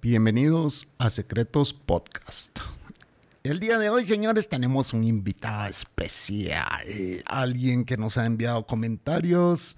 Bienvenidos 0.00 0.86
a 0.98 1.10
Secretos 1.10 1.74
Podcast. 1.74 2.60
El 3.42 3.58
día 3.58 3.78
de 3.78 3.90
hoy, 3.90 4.06
señores, 4.06 4.48
tenemos 4.48 4.92
un 4.94 5.02
invitado 5.02 5.68
especial, 5.68 6.86
alguien 7.26 7.84
que 7.84 7.96
nos 7.96 8.16
ha 8.16 8.24
enviado 8.24 8.64
comentarios 8.64 9.76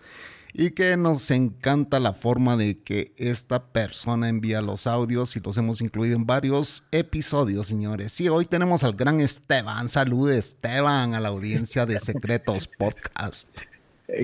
y 0.53 0.73
que 0.73 0.99
nos 0.99 1.31
encanta 1.31 2.01
la 2.01 2.13
forma 2.13 2.59
de 2.59 2.83
que 2.83 3.15
esta 3.17 3.73
persona 3.73 4.29
envía 4.29 4.61
los 4.61 4.87
audios 4.87 5.37
y 5.37 5.41
los 5.41 5.57
hemos 5.57 5.81
incluido 5.81 6.17
en 6.17 6.27
varios 6.27 6.85
episodios, 6.93 7.69
señores. 7.69 8.21
Y 8.21 8.29
hoy 8.29 8.45
tenemos 8.45 8.85
al 8.85 8.97
gran 8.97 9.21
Esteban. 9.21 9.89
Salud, 9.89 10.31
Esteban, 10.31 11.15
a 11.15 11.21
la 11.21 11.31
audiencia 11.31 11.87
de 11.87 11.99
Secretos 11.99 12.69
Podcast. 12.69 13.49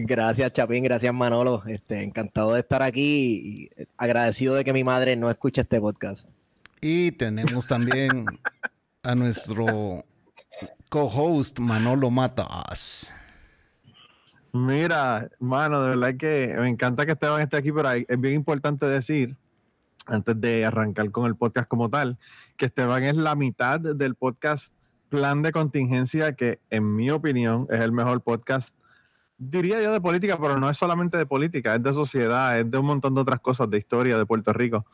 Gracias, 0.03 0.53
Chapín. 0.53 0.85
Gracias, 0.85 1.13
Manolo. 1.13 1.63
Este, 1.67 2.03
encantado 2.03 2.55
de 2.55 2.61
estar 2.61 2.83
aquí 2.83 3.71
y 3.75 3.87
agradecido 3.97 4.55
de 4.55 4.65
que 4.65 4.73
mi 4.73 4.85
madre 4.85 5.17
no 5.17 5.31
escuche 5.31 5.63
este 5.63 5.81
podcast. 5.81 6.29
Y 6.81 7.13
tenemos 7.13 7.67
también 7.67 8.27
a 9.03 9.15
nuestro 9.15 10.05
co-host 10.91 11.59
Manolo 11.59 12.11
Matas. 12.11 13.13
Mira, 14.53 15.29
mano, 15.39 15.83
de 15.83 15.97
verdad 15.97 16.17
que 16.17 16.57
me 16.59 16.69
encanta 16.69 17.05
que 17.05 17.13
Esteban 17.13 17.43
esté 17.43 17.59
aquí, 17.59 17.73
pero 17.73 17.91
es 17.91 18.21
bien 18.21 18.35
importante 18.35 18.87
decir, 18.87 19.37
antes 20.07 20.41
de 20.41 20.65
arrancar 20.65 21.11
con 21.11 21.27
el 21.27 21.37
podcast 21.37 21.69
como 21.69 21.91
tal, 21.91 22.19
que 22.57 22.67
Esteban 22.67 23.05
es 23.05 23.17
la 23.17 23.35
mitad 23.35 23.81
del 23.81 24.15
podcast 24.15 24.73
Plan 25.09 25.43
de 25.43 25.53
Contingencia, 25.53 26.33
que 26.33 26.59
en 26.71 26.95
mi 26.95 27.11
opinión 27.11 27.67
es 27.71 27.81
el 27.81 27.93
mejor 27.93 28.23
podcast, 28.23 28.75
diría 29.39 29.83
yo, 29.83 29.93
de 29.93 30.01
política, 30.01 30.39
pero 30.41 30.59
no 30.59 30.69
es 30.71 30.77
solamente 30.77 31.17
de 31.17 31.27
política, 31.27 31.75
es 31.75 31.83
de 31.83 31.93
sociedad, 31.93 32.59
es 32.59 32.71
de 32.71 32.79
un 32.79 32.87
montón 32.87 33.15
de 33.15 33.21
otras 33.21 33.41
cosas, 33.41 33.71
de 33.71 33.79
historia 33.79 34.19
de 34.19 34.27
Puerto 34.27 34.53
Rico. 34.53 34.87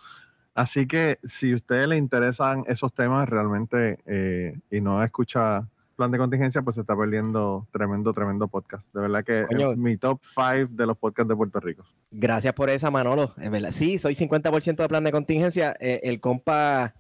Así 0.55 0.87
que 0.87 1.19
si 1.25 1.53
a 1.53 1.57
ustedes 1.57 1.89
le 1.89 1.97
interesan 1.97 2.65
esos 2.67 2.93
temas 2.93 3.29
realmente 3.29 3.99
eh, 4.07 4.59
y 4.71 4.81
no 4.81 5.03
escucha 5.03 5.67
plan 5.97 6.11
de 6.11 6.19
contingencia, 6.19 6.63
pues 6.63 6.75
se 6.75 6.83
está 6.83 6.97
perdiendo 6.97 7.67
tremendo, 7.71 8.13
tremendo 8.13 8.49
podcast. 8.49 8.93
De 8.93 9.01
verdad 9.01 9.25
que 9.25 9.47
es 9.49 9.77
mi 9.77 9.97
top 9.97 10.21
5 10.23 10.71
de 10.71 10.87
los 10.87 10.97
podcasts 10.97 11.29
de 11.29 11.37
Puerto 11.37 11.61
Rico. 11.61 11.85
Gracias 12.11 12.53
por 12.55 12.71
esa, 12.71 12.91
Manolo. 12.91 13.33
Es 13.41 13.51
verdad. 13.51 13.71
Sí, 13.71 13.99
soy 13.99 14.15
50% 14.15 14.77
de 14.77 14.89
plan 14.89 15.05
de 15.05 15.13
contingencia. 15.13 15.75
Eh, 15.81 16.01
el 16.05 16.21
compa 16.21 16.95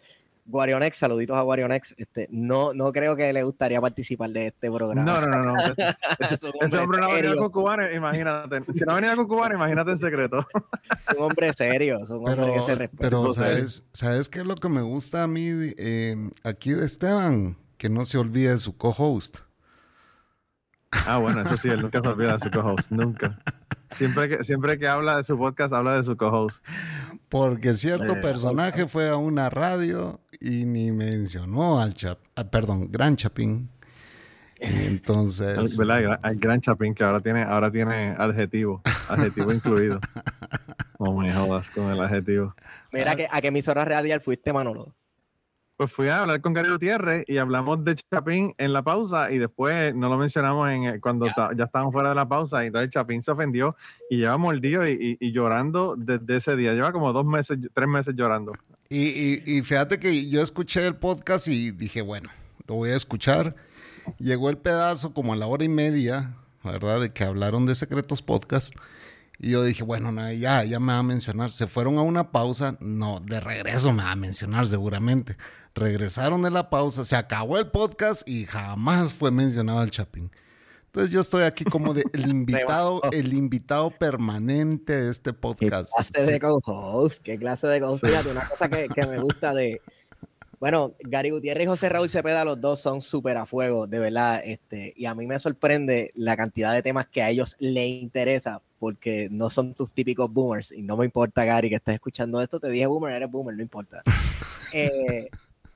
Guarionex, 0.45 0.97
saluditos 0.97 1.37
a 1.37 1.43
Guarionex. 1.43 1.95
Este, 1.97 2.29
no, 2.31 2.75
no 2.75 2.93
creo 2.93 3.15
que 3.17 3.33
le 3.33 3.43
gustaría 3.43 3.81
participar 3.81 4.31
de 4.31 4.49
este 4.49 4.71
programa. 4.71 5.03
No, 5.05 5.21
no, 5.21 5.43
no. 5.43 5.55
no. 5.55 5.57
Ese, 6.61 6.79
hombre 6.79 7.01
no 7.01 7.07
ha 7.07 7.15
venido 7.15 7.37
con 7.37 7.51
cubanos, 7.51 7.87
imagínate. 7.95 8.61
Si 8.75 8.85
no 8.85 8.93
ha 8.93 8.95
venido 8.97 9.17
con 9.17 9.29
cubanos, 9.29 9.57
imagínate 9.57 9.93
en 9.93 9.99
secreto. 9.99 10.47
Es 11.09 11.17
un 11.17 11.25
hombre 11.25 11.53
serio, 11.53 11.99
es 12.03 12.11
un 12.11 12.29
hombre 12.29 12.55
que 12.55 12.61
se 12.61 12.75
respeta. 12.75 13.03
Pero, 13.03 13.33
¿sabes, 13.33 13.85
¿sabes 13.93 14.29
qué 14.29 14.41
es 14.41 14.47
lo 14.47 14.57
que 14.57 14.69
me 14.69 14.83
gusta 14.83 15.23
a 15.23 15.27
mí 15.27 15.49
eh, 15.79 16.31
aquí 16.43 16.73
de 16.73 16.87
Esteban? 16.87 17.57
Que 17.77 17.89
no 17.89 18.05
se 18.05 18.19
olvide 18.19 18.51
de 18.51 18.59
su 18.59 18.77
co-host. 18.77 19.39
Ah, 21.07 21.19
bueno, 21.19 21.41
eso 21.41 21.57
sí, 21.57 21.69
él 21.69 21.81
nunca 21.81 22.03
se 22.03 22.09
olvida 22.09 22.35
de 22.35 22.41
su 22.41 22.51
co-host, 22.51 22.91
nunca. 22.91 23.39
Siempre 23.93 24.29
que, 24.29 24.45
siempre 24.45 24.79
que 24.79 24.89
habla 24.89 25.17
de 25.17 25.25
su 25.25 25.37
podcast, 25.37 25.73
habla 25.73 25.97
de 25.97 26.05
su 26.05 26.17
co-host. 26.17 26.65
Porque 27.33 27.73
cierto 27.73 28.21
personaje 28.21 28.87
fue 28.87 29.09
a 29.09 29.17
una 29.17 29.49
radio 29.49 30.21
y 30.39 30.67
ni 30.67 30.93
mencionó 30.93 31.81
al 31.81 31.95
Chap, 31.95 32.19
ah, 32.37 32.45
perdón, 32.45 32.93
Gran 32.93 33.17
Chapín. 33.17 33.71
entonces. 34.61 35.57
¿Verdad? 35.79 36.21
Al 36.23 36.37
Gran 36.37 36.61
Chapín 36.61 36.95
que 36.95 37.05
ahora 37.05 37.21
tiene, 37.21 37.43
ahora 37.43 37.73
tiene 37.73 38.15
adjetivo, 38.19 38.83
adjetivo 39.09 39.51
incluido. 39.55 39.99
No 40.99 41.15
me 41.15 41.33
jodas 41.33 41.67
con 41.71 41.91
el 41.91 42.03
adjetivo. 42.03 42.55
Mira, 42.93 43.17
que, 43.17 43.27
¿a 43.31 43.41
qué 43.41 43.49
emisora 43.49 43.87
radial 43.87 44.21
fuiste, 44.21 44.53
Manolo? 44.53 44.95
Pues 45.77 45.91
fui 45.91 46.09
a 46.09 46.21
hablar 46.21 46.41
con 46.43 46.53
Gary 46.53 46.69
Gutiérrez 46.69 47.25
y 47.27 47.39
hablamos 47.39 47.83
de 47.85 47.95
Chapín 47.95 48.55
en 48.59 48.73
la 48.73 48.83
pausa 48.83 49.33
y 49.33 49.39
después 49.39 49.95
no 49.95 50.09
lo 50.09 50.19
mencionamos 50.19 50.71
en 50.71 50.85
eh, 50.85 51.01
cuando 51.01 51.27
ya 51.27 51.65
estábamos 51.65 51.93
fuera 51.93 52.11
de 52.11 52.15
la 52.15 52.29
pausa 52.29 52.63
y 52.63 52.67
entonces 52.67 52.91
Chapín 52.91 53.23
se 53.23 53.31
ofendió 53.31 53.75
y 54.11 54.19
lleva 54.19 54.37
mordido 54.37 54.87
y, 54.87 55.17
y, 55.19 55.33
llorando 55.33 55.97
desde 55.97 56.37
ese 56.37 56.57
día. 56.57 56.75
Lleva 56.75 56.93
como 56.93 57.13
dos 57.13 57.25
meses, 57.25 57.59
tres 57.73 57.89
meses 57.89 58.15
llorando. 58.15 58.53
Y, 58.91 59.41
y, 59.47 59.63
fíjate 59.63 59.99
que 59.99 60.29
yo 60.29 60.43
escuché 60.43 60.87
el 60.87 60.97
podcast 60.97 61.49
y 61.49 61.71
dije, 61.71 62.03
bueno, 62.03 62.29
lo 62.67 62.75
voy 62.75 62.91
a 62.91 62.97
escuchar. 62.97 63.57
Llegó 64.19 64.51
el 64.51 64.59
pedazo 64.59 65.15
como 65.15 65.33
a 65.33 65.37
la 65.37 65.47
hora 65.47 65.65
y 65.65 65.69
media, 65.71 66.35
¿verdad? 66.63 67.01
De 67.01 67.13
que 67.13 67.25
hablaron 67.25 67.65
de 67.65 67.75
Secretos 67.75 68.21
Podcast. 68.21 68.75
Y 69.39 69.53
yo 69.53 69.65
dije, 69.65 69.83
bueno, 69.83 70.13
ya, 70.33 70.63
ya 70.65 70.79
me 70.79 70.93
va 70.93 70.99
a 70.99 71.03
mencionar. 71.03 71.51
Se 71.51 71.67
fueron 71.67 71.97
a 71.97 72.03
una 72.03 72.31
pausa. 72.31 72.77
No, 72.81 73.21
de 73.21 73.41
regreso 73.41 73.93
me 73.93 74.03
va 74.03 74.13
a 74.13 74.17
mencionar 74.17 74.67
seguramente 74.67 75.37
regresaron 75.75 76.43
de 76.43 76.51
la 76.51 76.71
pausa, 76.71 77.05
se 77.05 77.17
acabó 77.17 77.59
el 77.59 77.69
podcast 77.69 78.29
y 78.29 78.45
jamás 78.45 79.13
fue 79.13 79.31
mencionado 79.31 79.83
el 79.83 79.91
Chapín. 79.91 80.31
Entonces 80.87 81.11
yo 81.11 81.23
estoy 81.23 81.45
aquí 81.45 81.65
como 81.65 81.95
de 81.95 82.05
el 82.13 82.29
invitado, 82.29 83.01
el 83.13 83.33
invitado 83.33 83.91
permanente 83.91 84.95
de 84.95 85.11
este 85.11 85.33
podcast. 85.33 85.91
¿Qué 85.97 86.13
clase 86.13 86.33
de 86.33 86.41
co-host? 86.41 87.23
¿Qué 87.23 87.39
clase 87.39 87.67
de 87.67 87.81
co-host? 87.81 88.05
una 88.31 88.47
cosa 88.47 88.69
que, 88.69 88.89
que, 88.89 89.07
me 89.07 89.19
gusta 89.19 89.55
de... 89.55 89.81
Bueno, 90.61 90.93
Gary 91.01 91.31
Gutiérrez 91.31 91.65
y 91.65 91.67
José 91.67 91.89
Raúl 91.89 92.11
Cepeda, 92.11 92.45
los 92.45 92.61
dos 92.61 92.79
son 92.79 93.01
súper 93.01 93.39
a 93.39 93.47
fuego, 93.47 93.87
de 93.87 93.99
verdad. 93.99 94.43
Este, 94.45 94.93
y 94.95 95.07
a 95.07 95.15
mí 95.15 95.27
me 95.27 95.39
sorprende 95.39 96.11
la 96.15 96.37
cantidad 96.37 96.75
de 96.75 96.83
temas 96.83 97.09
que 97.09 97.23
a 97.23 97.31
ellos 97.31 97.57
les 97.59 97.89
interesa, 97.89 98.61
porque 98.79 99.29
no 99.31 99.49
son 99.49 99.73
tus 99.73 99.91
típicos 99.91 100.31
boomers. 100.31 100.73
Y 100.73 100.83
no 100.83 100.99
me 100.99 101.07
importa, 101.07 101.47
Gary, 101.47 101.71
que 101.71 101.77
estés 101.77 101.95
escuchando 101.95 102.41
esto. 102.43 102.61
Te 102.61 102.69
dije 102.69 102.87
boomer, 102.87 103.15
eres 103.15 103.31
boomer, 103.31 103.57
no 103.57 103.63
importa. 103.63 104.03
Eh, 104.75 105.29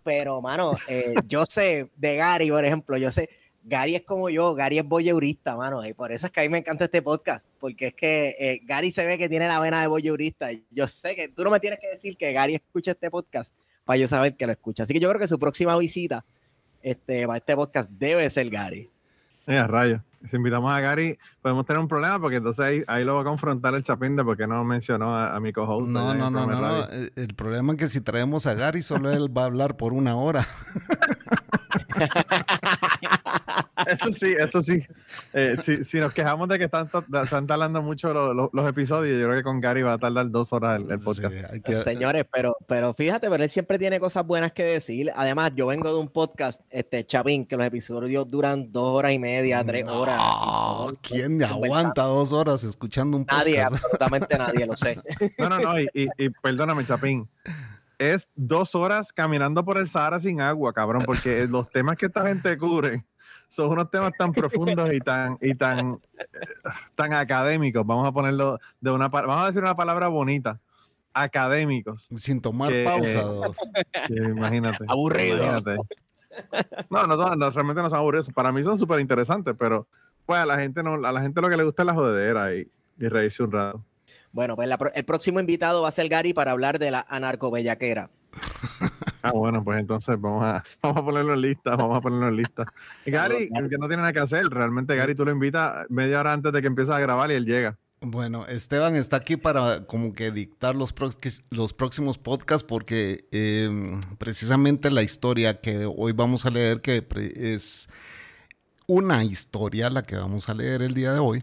pero, 0.06 0.40
mano, 0.40 0.76
eh, 0.86 1.14
yo 1.26 1.44
sé 1.46 1.90
de 1.96 2.14
Gary, 2.14 2.48
por 2.48 2.64
ejemplo, 2.64 2.96
yo 2.96 3.10
sé, 3.10 3.28
Gary 3.64 3.96
es 3.96 4.02
como 4.04 4.30
yo, 4.30 4.54
Gary 4.54 4.78
es 4.78 4.84
boyeurista, 4.84 5.56
mano, 5.56 5.84
y 5.84 5.94
por 5.94 6.12
eso 6.12 6.26
es 6.28 6.32
que 6.32 6.38
a 6.38 6.42
mí 6.44 6.48
me 6.48 6.58
encanta 6.58 6.84
este 6.84 7.02
podcast, 7.02 7.48
porque 7.58 7.88
es 7.88 7.94
que 7.94 8.36
eh, 8.38 8.60
Gary 8.62 8.92
se 8.92 9.04
ve 9.04 9.18
que 9.18 9.28
tiene 9.28 9.48
la 9.48 9.58
vena 9.58 9.80
de 9.80 9.88
boyeurista. 9.88 10.50
Yo 10.70 10.86
sé 10.86 11.16
que 11.16 11.28
tú 11.28 11.42
no 11.42 11.50
me 11.50 11.58
tienes 11.58 11.80
que 11.80 11.88
decir 11.88 12.16
que 12.16 12.32
Gary 12.32 12.54
escucha 12.54 12.92
este 12.92 13.10
podcast 13.10 13.52
para 13.84 13.96
yo 13.96 14.06
saber 14.06 14.36
que 14.36 14.46
lo 14.46 14.52
escucha. 14.52 14.84
Así 14.84 14.94
que 14.94 15.00
yo 15.00 15.08
creo 15.08 15.18
que 15.18 15.26
su 15.26 15.40
próxima 15.40 15.76
visita 15.76 16.24
este, 16.82 17.26
para 17.26 17.38
este 17.38 17.56
podcast 17.56 17.90
debe 17.90 18.30
ser 18.30 18.48
Gary. 18.48 18.88
Mira, 19.46 19.66
rayo. 19.66 20.02
Si 20.28 20.36
invitamos 20.36 20.72
a 20.72 20.80
Gary, 20.80 21.18
podemos 21.40 21.64
tener 21.66 21.80
un 21.80 21.86
problema 21.86 22.18
porque 22.18 22.36
entonces 22.36 22.84
ahí, 22.88 23.04
lo 23.04 23.14
va 23.14 23.20
a 23.20 23.24
confrontar 23.24 23.74
el 23.74 23.84
Chapín 23.84 24.16
de 24.16 24.24
por 24.24 24.36
qué 24.36 24.48
no 24.48 24.64
mencionó 24.64 25.16
a, 25.16 25.38
mi 25.38 25.52
co-host. 25.52 25.88
No, 25.88 26.14
no, 26.14 26.30
no, 26.30 26.46
no, 26.46 26.60
no. 26.60 26.84
El 27.14 27.34
problema 27.36 27.74
es 27.74 27.78
que 27.78 27.88
si 27.88 28.00
traemos 28.00 28.46
a 28.46 28.54
Gary, 28.54 28.82
solo 28.82 29.12
él 29.12 29.36
va 29.36 29.42
a 29.42 29.46
hablar 29.46 29.76
por 29.76 29.92
una 29.92 30.16
hora. 30.16 30.44
eso 33.86 34.10
sí, 34.10 34.34
eso 34.38 34.60
sí. 34.60 34.82
Eh, 35.32 35.56
si, 35.84 35.98
nos 35.98 36.12
quejamos 36.12 36.48
de 36.48 36.58
que 36.58 36.64
están, 36.64 36.88
están 37.22 37.46
tardando 37.46 37.82
mucho 37.82 38.12
los, 38.12 38.68
episodios, 38.68 39.18
yo 39.18 39.26
creo 39.26 39.38
que 39.38 39.42
con 39.42 39.60
Gary 39.60 39.82
va 39.82 39.94
a 39.94 39.98
tardar 39.98 40.30
dos 40.30 40.52
horas 40.52 40.80
el, 40.88 40.98
podcast. 40.98 41.34
Señores, 41.84 42.26
pero, 42.32 42.56
pero 42.66 42.94
fíjate, 42.94 43.28
pero 43.28 43.42
él 43.42 43.50
siempre 43.50 43.78
tiene 43.78 44.00
cosas 44.00 44.26
buenas 44.26 44.52
que 44.52 44.64
decir. 44.64 45.12
Además, 45.14 45.52
yo 45.54 45.66
vengo 45.66 45.92
de 45.92 45.98
un 46.00 46.08
podcast, 46.08 46.62
este 46.70 47.06
Chavín, 47.06 47.46
que 47.46 47.56
los 47.56 47.66
episodios 47.66 48.30
duran 48.30 48.72
dos 48.72 48.90
horas 48.90 49.12
y 49.12 49.18
media, 49.18 49.64
tres 49.64 49.86
horas. 49.88 50.20
¿Quién 51.02 51.42
aguanta 51.42 52.02
dos 52.02 52.32
horas 52.32 52.64
escuchando 52.64 53.16
un 53.16 53.24
podcast? 53.24 53.46
Nadie, 53.46 53.62
absolutamente 53.62 54.38
nadie, 54.38 54.66
lo 54.66 54.76
sé. 54.76 55.00
No, 55.38 55.48
no, 55.48 55.58
no, 55.58 55.80
y, 55.80 55.88
y, 55.92 56.30
perdóname, 56.30 56.84
Chapín 56.84 57.28
es 57.98 58.28
dos 58.34 58.74
horas 58.74 59.12
caminando 59.12 59.64
por 59.64 59.78
el 59.78 59.88
Sahara 59.88 60.20
sin 60.20 60.40
agua, 60.40 60.72
cabrón, 60.72 61.02
porque 61.04 61.46
los 61.48 61.70
temas 61.70 61.96
que 61.96 62.06
esta 62.06 62.26
gente 62.26 62.56
cubre 62.58 63.04
son 63.48 63.70
unos 63.70 63.90
temas 63.90 64.12
tan 64.18 64.32
profundos 64.32 64.92
y 64.92 64.98
tan 64.98 65.38
y 65.40 65.54
tan 65.54 66.00
tan 66.94 67.12
académicos. 67.12 67.86
Vamos 67.86 68.06
a 68.06 68.12
ponerlo 68.12 68.58
de 68.80 68.90
una 68.90 69.08
vamos 69.08 69.42
a 69.42 69.46
decir 69.46 69.62
una 69.62 69.76
palabra 69.76 70.08
bonita. 70.08 70.60
Académicos. 71.12 72.08
Sin 72.16 72.42
tomar 72.42 72.72
pausa. 72.84 73.22
imagínate. 74.10 74.84
Aburridos. 74.88 75.64
No, 76.90 77.06
no, 77.06 77.16
no, 77.16 77.50
realmente 77.50 77.80
no 77.80 77.88
son 77.88 77.98
aburridos. 77.98 78.30
Para 78.30 78.52
mí 78.52 78.62
son 78.62 78.76
súper 78.76 79.00
interesantes, 79.00 79.54
pero 79.58 79.88
pues 80.26 80.38
a 80.38 80.44
la 80.44 80.58
gente 80.58 80.82
no, 80.82 80.94
a 81.06 81.12
la 81.12 81.22
gente 81.22 81.40
lo 81.40 81.48
que 81.48 81.56
le 81.56 81.64
gusta 81.64 81.82
es 81.82 81.86
la 81.86 81.94
jodedera 81.94 82.54
y, 82.54 82.70
y 82.98 83.08
reírse 83.08 83.42
un 83.42 83.52
rato. 83.52 83.82
Bueno, 84.32 84.54
pues 84.54 84.68
el 84.94 85.04
próximo 85.06 85.40
invitado 85.40 85.80
va 85.80 85.88
a 85.88 85.92
ser 85.92 86.10
Gary 86.10 86.34
para 86.34 86.50
hablar 86.50 86.78
de 86.78 86.90
la 86.90 87.06
anarcobellaquera. 87.08 88.10
Ah, 89.28 89.32
bueno, 89.32 89.62
pues 89.64 89.80
entonces 89.80 90.20
vamos 90.20 90.44
a, 90.44 90.64
vamos 90.82 90.98
a 90.98 91.04
ponerlo 91.04 91.34
en 91.34 91.40
lista, 91.40 91.76
vamos 91.76 91.98
a 91.98 92.00
ponerlo 92.00 92.28
en 92.28 92.36
lista. 92.36 92.64
Gary, 93.06 93.48
que 93.48 93.78
no 93.78 93.88
tiene 93.88 93.98
nada 93.98 94.12
que 94.12 94.20
hacer, 94.20 94.46
realmente 94.46 94.96
Gary 94.96 95.14
tú 95.14 95.24
lo 95.24 95.32
invitas 95.32 95.86
media 95.88 96.20
hora 96.20 96.32
antes 96.32 96.52
de 96.52 96.60
que 96.60 96.66
empieces 96.66 96.94
a 96.94 97.00
grabar 97.00 97.30
y 97.30 97.34
él 97.34 97.44
llega. 97.44 97.76
Bueno, 98.02 98.46
Esteban 98.46 98.94
está 98.94 99.16
aquí 99.16 99.36
para 99.36 99.86
como 99.86 100.12
que 100.12 100.30
dictar 100.30 100.74
los, 100.74 100.94
los 101.50 101.72
próximos 101.72 102.18
podcasts 102.18 102.62
porque 102.62 103.26
em, 103.32 104.00
precisamente 104.18 104.90
la 104.90 105.02
historia 105.02 105.60
que 105.60 105.86
hoy 105.86 106.12
vamos 106.12 106.44
a 106.44 106.50
leer, 106.50 106.82
que 106.82 107.06
es 107.36 107.88
una 108.86 109.24
historia 109.24 109.90
la 109.90 110.02
que 110.02 110.16
vamos 110.16 110.48
a 110.48 110.54
leer 110.54 110.82
el 110.82 110.94
día 110.94 111.12
de 111.12 111.18
hoy, 111.18 111.42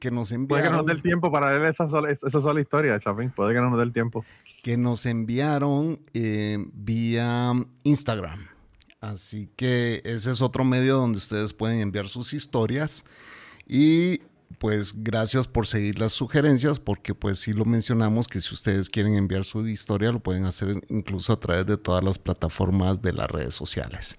que 0.00 0.10
nos 0.10 0.32
enviaron. 0.32 0.48
Puede 0.48 0.62
que 0.62 0.70
no 0.70 0.76
nos 0.78 0.86
dé 0.86 0.92
el 0.94 1.02
tiempo 1.02 1.30
para 1.30 1.50
leer 1.50 1.66
esa 1.66 1.88
sola, 1.88 2.10
esa 2.10 2.28
sola 2.30 2.60
historia, 2.60 2.98
Chapín. 2.98 3.30
Puede 3.30 3.54
que 3.54 3.60
no 3.60 3.70
nos 3.70 3.78
dé 3.78 3.84
el 3.84 3.92
tiempo. 3.92 4.24
Que 4.66 4.76
nos 4.76 5.06
enviaron 5.06 6.00
eh, 6.12 6.58
vía 6.74 7.52
Instagram. 7.84 8.48
Así 9.00 9.48
que 9.54 10.02
ese 10.04 10.32
es 10.32 10.42
otro 10.42 10.64
medio 10.64 10.96
donde 10.96 11.18
ustedes 11.18 11.52
pueden 11.52 11.78
enviar 11.80 12.08
sus 12.08 12.34
historias. 12.34 13.04
Y 13.64 14.22
pues 14.58 14.92
gracias 15.04 15.46
por 15.46 15.68
seguir 15.68 16.00
las 16.00 16.14
sugerencias, 16.14 16.80
porque 16.80 17.14
pues 17.14 17.38
sí 17.38 17.52
lo 17.52 17.64
mencionamos 17.64 18.26
que 18.26 18.40
si 18.40 18.54
ustedes 18.54 18.90
quieren 18.90 19.14
enviar 19.14 19.44
su 19.44 19.68
historia, 19.68 20.10
lo 20.10 20.18
pueden 20.18 20.46
hacer 20.46 20.82
incluso 20.88 21.32
a 21.32 21.38
través 21.38 21.64
de 21.66 21.76
todas 21.76 22.02
las 22.02 22.18
plataformas 22.18 23.00
de 23.00 23.12
las 23.12 23.30
redes 23.30 23.54
sociales. 23.54 24.18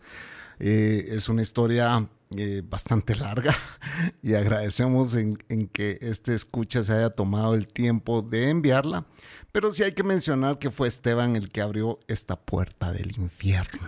Eh, 0.60 1.10
es 1.10 1.28
una 1.28 1.42
historia 1.42 2.08
eh, 2.36 2.62
bastante 2.62 3.16
larga 3.16 3.56
y 4.22 4.34
agradecemos 4.34 5.14
en, 5.16 5.38
que 5.72 5.98
este 6.02 6.36
escucha 6.36 6.84
se 6.84 6.94
haya 6.94 7.10
tomado 7.10 7.54
el 7.54 7.68
tiempo 7.68 8.22
de 8.22 8.50
enviarla. 8.50 9.06
Pero 9.58 9.72
sí 9.72 9.82
hay 9.82 9.92
que 9.92 10.04
mencionar 10.04 10.60
que 10.60 10.70
fue 10.70 10.88
Esteban 10.88 11.36
el 11.36 11.50
que 11.50 11.62
abrió 11.62 11.98
esta 12.08 12.36
puerta 12.36 12.92
del 12.92 13.18
infierno. 13.18 13.88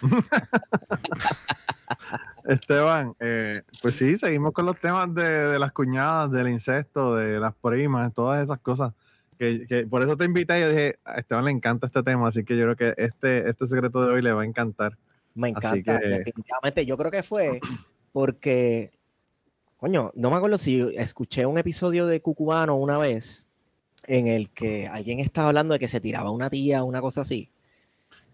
Esteban, 2.44 3.16
eh, 3.18 3.62
pues 3.82 3.96
sí, 3.96 4.14
seguimos 4.14 4.52
con 4.52 4.64
los 4.64 4.78
temas 4.78 5.12
de, 5.12 5.58
las 5.58 5.72
cuñadas, 5.72 6.30
del 6.30 6.50
incesto, 6.50 7.16
de 7.16 7.40
las 7.40 7.52
primas, 7.56 8.14
todas 8.14 8.44
esas 8.44 8.60
cosas. 8.60 8.92
Que, 9.40 9.88
por 9.90 10.04
eso 10.04 10.16
te 10.16 10.24
invité 10.24 10.60
y 10.60 10.68
dije, 10.68 11.00
a 11.04 11.16
Esteban 11.16 11.46
le 11.46 11.50
encanta 11.50 11.88
este 11.88 12.04
tema, 12.04 12.28
así 12.28 12.44
que 12.44 12.56
yo 12.56 12.62
creo 12.62 12.76
que 12.76 13.02
este, 13.02 13.50
este 13.50 13.66
secreto 13.66 14.06
de 14.06 14.12
hoy 14.12 14.22
le 14.22 14.32
va 14.32 14.42
a 14.42 14.46
encantar. 14.46 14.96
Me 15.34 15.48
encanta, 15.48 15.98
definitivamente. 15.98 16.86
Yo 16.86 16.96
creo 16.96 17.10
que 17.10 17.24
fue 17.24 17.58
porque, 18.12 18.92
coño, 19.78 20.12
no 20.14 20.30
me 20.30 20.36
acuerdo 20.36 20.58
si 20.58 20.94
escuché 20.94 21.44
un 21.44 21.58
episodio 21.58 22.06
de 22.06 22.22
Cucubano 22.22 22.76
una 22.76 22.98
vez 22.98 23.45
en 24.06 24.26
el 24.26 24.50
que 24.50 24.86
alguien 24.86 25.20
estaba 25.20 25.48
hablando 25.48 25.74
de 25.74 25.80
que 25.80 25.88
se 25.88 26.00
tiraba 26.00 26.30
una 26.30 26.50
tía, 26.50 26.84
una 26.84 27.00
cosa 27.00 27.22
así. 27.22 27.48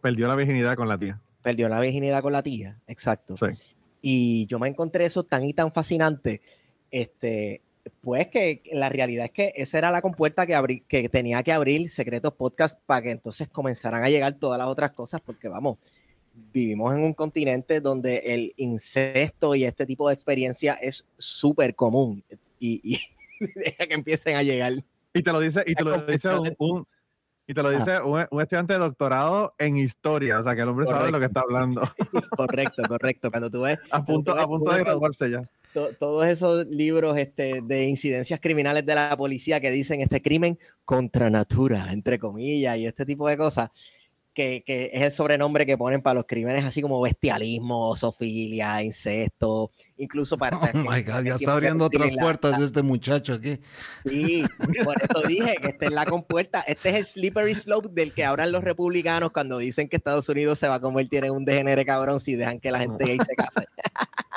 Perdió 0.00 0.28
la 0.28 0.34
virginidad 0.34 0.76
con 0.76 0.88
la 0.88 0.98
tía. 0.98 1.20
Perdió 1.42 1.68
la 1.68 1.80
virginidad 1.80 2.22
con 2.22 2.32
la 2.32 2.42
tía, 2.42 2.78
exacto. 2.86 3.34
Y 4.00 4.46
yo 4.46 4.58
me 4.58 4.68
encontré 4.68 5.04
eso 5.04 5.22
tan 5.24 5.44
y 5.44 5.52
tan 5.52 5.72
fascinante, 5.72 6.40
este, 6.90 7.62
pues 8.00 8.28
que 8.28 8.62
la 8.72 8.88
realidad 8.88 9.26
es 9.26 9.30
que 9.30 9.52
esa 9.56 9.78
era 9.78 9.90
la 9.90 10.02
compuerta 10.02 10.46
que, 10.46 10.82
que 10.86 11.08
tenía 11.08 11.42
que 11.42 11.52
abrir 11.52 11.88
Secretos 11.88 12.34
Podcast 12.34 12.80
para 12.84 13.02
que 13.02 13.10
entonces 13.12 13.48
comenzaran 13.48 14.02
a 14.04 14.10
llegar 14.10 14.34
todas 14.34 14.58
las 14.58 14.68
otras 14.68 14.92
cosas, 14.92 15.20
porque 15.20 15.48
vamos, 15.48 15.78
vivimos 16.52 16.96
en 16.96 17.02
un 17.02 17.14
continente 17.14 17.80
donde 17.80 18.18
el 18.18 18.54
incesto 18.56 19.54
y 19.54 19.64
este 19.64 19.86
tipo 19.86 20.08
de 20.08 20.14
experiencia 20.14 20.74
es 20.74 21.04
súper 21.18 21.74
común 21.74 22.24
y, 22.58 22.98
deja 23.40 23.86
que 23.86 23.94
empiecen 23.94 24.36
a 24.36 24.42
llegar. 24.42 24.84
Y 25.14 25.22
te 25.22 25.32
lo 25.32 25.40
dice, 25.40 25.62
y 25.66 25.74
te 25.74 25.84
lo 25.84 25.98
dice 25.98 26.30
un, 26.58 26.86
y 27.46 27.54
te 27.54 27.62
lo 27.62 27.70
dice 27.70 28.00
un, 28.00 28.40
estudiante 28.40 28.74
de 28.74 28.78
doctorado 28.78 29.54
en 29.58 29.76
historia, 29.76 30.38
o 30.38 30.42
sea 30.42 30.54
que 30.54 30.62
el 30.62 30.68
hombre 30.68 30.86
sabe 30.86 31.10
lo 31.10 31.18
que 31.18 31.26
está 31.26 31.40
hablando. 31.40 31.82
correcto, 32.36 32.82
correcto. 32.88 33.30
Cuando 33.30 33.50
tú 33.50 33.62
ves. 33.62 33.78
A 33.90 34.04
punto, 34.04 34.32
a 34.38 34.46
punto 34.46 34.72
de 34.72 34.78
graduarse 34.78 35.30
ya. 35.30 35.42
todos 35.98 36.24
esos 36.26 36.66
libros 36.68 37.18
este, 37.18 37.60
de 37.62 37.84
incidencias 37.84 38.40
criminales 38.40 38.86
de 38.86 38.94
la 38.94 39.16
policía 39.16 39.60
que 39.60 39.70
dicen 39.70 40.00
este 40.00 40.22
crimen 40.22 40.58
contra 40.84 41.30
natura, 41.30 41.92
entre 41.92 42.18
comillas, 42.18 42.78
y 42.78 42.86
este 42.86 43.04
tipo 43.04 43.28
de 43.28 43.36
cosas 43.36 43.70
que, 44.32 44.62
es 44.66 45.02
el 45.02 45.12
sobrenombre 45.12 45.66
que 45.66 45.76
ponen 45.76 46.02
para 46.02 46.14
los 46.14 46.26
crímenes 46.26 46.64
así 46.64 46.82
como 46.82 47.00
bestialismo, 47.00 47.94
sofilia, 47.96 48.82
incesto, 48.82 49.70
incluso 49.96 50.36
para... 50.38 50.58
Oh 50.74 50.90
my 50.90 51.02
God, 51.02 51.24
ya 51.24 51.34
está 51.34 51.52
abriendo 51.52 51.86
otras 51.86 52.12
puertas 52.18 52.60
este 52.60 52.82
muchacho 52.82 53.34
aquí. 53.34 53.58
Sí, 54.04 54.44
por 54.84 54.96
eso 55.00 55.22
dije 55.28 55.54
que 55.60 55.68
esta 55.68 55.86
es 55.86 55.92
la 55.92 56.04
compuerta, 56.04 56.60
este 56.62 56.90
es 56.90 56.94
el 56.96 57.04
slippery 57.04 57.54
slope 57.54 57.88
del 57.92 58.12
que 58.12 58.24
hablan 58.24 58.52
los 58.52 58.64
republicanos 58.64 59.32
cuando 59.32 59.58
dicen 59.58 59.88
que 59.88 59.96
Estados 59.96 60.28
Unidos 60.28 60.58
se 60.58 60.68
va 60.68 60.76
a 60.76 60.80
convertir 60.80 61.24
en 61.24 61.32
un 61.32 61.44
degenere 61.44 61.84
cabrón 61.84 62.20
si 62.20 62.34
dejan 62.34 62.60
que 62.60 62.70
la 62.70 62.80
gente 62.80 63.04
gay 63.04 63.18
se 63.18 63.34
case. 63.34 63.66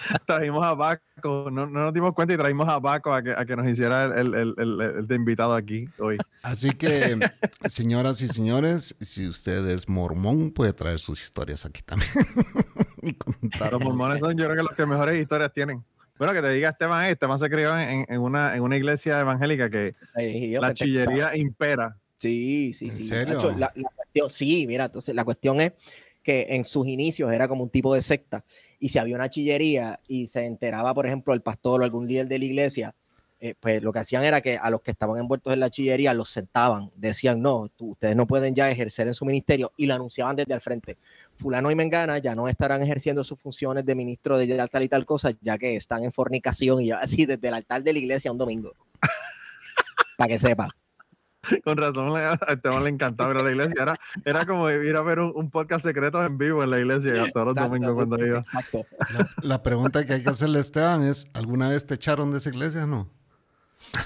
trajimos 0.26 0.64
a 0.64 0.74
Baco, 0.74 1.50
no, 1.50 1.66
nos 1.66 1.92
dimos 1.92 2.14
cuenta 2.14 2.34
y 2.34 2.36
trajimos 2.36 2.68
a 2.68 2.78
Baco 2.78 3.12
a 3.12 3.22
que, 3.22 3.30
a 3.30 3.44
que 3.44 3.56
nos 3.56 3.68
hiciera 3.68 4.04
el, 4.04 4.34
el, 4.34 4.54
el, 4.58 5.06
de 5.06 5.14
invitado 5.14 5.54
aquí 5.54 5.88
hoy. 5.98 6.18
Así 6.42 6.70
que, 6.70 7.18
señoras 7.68 8.20
y 8.22 8.28
señores, 8.28 8.94
si 9.00 9.26
usted 9.26 9.66
es 9.68 9.88
mormón, 9.88 10.50
puede 10.50 10.72
traer 10.72 10.98
sus 10.98 11.22
historias 11.22 11.64
aquí 11.64 11.82
también. 11.82 12.10
y 13.02 13.16
Los 13.70 13.80
mormones 13.80 14.20
son, 14.20 14.36
yo 14.36 14.44
creo 14.46 14.56
que 14.56 14.62
los 14.62 14.76
que 14.76 14.86
mejores 14.86 15.20
historias 15.20 15.52
tienen. 15.52 15.84
Bueno, 16.18 16.34
que 16.34 16.42
te 16.42 16.50
diga 16.50 16.70
Esteban, 16.70 17.06
eh, 17.06 17.12
Esteban 17.12 17.38
se 17.38 17.48
crió 17.48 17.78
en, 17.78 18.04
en, 18.06 18.20
una, 18.20 18.54
en 18.54 18.62
una 18.62 18.76
iglesia 18.76 19.20
evangélica 19.20 19.70
que 19.70 19.94
la 20.14 20.74
chillería 20.74 21.34
impera. 21.36 21.96
Sí, 22.18 22.72
sí, 22.74 22.90
sí. 22.90 23.04
sí, 23.04 24.66
mira, 24.66 24.84
entonces 24.84 25.14
la 25.14 25.24
cuestión 25.24 25.58
es 25.62 25.72
que 26.22 26.48
en 26.50 26.66
sus 26.66 26.86
inicios 26.86 27.32
era 27.32 27.48
como 27.48 27.64
un 27.64 27.70
tipo 27.70 27.94
de 27.94 28.02
secta 28.02 28.44
y 28.80 28.88
si 28.88 28.98
había 28.98 29.14
una 29.14 29.28
chillería 29.28 30.00
y 30.08 30.26
se 30.26 30.46
enteraba, 30.46 30.94
por 30.94 31.06
ejemplo, 31.06 31.34
el 31.34 31.42
pastor 31.42 31.82
o 31.82 31.84
algún 31.84 32.08
líder 32.08 32.26
de 32.26 32.38
la 32.38 32.44
iglesia, 32.46 32.94
eh, 33.42 33.54
pues 33.58 33.82
lo 33.82 33.92
que 33.92 34.00
hacían 34.00 34.22
era 34.24 34.40
que 34.40 34.58
a 34.58 34.68
los 34.68 34.82
que 34.82 34.90
estaban 34.90 35.18
envueltos 35.18 35.52
en 35.52 35.60
la 35.60 35.70
chillería 35.70 36.12
los 36.12 36.28
sentaban, 36.28 36.90
decían, 36.96 37.40
no, 37.40 37.70
ustedes 37.78 38.16
no 38.16 38.26
pueden 38.26 38.54
ya 38.54 38.70
ejercer 38.70 39.06
en 39.08 39.14
su 39.14 39.24
ministerio 39.24 39.72
y 39.76 39.86
lo 39.86 39.94
anunciaban 39.94 40.36
desde 40.36 40.52
el 40.52 40.60
frente. 40.60 40.98
Fulano 41.36 41.70
y 41.70 41.74
Mengana 41.74 42.18
ya 42.18 42.34
no 42.34 42.48
estarán 42.48 42.82
ejerciendo 42.82 43.22
sus 43.22 43.38
funciones 43.38 43.86
de 43.86 43.94
ministro 43.94 44.36
de 44.36 44.68
tal 44.70 44.82
y 44.82 44.88
tal 44.88 45.06
cosa, 45.06 45.30
ya 45.40 45.56
que 45.56 45.76
están 45.76 46.02
en 46.04 46.12
fornicación 46.12 46.82
y 46.82 46.90
así 46.90 47.24
desde 47.24 47.48
el 47.48 47.54
altar 47.54 47.82
de 47.82 47.92
la 47.92 47.98
iglesia 47.98 48.32
un 48.32 48.38
domingo. 48.38 48.74
Para 50.18 50.28
que 50.28 50.38
sepa. 50.38 50.79
Con 51.64 51.76
razón 51.76 52.16
a 52.16 52.34
Esteban 52.48 52.84
le 52.84 52.90
encantaba 52.90 53.30
ir 53.32 53.36
a 53.38 53.42
la 53.42 53.50
iglesia. 53.50 53.82
Era, 53.82 54.00
era 54.24 54.46
como 54.46 54.70
ir 54.70 54.94
a 54.94 55.02
ver 55.02 55.20
un, 55.20 55.50
podcast 55.50 55.84
secreto 55.84 56.24
en 56.24 56.36
vivo 56.38 56.62
en 56.62 56.70
la 56.70 56.78
iglesia 56.78 57.30
todos 57.32 57.48
los 57.48 57.56
domingos 57.56 57.94
cuando 57.94 58.24
iba. 58.24 58.44
La, 59.42 59.62
pregunta 59.62 60.04
que 60.04 60.14
hay 60.14 60.22
que 60.22 60.30
hacerle 60.30 60.58
a 60.58 60.60
Esteban 60.60 61.02
es, 61.02 61.28
¿alguna 61.34 61.68
vez 61.68 61.86
te 61.86 61.94
echaron 61.94 62.30
de 62.30 62.38
esa 62.38 62.50
iglesia 62.50 62.84
o 62.84 62.86
no? 62.86 63.10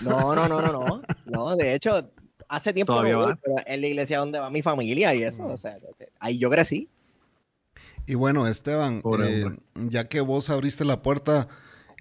No, 0.02 0.34
no, 0.34 0.48
no, 0.48 0.60
no, 0.60 0.72
no. 0.72 1.02
No, 1.26 1.56
de 1.56 1.74
hecho, 1.74 2.10
hace 2.48 2.72
tiempo 2.72 2.94
no 2.94 3.18
voy, 3.18 3.34
pero 3.42 3.56
es 3.66 3.80
la 3.80 3.86
iglesia 3.86 4.18
donde 4.18 4.38
va 4.38 4.48
mi 4.50 4.62
familia 4.62 5.14
y 5.14 5.22
eso. 5.22 5.46
O 5.46 5.56
sea, 5.56 5.76
ahí 6.20 6.38
yo 6.38 6.50
crecí. 6.50 6.88
Y 8.06 8.14
bueno, 8.14 8.46
Esteban, 8.46 9.02
eh, 9.22 9.46
ya 9.74 10.08
que 10.08 10.20
vos 10.20 10.50
abriste 10.50 10.84
la 10.84 11.02
puerta 11.02 11.48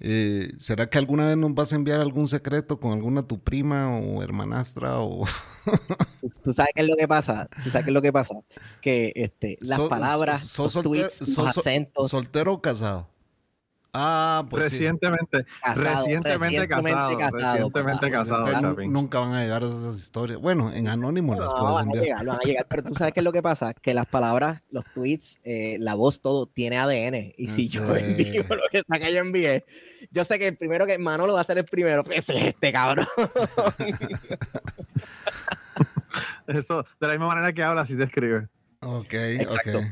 eh, 0.00 0.52
¿Será 0.58 0.88
que 0.88 0.98
alguna 0.98 1.26
vez 1.26 1.36
nos 1.36 1.54
vas 1.54 1.72
a 1.72 1.76
enviar 1.76 2.00
algún 2.00 2.28
secreto 2.28 2.80
con 2.80 2.92
alguna 2.92 3.22
tu 3.22 3.40
prima 3.40 3.98
o 3.98 4.22
hermanastra 4.22 5.00
o 5.00 5.24
¿Tú 6.42 6.52
sabes 6.52 6.72
qué 6.74 6.82
es 6.82 6.88
lo 6.88 6.96
que 6.96 7.08
pasa? 7.08 7.48
¿Tú 7.62 7.70
sabes 7.70 7.84
qué 7.84 7.90
es 7.90 7.94
lo 7.94 8.02
que 8.02 8.12
pasa? 8.12 8.34
Que 8.80 9.12
este, 9.14 9.58
las 9.60 9.80
palabras, 9.82 10.58
los 10.58 10.72
tweets, 10.74 11.36
los 11.36 11.58
acentos. 11.58 12.10
¿Soltero 12.10 12.54
o 12.54 12.60
casado? 12.60 13.13
Ah, 13.96 14.44
pues 14.50 14.72
recientemente, 14.72 15.46
recientemente, 15.76 16.66
casado, 16.66 17.30
recientemente 17.32 18.10
casado. 18.10 18.74
nunca 18.88 19.20
van 19.20 19.34
a 19.34 19.42
llegar 19.42 19.62
a 19.62 19.68
esas 19.68 19.96
historias. 19.96 20.40
Bueno, 20.40 20.72
en 20.72 20.88
anónimo 20.88 21.36
las 21.36 21.52
puedes 21.52 21.74
van 21.74 21.84
enviar. 21.86 22.02
A 22.02 22.06
llegar, 22.06 22.26
van 22.26 22.36
a 22.36 22.42
llegar, 22.42 22.66
pero 22.68 22.82
tú 22.82 22.96
sabes 22.96 23.14
qué 23.14 23.20
es 23.20 23.24
lo 23.24 23.32
que 23.32 23.40
pasa, 23.40 23.72
que 23.72 23.94
las 23.94 24.06
palabras, 24.06 24.64
los 24.72 24.84
tweets, 24.92 25.38
eh, 25.44 25.76
la 25.78 25.94
voz, 25.94 26.20
todo 26.20 26.46
tiene 26.46 26.76
ADN. 26.78 27.34
Y 27.36 27.46
si 27.46 27.68
yo 27.68 27.84
envío 27.96 28.42
lo 28.48 28.64
que 28.68 28.78
está 28.78 28.98
que 28.98 29.12
yo 29.12 29.20
envié, 29.20 29.64
yo 30.10 30.24
sé 30.24 30.40
que 30.40 30.48
el 30.48 30.56
primero 30.56 30.86
que 30.86 30.98
Manolo 30.98 31.34
va 31.34 31.42
a 31.42 31.44
ser 31.44 31.58
el 31.58 31.64
primero, 31.64 32.02
pues 32.04 32.28
es 32.28 32.46
este 32.46 32.72
cabrón. 32.72 33.06
Eso, 36.48 36.84
de 37.00 37.06
la 37.06 37.12
misma 37.14 37.28
manera 37.28 37.52
que 37.52 37.62
habla, 37.62 37.82
así 37.82 37.96
te 37.96 38.02
escribe. 38.02 38.48
Ok, 38.80 39.14
Exacto. 39.14 39.78
ok. 39.78 39.84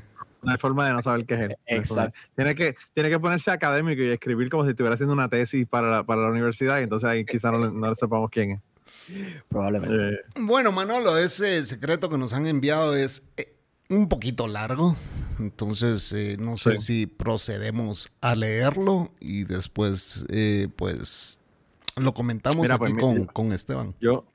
No 0.43 0.51
hay 0.53 0.59
forma 0.59 0.87
de 0.87 0.93
no 0.93 1.03
saber 1.03 1.25
qué 1.25 1.35
es 1.35 1.41
él. 1.41 1.57
Exacto. 1.67 2.19
Tiene 2.35 2.55
que, 2.55 2.75
tiene 2.95 3.09
que 3.11 3.19
ponerse 3.21 3.51
académico 3.51 4.03
y 4.03 4.09
escribir 4.11 4.51
como 4.51 4.65
si 4.65 4.71
estuviera 4.71 4.95
haciendo 4.95 5.13
una 5.15 5.29
tesis 5.29 5.67
para 5.69 5.89
la, 5.91 6.03
para 6.05 6.23
la 6.23 6.29
universidad 6.31 6.81
y 6.81 6.83
entonces 6.83 7.09
ahí 7.09 7.25
quizás 7.25 7.53
no, 7.53 7.59
le- 7.59 7.71
no 7.73 7.89
le 7.91 7.97
sepamos 7.97 8.29
quién 8.31 8.51
es. 8.53 8.61
Probablemente. 9.49 9.95
Eh, 10.15 10.19
Bueno, 10.41 10.73
Manolo, 10.73 11.17
ese 11.17 11.65
secreto 11.65 12.09
que 12.11 12.19
nos 12.19 12.33
han 12.33 12.47
enviado 12.47 12.95
es 12.97 13.23
eh, 13.37 13.55
un 13.89 14.09
poquito 14.09 14.49
largo. 14.49 14.97
Entonces, 15.39 16.13
eh, 16.13 16.37
no 16.39 16.57
sé 16.57 16.77
Sí. 16.77 16.85
si 16.85 17.07
procedemos 17.07 18.11
a 18.21 18.35
leerlo 18.35 19.11
y 19.21 19.45
después, 19.45 20.27
eh, 20.31 20.69
pues, 20.77 21.41
lo 21.97 22.13
comentamos 22.15 22.63
Mira, 22.63 22.75
aquí 22.77 22.93
pues, 22.93 23.01
con, 23.01 23.25
con 23.27 23.53
Esteban. 23.53 23.95
yo, 24.01 24.27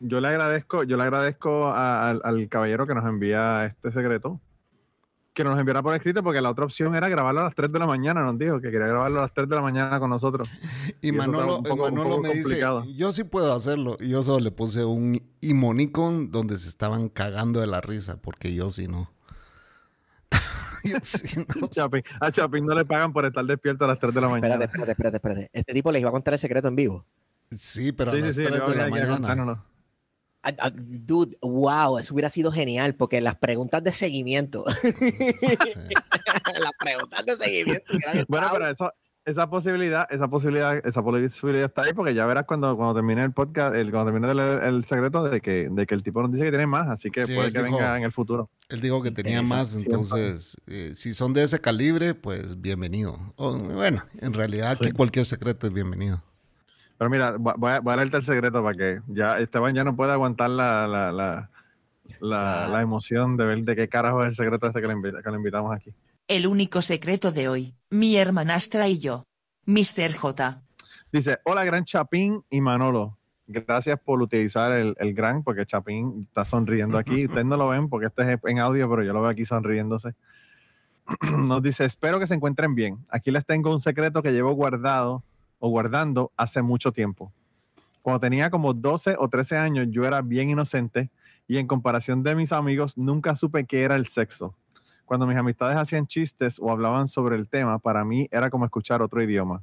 yo 0.00 0.20
le 0.20 0.28
agradezco, 0.28 0.82
yo 0.84 0.96
le 0.96 1.02
agradezco 1.04 1.68
a- 1.68 2.10
al, 2.10 2.20
al 2.24 2.48
caballero 2.48 2.86
que 2.86 2.94
nos 2.94 3.04
envía 3.04 3.66
este 3.66 3.92
secreto. 3.92 4.40
Que 5.34 5.44
nos 5.44 5.58
enviara 5.58 5.82
por 5.82 5.94
escrito, 5.94 6.22
porque 6.22 6.42
la 6.42 6.50
otra 6.50 6.66
opción 6.66 6.94
era 6.94 7.08
grabarlo 7.08 7.40
a 7.40 7.44
las 7.44 7.54
3 7.54 7.72
de 7.72 7.78
la 7.78 7.86
mañana, 7.86 8.20
nos 8.22 8.38
dijo 8.38 8.60
que 8.60 8.70
quería 8.70 8.86
grabarlo 8.86 9.20
a 9.20 9.22
las 9.22 9.32
3 9.32 9.48
de 9.48 9.56
la 9.56 9.62
mañana 9.62 9.98
con 9.98 10.10
nosotros. 10.10 10.46
Y, 11.00 11.08
y 11.08 11.12
Manolo, 11.12 11.62
poco- 11.62 12.20
me 12.20 12.34
dice, 12.34 12.60
yo 12.94 13.12
sí 13.14 13.24
puedo 13.24 13.54
hacerlo. 13.54 13.96
Y 13.98 14.10
yo 14.10 14.22
solo 14.22 14.40
le 14.44 14.50
puse 14.50 14.84
un 14.84 15.22
emoticon 15.40 16.30
donde 16.30 16.58
se 16.58 16.68
estaban 16.68 17.08
cagando 17.08 17.60
de 17.60 17.66
la 17.66 17.80
risa, 17.80 18.18
porque 18.20 18.54
yo 18.54 18.70
sí 18.70 18.88
no. 18.88 19.10
yo 20.84 20.98
sí 21.02 21.38
no. 21.38 21.90
A 22.20 22.30
Chapín 22.30 22.66
no 22.66 22.74
le 22.74 22.84
pagan 22.84 23.12
por 23.14 23.24
estar 23.24 23.44
despierto 23.46 23.84
a 23.86 23.88
las 23.88 23.98
3 23.98 24.12
de 24.14 24.20
la 24.20 24.26
Espérate, 24.26 24.48
mañana. 24.48 24.64
espérate, 24.66 24.90
espérate, 24.92 25.16
espérate. 25.16 25.50
Este 25.54 25.72
tipo 25.72 25.90
les 25.92 26.00
iba 26.02 26.10
a 26.10 26.12
contar 26.12 26.34
el 26.34 26.40
secreto 26.40 26.68
en 26.68 26.76
vivo. 26.76 27.06
Sí, 27.56 27.92
pero 27.92 28.10
sí, 28.10 28.16
a 28.18 28.20
sí, 28.20 28.26
las 28.26 28.34
sí, 28.34 28.42
3 28.44 28.50
le 28.50 28.66
de 28.70 28.76
la 28.76 28.88
mañana. 28.88 29.10
contárnoslo. 29.16 29.52
Ah, 29.52 29.64
ah, 29.64 29.71
Dude, 30.76 31.36
wow, 31.40 31.98
eso 31.98 32.14
hubiera 32.14 32.28
sido 32.28 32.50
genial 32.50 32.94
porque 32.94 33.20
las 33.20 33.36
preguntas 33.36 33.82
de 33.84 33.92
seguimiento, 33.92 34.64
las 36.60 36.72
preguntas 36.80 37.24
de 37.26 37.36
seguimiento. 37.36 37.94
Bueno, 38.28 38.48
pero 38.52 38.68
eso, 38.68 38.90
esa 39.24 39.48
posibilidad, 39.48 40.06
esa 40.10 40.28
posibilidad, 40.28 40.84
esa 40.84 41.02
posibilidad 41.02 41.66
está 41.66 41.82
ahí 41.82 41.92
porque 41.92 42.12
ya 42.14 42.26
verás 42.26 42.44
cuando, 42.44 42.76
cuando 42.76 42.94
termine 42.94 43.22
el 43.22 43.32
podcast, 43.32 43.74
el, 43.76 43.90
cuando 43.92 44.10
termine 44.10 44.26
de 44.28 44.34
leer 44.34 44.64
el 44.64 44.84
secreto 44.84 45.22
de 45.22 45.40
que, 45.40 45.68
de 45.70 45.86
que 45.86 45.94
el 45.94 46.02
tipo 46.02 46.20
nos 46.22 46.32
dice 46.32 46.44
que 46.44 46.50
tiene 46.50 46.66
más, 46.66 46.88
así 46.88 47.10
que 47.10 47.22
Sí, 47.22 47.34
puede 47.34 47.52
que 47.52 47.62
dijo- 47.62 47.76
venga 47.76 47.96
en 47.96 48.02
el 48.04 48.10
futuro. 48.12 48.50
Él 48.68 48.80
dijo 48.80 49.00
que 49.02 49.10
tenía 49.12 49.42
más, 49.42 49.74
entonces, 49.76 50.56
eh, 50.66 50.92
si 50.96 51.14
son 51.14 51.34
de 51.34 51.44
ese 51.44 51.60
calibre, 51.60 52.14
pues 52.14 52.60
bienvenido. 52.60 53.16
O, 53.36 53.56
bueno, 53.56 54.04
en 54.18 54.32
realidad 54.32 54.72
aquí 54.72 54.86
Sí. 54.86 54.92
cualquier 54.92 55.24
secreto 55.24 55.66
es 55.68 55.72
bienvenido. 55.72 56.22
Pero 57.02 57.10
mira, 57.10 57.32
voy 57.36 57.72
a, 57.72 57.80
voy 57.80 57.92
a 57.94 57.96
leerte 57.96 58.16
el 58.18 58.22
secreto 58.22 58.62
para 58.62 58.76
que 58.76 59.00
ya 59.08 59.36
Esteban 59.40 59.74
ya 59.74 59.82
no 59.82 59.96
pueda 59.96 60.12
aguantar 60.12 60.50
la, 60.50 60.86
la, 60.86 61.10
la, 61.10 61.50
la, 62.20 62.68
la 62.68 62.80
emoción 62.80 63.36
de 63.36 63.44
ver 63.44 63.58
de 63.64 63.74
qué 63.74 63.88
carajo 63.88 64.20
es 64.22 64.28
el 64.28 64.34
secreto 64.36 64.68
este 64.68 64.80
que 64.80 64.86
le, 64.86 64.92
invita- 64.92 65.20
que 65.20 65.28
le 65.30 65.36
invitamos 65.36 65.74
aquí. 65.74 65.92
El 66.28 66.46
único 66.46 66.80
secreto 66.80 67.32
de 67.32 67.48
hoy, 67.48 67.74
mi 67.90 68.16
hermanastra 68.16 68.86
y 68.86 69.00
yo. 69.00 69.24
Mr. 69.66 70.14
J. 70.16 70.62
Dice, 71.10 71.38
hola 71.44 71.64
gran 71.64 71.84
Chapín 71.84 72.44
y 72.48 72.60
Manolo. 72.60 73.18
Gracias 73.48 73.98
por 73.98 74.22
utilizar 74.22 74.72
el, 74.72 74.94
el 75.00 75.12
gran, 75.12 75.42
porque 75.42 75.66
Chapín 75.66 76.26
está 76.28 76.44
sonriendo 76.44 76.98
aquí. 76.98 77.26
Ustedes 77.26 77.46
no 77.46 77.56
lo 77.56 77.66
ven 77.70 77.88
porque 77.88 78.06
este 78.06 78.32
es 78.34 78.38
en 78.44 78.60
audio, 78.60 78.88
pero 78.88 79.02
yo 79.02 79.12
lo 79.12 79.22
veo 79.22 79.30
aquí 79.30 79.44
sonriéndose. 79.44 80.14
Nos 81.36 81.60
dice, 81.64 81.84
espero 81.84 82.20
que 82.20 82.28
se 82.28 82.34
encuentren 82.34 82.76
bien. 82.76 82.98
Aquí 83.08 83.32
les 83.32 83.44
tengo 83.44 83.72
un 83.72 83.80
secreto 83.80 84.22
que 84.22 84.30
llevo 84.30 84.52
guardado 84.52 85.24
o 85.64 85.68
guardando 85.68 86.32
hace 86.36 86.60
mucho 86.60 86.90
tiempo. 86.90 87.32
Cuando 88.02 88.18
tenía 88.18 88.50
como 88.50 88.74
12 88.74 89.14
o 89.16 89.28
13 89.28 89.56
años, 89.56 89.86
yo 89.90 90.04
era 90.04 90.20
bien 90.20 90.50
inocente 90.50 91.08
y 91.46 91.58
en 91.58 91.68
comparación 91.68 92.24
de 92.24 92.34
mis 92.34 92.50
amigos, 92.50 92.98
nunca 92.98 93.36
supe 93.36 93.64
qué 93.64 93.82
era 93.82 93.94
el 93.94 94.06
sexo. 94.06 94.56
Cuando 95.04 95.24
mis 95.24 95.36
amistades 95.36 95.76
hacían 95.76 96.08
chistes 96.08 96.58
o 96.60 96.72
hablaban 96.72 97.06
sobre 97.06 97.36
el 97.36 97.48
tema, 97.48 97.78
para 97.78 98.04
mí 98.04 98.26
era 98.32 98.50
como 98.50 98.64
escuchar 98.64 99.02
otro 99.02 99.22
idioma. 99.22 99.62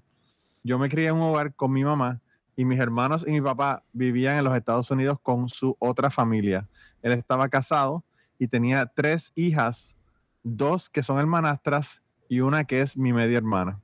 Yo 0.64 0.80
me 0.80 0.88
crié 0.88 1.10
en 1.10 1.16
un 1.16 1.24
hogar 1.24 1.54
con 1.54 1.74
mi 1.74 1.84
mamá 1.84 2.22
y 2.56 2.64
mis 2.64 2.80
hermanos 2.80 3.26
y 3.28 3.32
mi 3.32 3.42
papá 3.42 3.84
vivían 3.92 4.38
en 4.38 4.46
los 4.46 4.56
Estados 4.56 4.90
Unidos 4.92 5.18
con 5.22 5.50
su 5.50 5.76
otra 5.80 6.10
familia. 6.10 6.70
Él 7.02 7.12
estaba 7.12 7.50
casado 7.50 8.06
y 8.38 8.48
tenía 8.48 8.86
tres 8.86 9.34
hijas, 9.36 9.98
dos 10.44 10.90
que 10.90 11.04
son 11.04 11.20
hermanastras 11.20 12.02
y 12.30 12.40
una 12.40 12.64
que 12.64 12.80
es 12.80 12.96
mi 12.96 13.12
media 13.12 13.38
hermana. 13.38 13.82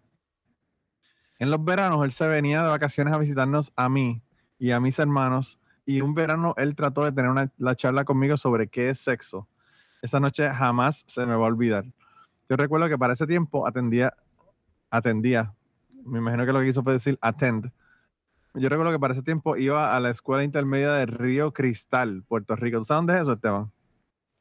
En 1.40 1.52
los 1.52 1.64
veranos 1.64 2.04
él 2.04 2.12
se 2.12 2.28
venía 2.28 2.64
de 2.64 2.70
vacaciones 2.70 3.14
a 3.14 3.18
visitarnos 3.18 3.72
a 3.76 3.90
mí 3.90 4.22
y 4.58 4.72
a 4.72 4.80
mis 4.80 4.98
hermanos 5.00 5.60
y 5.86 6.02
un 6.02 6.14
verano 6.16 6.54
él 6.58 6.76
trató 6.76 7.04
de 7.04 7.12
tener 7.12 7.30
una, 7.30 7.52
la 7.58 7.76
charla 7.76 8.06
conmigo 8.06 8.38
sobre 8.38 8.68
qué 8.68 8.90
es 8.90 9.00
sexo. 9.00 9.48
Esa 10.02 10.20
noche 10.20 10.50
jamás 10.50 11.04
se 11.08 11.26
me 11.26 11.36
va 11.36 11.46
a 11.46 11.48
olvidar. 11.48 11.86
Yo 12.50 12.56
recuerdo 12.56 12.88
que 12.88 12.98
para 12.98 13.14
ese 13.14 13.28
tiempo 13.28 13.68
atendía, 13.68 14.14
atendía, 14.90 15.54
me 16.06 16.20
imagino 16.20 16.46
que 16.46 16.54
lo 16.54 16.60
que 16.60 16.68
hizo 16.68 16.84
fue 16.84 16.94
decir 16.94 17.18
attend. 17.22 17.72
Yo 18.54 18.70
recuerdo 18.70 18.92
que 18.92 19.00
para 19.00 19.14
ese 19.14 19.24
tiempo 19.24 19.58
iba 19.58 19.94
a 19.94 20.00
la 20.00 20.12
escuela 20.12 20.44
intermedia 20.44 20.92
de 20.94 21.06
Río 21.06 21.52
Cristal, 21.52 22.24
Puerto 22.24 22.56
Rico. 22.56 22.78
¿Tú 22.78 22.86
sabes 22.86 23.00
dónde 23.00 23.16
es 23.16 23.22
eso, 23.24 23.34
Esteban? 23.34 23.72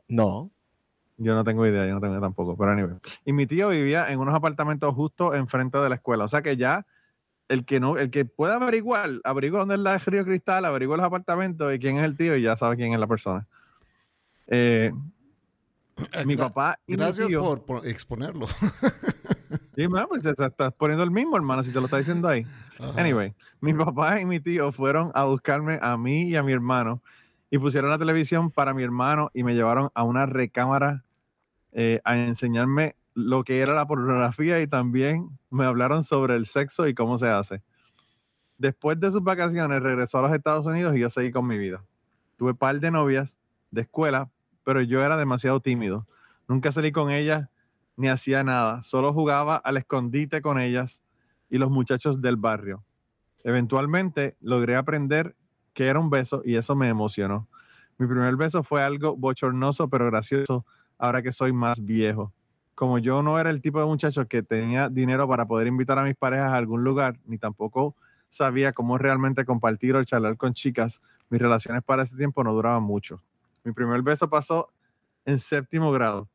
No. 0.06 0.50
Yo 1.16 1.35
no 1.35 1.44
tengo 1.44 1.64
idea, 1.66 1.87
yo 1.87 1.94
no 1.94 2.00
tengo 2.00 2.14
idea 2.14 2.21
tampoco, 2.23 2.56
pero 2.56 2.73
anyway. 2.73 2.97
Y 3.25 3.33
mi 3.33 3.47
tío 3.47 3.68
vivía 3.68 4.11
en 4.11 4.18
unos 4.18 4.35
apartamentos 4.35 4.92
justo 4.94 5.35
enfrente 5.35 5.78
de 5.78 5.88
la 5.88 5.94
escuela. 5.94 6.25
O 6.25 6.28
sea 6.28 6.42
que 6.42 6.56
ya 6.56 6.85
el 7.49 7.64
que 7.64 7.78
no, 7.78 7.97
el 7.99 8.11
que 8.11 8.25
pueda 8.25 8.54
averiguar, 8.56 9.11
averigua 9.23 9.61
dónde 9.61 9.75
es 9.76 9.80
la 9.80 9.99
Río 9.99 10.25
Cristal, 10.25 10.64
averigua 10.64 10.97
los 10.97 11.06
apartamentos 11.06 11.73
y 11.75 11.78
quién 11.78 11.99
es 11.99 12.04
el 12.04 12.16
tío 12.16 12.37
y 12.37 12.42
ya 12.42 12.56
sabe 12.56 12.76
quién 12.76 12.92
es 12.92 12.99
la 12.99 13.06
persona. 13.06 13.47
Eh, 14.49 14.92
mi 16.25 16.35
Gra- 16.35 16.38
papá 16.49 16.78
y 16.87 16.97
Gracias 16.97 17.26
mi 17.26 17.28
tío, 17.28 17.40
por, 17.40 17.62
por 17.64 17.87
exponerlo. 17.87 18.47
Sí, 19.76 19.87
man, 19.88 20.06
pues 20.09 20.23
se- 20.25 20.35
se 20.35 20.44
está 20.44 20.71
poniendo 20.71 21.04
el 21.04 21.11
mismo, 21.11 21.37
hermano, 21.37 21.62
si 21.62 21.71
te 21.73 21.78
lo 21.78 21.85
está 21.87 21.99
diciendo 21.99 22.28
ahí. 22.28 22.47
Ajá. 22.78 23.00
Anyway, 23.00 23.35
mi 23.61 23.73
papá 23.75 24.21
y 24.21 24.25
mi 24.25 24.40
tío 24.40 24.73
fueron 24.73 25.11
a 25.14 25.25
buscarme 25.25 25.78
a 25.80 25.97
mí 25.97 26.25
y 26.28 26.37
a 26.37 26.42
mi 26.42 26.52
hermano 26.52 27.00
y 27.50 27.59
pusieron 27.59 27.90
la 27.90 27.99
televisión 27.99 28.50
para 28.50 28.75
mi 28.75 28.83
hermano 28.83 29.30
y 29.35 29.44
me 29.44 29.54
llevaron 29.54 29.90
a 29.94 30.02
una 30.02 30.26
recámara 30.26 31.03
eh, 31.76 32.00
a 32.04 32.16
enseñarme 32.16 32.94
lo 33.14 33.42
que 33.42 33.60
era 33.60 33.74
la 33.74 33.86
pornografía 33.86 34.62
y 34.62 34.68
también 34.68 35.28
me 35.50 35.64
hablaron 35.64 36.04
sobre 36.04 36.36
el 36.36 36.46
sexo 36.46 36.86
y 36.86 36.94
cómo 36.94 37.18
se 37.18 37.28
hace. 37.28 37.62
Después 38.58 38.98
de 39.00 39.10
sus 39.10 39.22
vacaciones 39.22 39.82
regresó 39.82 40.18
a 40.18 40.22
los 40.22 40.32
Estados 40.32 40.66
Unidos 40.66 40.94
y 40.94 41.00
yo 41.00 41.10
seguí 41.10 41.32
con 41.32 41.46
mi 41.46 41.58
vida. 41.58 41.84
Tuve 42.36 42.54
par 42.54 42.78
de 42.78 42.92
novias 42.92 43.40
de 43.72 43.82
escuela, 43.82 44.30
pero 44.62 44.82
yo 44.82 45.04
era 45.04 45.16
demasiado 45.16 45.58
tímido. 45.60 46.06
Nunca 46.46 46.70
salí 46.70 46.92
con 46.92 47.10
ellas 47.10 47.48
ni 47.96 48.08
hacía 48.08 48.44
nada. 48.44 48.82
Solo 48.84 49.12
jugaba 49.12 49.56
al 49.56 49.76
escondite 49.76 50.42
con 50.42 50.60
ellas 50.60 51.02
y 51.50 51.58
los 51.58 51.70
muchachos 51.70 52.20
del 52.20 52.36
barrio. 52.36 52.84
Eventualmente 53.42 54.36
logré 54.40 54.76
aprender 54.76 55.34
qué 55.72 55.88
era 55.88 55.98
un 55.98 56.10
beso 56.10 56.42
y 56.44 56.54
eso 56.54 56.76
me 56.76 56.88
emocionó. 56.88 57.48
Mi 57.98 58.06
primer 58.06 58.36
beso 58.36 58.62
fue 58.62 58.80
algo 58.82 59.16
bochornoso 59.16 59.88
pero 59.88 60.06
gracioso 60.06 60.64
ahora 60.98 61.22
que 61.22 61.32
soy 61.32 61.52
más 61.52 61.84
viejo. 61.84 62.32
Como 62.74 62.98
yo 62.98 63.22
no 63.22 63.38
era 63.38 63.50
el 63.50 63.60
tipo 63.60 63.78
de 63.78 63.86
muchacho 63.86 64.26
que 64.26 64.42
tenía 64.42 64.88
dinero 64.88 65.28
para 65.28 65.46
poder 65.46 65.66
invitar 65.66 65.98
a 65.98 66.02
mis 66.02 66.16
parejas 66.16 66.52
a 66.52 66.56
algún 66.56 66.82
lugar, 66.82 67.18
ni 67.26 67.38
tampoco 67.38 67.94
sabía 68.28 68.72
cómo 68.72 68.98
realmente 68.98 69.44
compartir 69.44 69.94
o 69.94 70.04
charlar 70.04 70.36
con 70.36 70.54
chicas, 70.54 71.00
mis 71.30 71.40
relaciones 71.40 71.82
para 71.84 72.02
ese 72.02 72.16
tiempo 72.16 72.42
no 72.42 72.52
duraban 72.52 72.82
mucho. 72.82 73.22
Mi 73.62 73.72
primer 73.72 74.02
beso 74.02 74.28
pasó 74.28 74.70
en 75.24 75.38
séptimo 75.38 75.92
grado. 75.92 76.28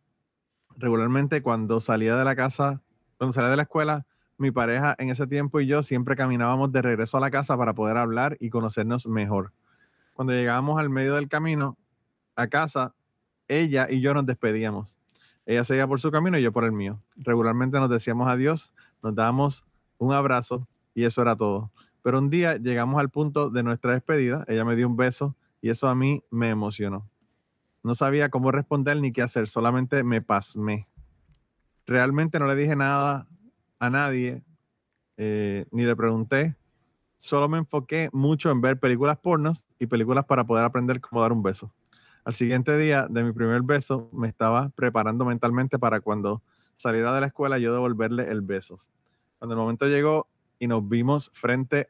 Regularmente 0.78 1.42
cuando 1.42 1.80
salía 1.82 2.16
de 2.16 2.24
la 2.24 2.36
casa, 2.36 2.82
cuando 3.18 3.34
salía 3.34 3.50
de 3.50 3.58
la 3.58 3.64
escuela, 3.64 4.06
mi 4.38 4.52
pareja 4.52 4.96
en 4.98 5.10
ese 5.10 5.28
tiempo 5.28 5.60
y 5.60 5.68
yo 5.68 5.84
siempre 5.84 6.16
caminábamos 6.16 6.72
de 6.72 6.82
regreso 6.82 7.18
a 7.18 7.20
la 7.20 7.30
casa 7.30 7.58
para 7.58 7.74
poder 7.74 7.98
hablar 7.98 8.38
y 8.40 8.50
conocernos 8.50 9.06
mejor. 9.06 9.52
Cuando 10.14 10.32
llegábamos 10.34 10.80
al 10.80 10.90
medio 10.90 11.16
del 11.16 11.28
camino 11.28 11.78
a 12.38 12.48
casa, 12.48 12.94
ella 13.50 13.88
y 13.90 14.00
yo 14.00 14.14
nos 14.14 14.26
despedíamos. 14.26 14.98
Ella 15.46 15.64
seguía 15.64 15.88
por 15.88 16.00
su 16.00 16.12
camino 16.12 16.38
y 16.38 16.44
yo 16.44 16.54
por 16.54 16.64
el 16.64 16.72
mío. 16.72 17.02
Regularmente 17.18 17.80
nos 17.80 17.90
decíamos 17.90 18.30
adiós, 18.30 18.72
nos 19.04 19.16
dábamos 19.16 19.66
un 19.98 20.14
abrazo 20.14 20.68
y 20.94 21.04
eso 21.04 21.22
era 21.22 21.36
todo. 21.36 21.72
Pero 22.02 22.20
un 22.20 22.30
día 22.30 22.58
llegamos 22.58 23.00
al 23.00 23.10
punto 23.10 23.50
de 23.50 23.64
nuestra 23.64 23.94
despedida, 23.94 24.46
ella 24.48 24.64
me 24.64 24.76
dio 24.76 24.88
un 24.88 24.96
beso 24.96 25.36
y 25.62 25.70
eso 25.70 25.90
a 25.90 25.96
mí 25.96 26.24
me 26.30 26.50
emocionó. 26.50 27.10
No 27.84 27.96
sabía 27.96 28.30
cómo 28.30 28.52
responder 28.52 28.98
ni 28.98 29.12
qué 29.12 29.22
hacer, 29.22 29.50
solamente 29.50 30.04
me 30.04 30.22
pasmé. 30.22 30.88
Realmente 31.86 32.40
no 32.40 32.48
le 32.48 32.56
dije 32.56 32.76
nada 32.76 33.28
a 33.80 33.90
nadie, 33.90 34.44
eh, 35.18 35.66
ni 35.72 35.84
le 35.84 35.96
pregunté. 35.96 36.56
Solo 37.18 37.50
me 37.50 37.58
enfoqué 37.58 38.10
mucho 38.14 38.52
en 38.52 38.62
ver 38.62 38.80
películas 38.80 39.18
pornos 39.18 39.66
y 39.80 39.88
películas 39.88 40.26
para 40.26 40.46
poder 40.46 40.64
aprender 40.64 41.02
cómo 41.02 41.22
dar 41.22 41.32
un 41.32 41.42
beso. 41.42 41.74
Al 42.30 42.36
siguiente 42.36 42.78
día 42.78 43.08
de 43.10 43.24
mi 43.24 43.32
primer 43.32 43.64
beso, 43.64 44.08
me 44.14 44.28
estaba 44.28 44.70
preparando 44.76 45.26
mentalmente 45.26 45.80
para 45.80 46.00
cuando 46.00 46.44
saliera 46.76 47.12
de 47.12 47.22
la 47.22 47.26
escuela 47.26 47.58
yo 47.58 47.74
devolverle 47.74 48.30
el 48.30 48.42
beso. 48.42 48.80
Cuando 49.40 49.56
el 49.56 49.60
momento 49.60 49.88
llegó 49.88 50.28
y 50.60 50.68
nos 50.68 50.88
vimos 50.88 51.32
frente 51.34 51.90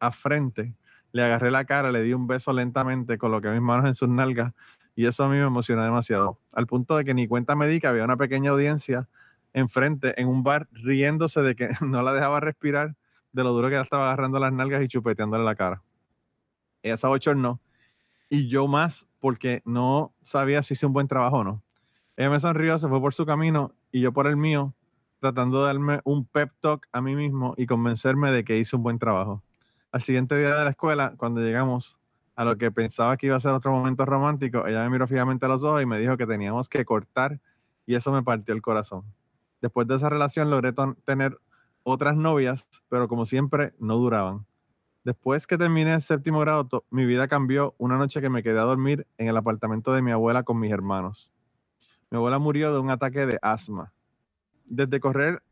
a 0.00 0.10
frente, 0.10 0.74
Le 1.12 1.22
agarré 1.22 1.52
la 1.52 1.64
cara, 1.66 1.92
le 1.92 2.02
di 2.02 2.12
un 2.14 2.26
beso 2.26 2.52
lentamente, 2.52 3.16
coloqué 3.16 3.48
mis 3.50 3.60
manos 3.60 3.86
en 3.86 3.94
sus 3.94 4.08
nalgas 4.08 4.54
y 4.96 5.06
eso 5.06 5.22
a 5.22 5.28
mí 5.28 5.36
me 5.36 5.44
emocionó 5.44 5.84
demasiado. 5.84 6.40
Al 6.50 6.66
punto 6.66 6.96
de 6.96 7.04
que 7.04 7.14
ni 7.14 7.28
cuenta 7.28 7.54
me 7.54 7.68
di 7.68 7.78
que 7.78 7.86
había 7.86 8.02
una 8.02 8.16
pequeña 8.16 8.50
audiencia 8.50 9.08
enfrente 9.52 10.20
en 10.20 10.26
un 10.26 10.42
bar 10.42 10.66
riéndose 10.72 11.42
de 11.42 11.54
que 11.54 11.68
no 11.80 12.02
la 12.02 12.12
dejaba 12.12 12.40
respirar 12.40 12.96
de 13.30 13.44
lo 13.44 13.52
duro 13.52 13.68
que 13.68 13.74
ella 13.74 13.84
estaba 13.84 14.06
agarrando 14.06 14.40
las 14.40 14.52
nalgas 14.52 14.82
y 14.82 14.88
chupeteándole 14.88 15.44
la 15.44 15.54
cara. 15.54 15.80
Ella 16.82 16.96
se 16.96 17.06
no 17.36 17.60
y 18.28 18.48
yo 18.48 18.66
más 18.66 19.06
porque 19.20 19.62
no 19.64 20.14
sabía 20.22 20.62
si 20.62 20.74
hice 20.74 20.86
un 20.86 20.92
buen 20.92 21.08
trabajo 21.08 21.38
o 21.38 21.44
no. 21.44 21.62
Ella 22.16 22.30
me 22.30 22.40
sonrió, 22.40 22.78
se 22.78 22.88
fue 22.88 23.00
por 23.00 23.14
su 23.14 23.26
camino 23.26 23.72
y 23.92 24.00
yo 24.00 24.12
por 24.12 24.26
el 24.26 24.36
mío, 24.36 24.74
tratando 25.20 25.60
de 25.60 25.66
darme 25.66 26.00
un 26.04 26.24
pep 26.24 26.52
talk 26.60 26.86
a 26.92 27.00
mí 27.00 27.14
mismo 27.14 27.54
y 27.56 27.66
convencerme 27.66 28.32
de 28.32 28.44
que 28.44 28.58
hice 28.58 28.76
un 28.76 28.82
buen 28.82 28.98
trabajo. 28.98 29.42
Al 29.92 30.02
siguiente 30.02 30.36
día 30.36 30.54
de 30.54 30.64
la 30.64 30.70
escuela, 30.70 31.14
cuando 31.16 31.40
llegamos 31.40 31.96
a 32.34 32.44
lo 32.44 32.56
que 32.56 32.70
pensaba 32.70 33.16
que 33.16 33.26
iba 33.26 33.36
a 33.36 33.40
ser 33.40 33.52
otro 33.52 33.72
momento 33.72 34.04
romántico, 34.04 34.66
ella 34.66 34.82
me 34.84 34.90
miró 34.90 35.06
fijamente 35.06 35.46
a 35.46 35.48
los 35.48 35.64
ojos 35.64 35.82
y 35.82 35.86
me 35.86 35.98
dijo 35.98 36.16
que 36.16 36.26
teníamos 36.26 36.68
que 36.68 36.84
cortar 36.84 37.40
y 37.86 37.94
eso 37.94 38.12
me 38.12 38.22
partió 38.22 38.54
el 38.54 38.62
corazón. 38.62 39.04
Después 39.60 39.86
de 39.86 39.96
esa 39.96 40.10
relación 40.10 40.50
logré 40.50 40.74
tener 41.04 41.38
otras 41.82 42.16
novias, 42.16 42.68
pero 42.88 43.08
como 43.08 43.24
siempre 43.24 43.72
no 43.78 43.96
duraban. 43.96 44.44
Después 45.06 45.46
que 45.46 45.56
terminé 45.56 45.94
el 45.94 46.02
séptimo 46.02 46.40
grado, 46.40 46.84
mi 46.90 47.06
vida 47.06 47.28
cambió 47.28 47.76
una 47.78 47.96
noche 47.96 48.20
que 48.20 48.28
me 48.28 48.42
quedé 48.42 48.58
a 48.58 48.62
dormir 48.62 49.06
en 49.18 49.28
el 49.28 49.36
apartamento 49.36 49.92
de 49.92 50.02
mi 50.02 50.10
abuela 50.10 50.42
con 50.42 50.58
mis 50.58 50.72
hermanos. 50.72 51.30
Mi 52.10 52.16
abuela 52.16 52.40
murió 52.40 52.72
de 52.72 52.80
un 52.80 52.90
ataque 52.90 53.24
de 53.24 53.38
asma. 53.40 53.92
Desde 54.64 54.98
correr 54.98 55.44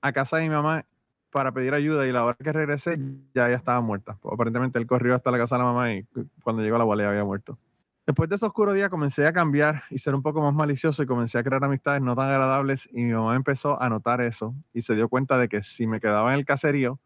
a 0.00 0.10
casa 0.14 0.38
de 0.38 0.44
mi 0.44 0.48
mamá 0.48 0.86
para 1.28 1.52
pedir 1.52 1.74
ayuda 1.74 2.06
y 2.06 2.12
la 2.12 2.24
hora 2.24 2.38
que 2.42 2.50
regresé 2.50 2.98
ya 3.34 3.46
ella 3.46 3.58
estaba 3.58 3.82
muerta. 3.82 4.16
Aparentemente 4.24 4.78
él 4.78 4.86
corrió 4.86 5.14
hasta 5.14 5.30
la 5.30 5.36
casa 5.36 5.56
de 5.56 5.64
la 5.64 5.64
mamá 5.66 5.92
y 5.92 6.06
cuando 6.42 6.62
llegó 6.62 6.78
la 6.78 6.84
abuela 6.84 7.06
había 7.06 7.24
muerto. 7.24 7.58
Después 8.06 8.30
de 8.30 8.36
ese 8.36 8.46
oscuro 8.46 8.72
día 8.72 8.88
comencé 8.88 9.26
a 9.26 9.34
cambiar 9.34 9.82
y 9.90 9.98
ser 9.98 10.14
un 10.14 10.22
poco 10.22 10.40
más 10.40 10.54
malicioso 10.54 11.02
y 11.02 11.06
comencé 11.06 11.36
a 11.36 11.42
crear 11.44 11.62
amistades 11.62 12.00
no 12.00 12.16
tan 12.16 12.30
agradables 12.30 12.88
y 12.90 13.04
mi 13.04 13.12
mamá 13.12 13.36
empezó 13.36 13.78
a 13.82 13.86
notar 13.90 14.22
eso 14.22 14.54
y 14.72 14.80
se 14.80 14.94
dio 14.94 15.10
cuenta 15.10 15.36
de 15.36 15.50
que 15.50 15.62
si 15.62 15.86
me 15.86 16.00
quedaba 16.00 16.32
en 16.32 16.38
el 16.38 16.46
caserío 16.46 16.98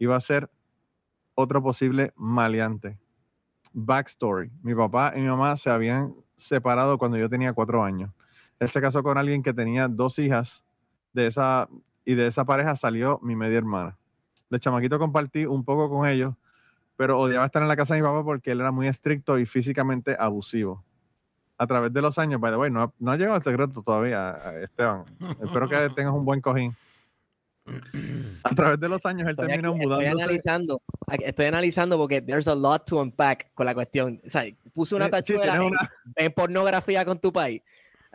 iba 0.00 0.16
a 0.16 0.20
ser 0.20 0.50
otro 1.34 1.62
posible 1.62 2.12
maleante. 2.16 2.98
Backstory. 3.72 4.50
Mi 4.62 4.74
papá 4.74 5.12
y 5.16 5.20
mi 5.20 5.28
mamá 5.28 5.56
se 5.56 5.70
habían 5.70 6.14
separado 6.36 6.98
cuando 6.98 7.16
yo 7.16 7.28
tenía 7.28 7.52
cuatro 7.52 7.82
años. 7.82 8.10
Él 8.58 8.68
se 8.68 8.80
casó 8.80 9.02
con 9.02 9.18
alguien 9.18 9.42
que 9.42 9.52
tenía 9.52 9.88
dos 9.88 10.18
hijas 10.18 10.64
de 11.12 11.26
esa, 11.26 11.68
y 12.04 12.14
de 12.14 12.26
esa 12.26 12.44
pareja 12.44 12.76
salió 12.76 13.18
mi 13.22 13.34
media 13.36 13.58
hermana. 13.58 13.98
De 14.50 14.60
chamaquito 14.60 14.98
compartí 14.98 15.44
un 15.46 15.64
poco 15.64 15.88
con 15.88 16.06
ellos, 16.06 16.34
pero 16.96 17.18
odiaba 17.18 17.46
estar 17.46 17.62
en 17.62 17.68
la 17.68 17.76
casa 17.76 17.94
de 17.94 18.00
mi 18.00 18.06
papá 18.06 18.22
porque 18.24 18.52
él 18.52 18.60
era 18.60 18.70
muy 18.70 18.86
estricto 18.86 19.38
y 19.38 19.46
físicamente 19.46 20.16
abusivo. 20.18 20.84
A 21.56 21.66
través 21.66 21.92
de 21.92 22.02
los 22.02 22.18
años, 22.18 22.40
by 22.40 22.52
the 22.52 22.56
way, 22.56 22.70
no, 22.70 22.92
no 22.98 23.12
ha 23.12 23.16
llegado 23.16 23.36
el 23.36 23.42
secreto 23.42 23.82
todavía, 23.82 24.38
Esteban. 24.60 25.04
Espero 25.40 25.68
que 25.68 25.88
tengas 25.90 26.12
un 26.12 26.24
buen 26.24 26.40
cojín. 26.40 26.76
A 28.42 28.54
través 28.54 28.78
de 28.78 28.88
los 28.88 29.04
años 29.06 29.28
él 29.28 29.36
terminó 29.36 29.74
mudándose. 29.74 30.08
Estoy 30.08 30.22
analizando, 30.22 30.82
estoy 31.08 31.46
analizando 31.46 31.96
porque 31.96 32.20
there's 32.20 32.46
a 32.46 32.54
lot 32.54 32.86
to 32.86 33.00
unpack 33.00 33.52
con 33.54 33.66
la 33.66 33.74
cuestión. 33.74 34.20
O 34.24 34.30
sea, 34.30 34.44
puse 34.72 34.94
una 34.94 35.08
tachuela 35.08 35.60
en 36.16 36.32
pornografía 36.32 37.04
con 37.04 37.18
tu 37.18 37.32
país. 37.32 37.62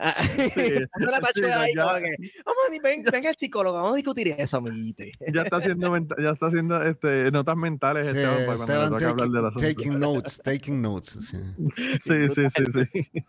Ah, 0.01 0.15
una 0.95 1.19
tachuela 1.19 1.61
ahí 1.61 1.73
vamos 1.75 1.93
a, 1.97 2.81
ven, 2.81 3.03
venga 3.03 3.29
el 3.31 3.35
psicólogo, 3.35 3.75
vamos 3.75 3.93
a 3.93 3.95
discutir 3.97 4.33
eso, 4.37 4.55
amiguito. 4.57 5.03
Ya 5.33 5.41
está 5.41 5.57
haciendo, 5.57 5.97
ya 6.17 6.29
está 6.29 6.45
haciendo 6.47 6.81
este, 6.83 7.29
notas 7.31 7.57
mentales 7.57 8.07
sí, 8.09 8.17
Esteban, 8.17 8.55
Esteban 8.55 8.93
hablar 8.93 9.27
de 9.27 9.41
la 9.41 9.51
taking 9.51 9.99
notes, 9.99 10.41
taking 10.41 10.81
notes. 10.81 11.09
Sí, 11.27 11.37
sí, 12.29 12.49
sí, 12.49 12.63
sí. 12.71 13.23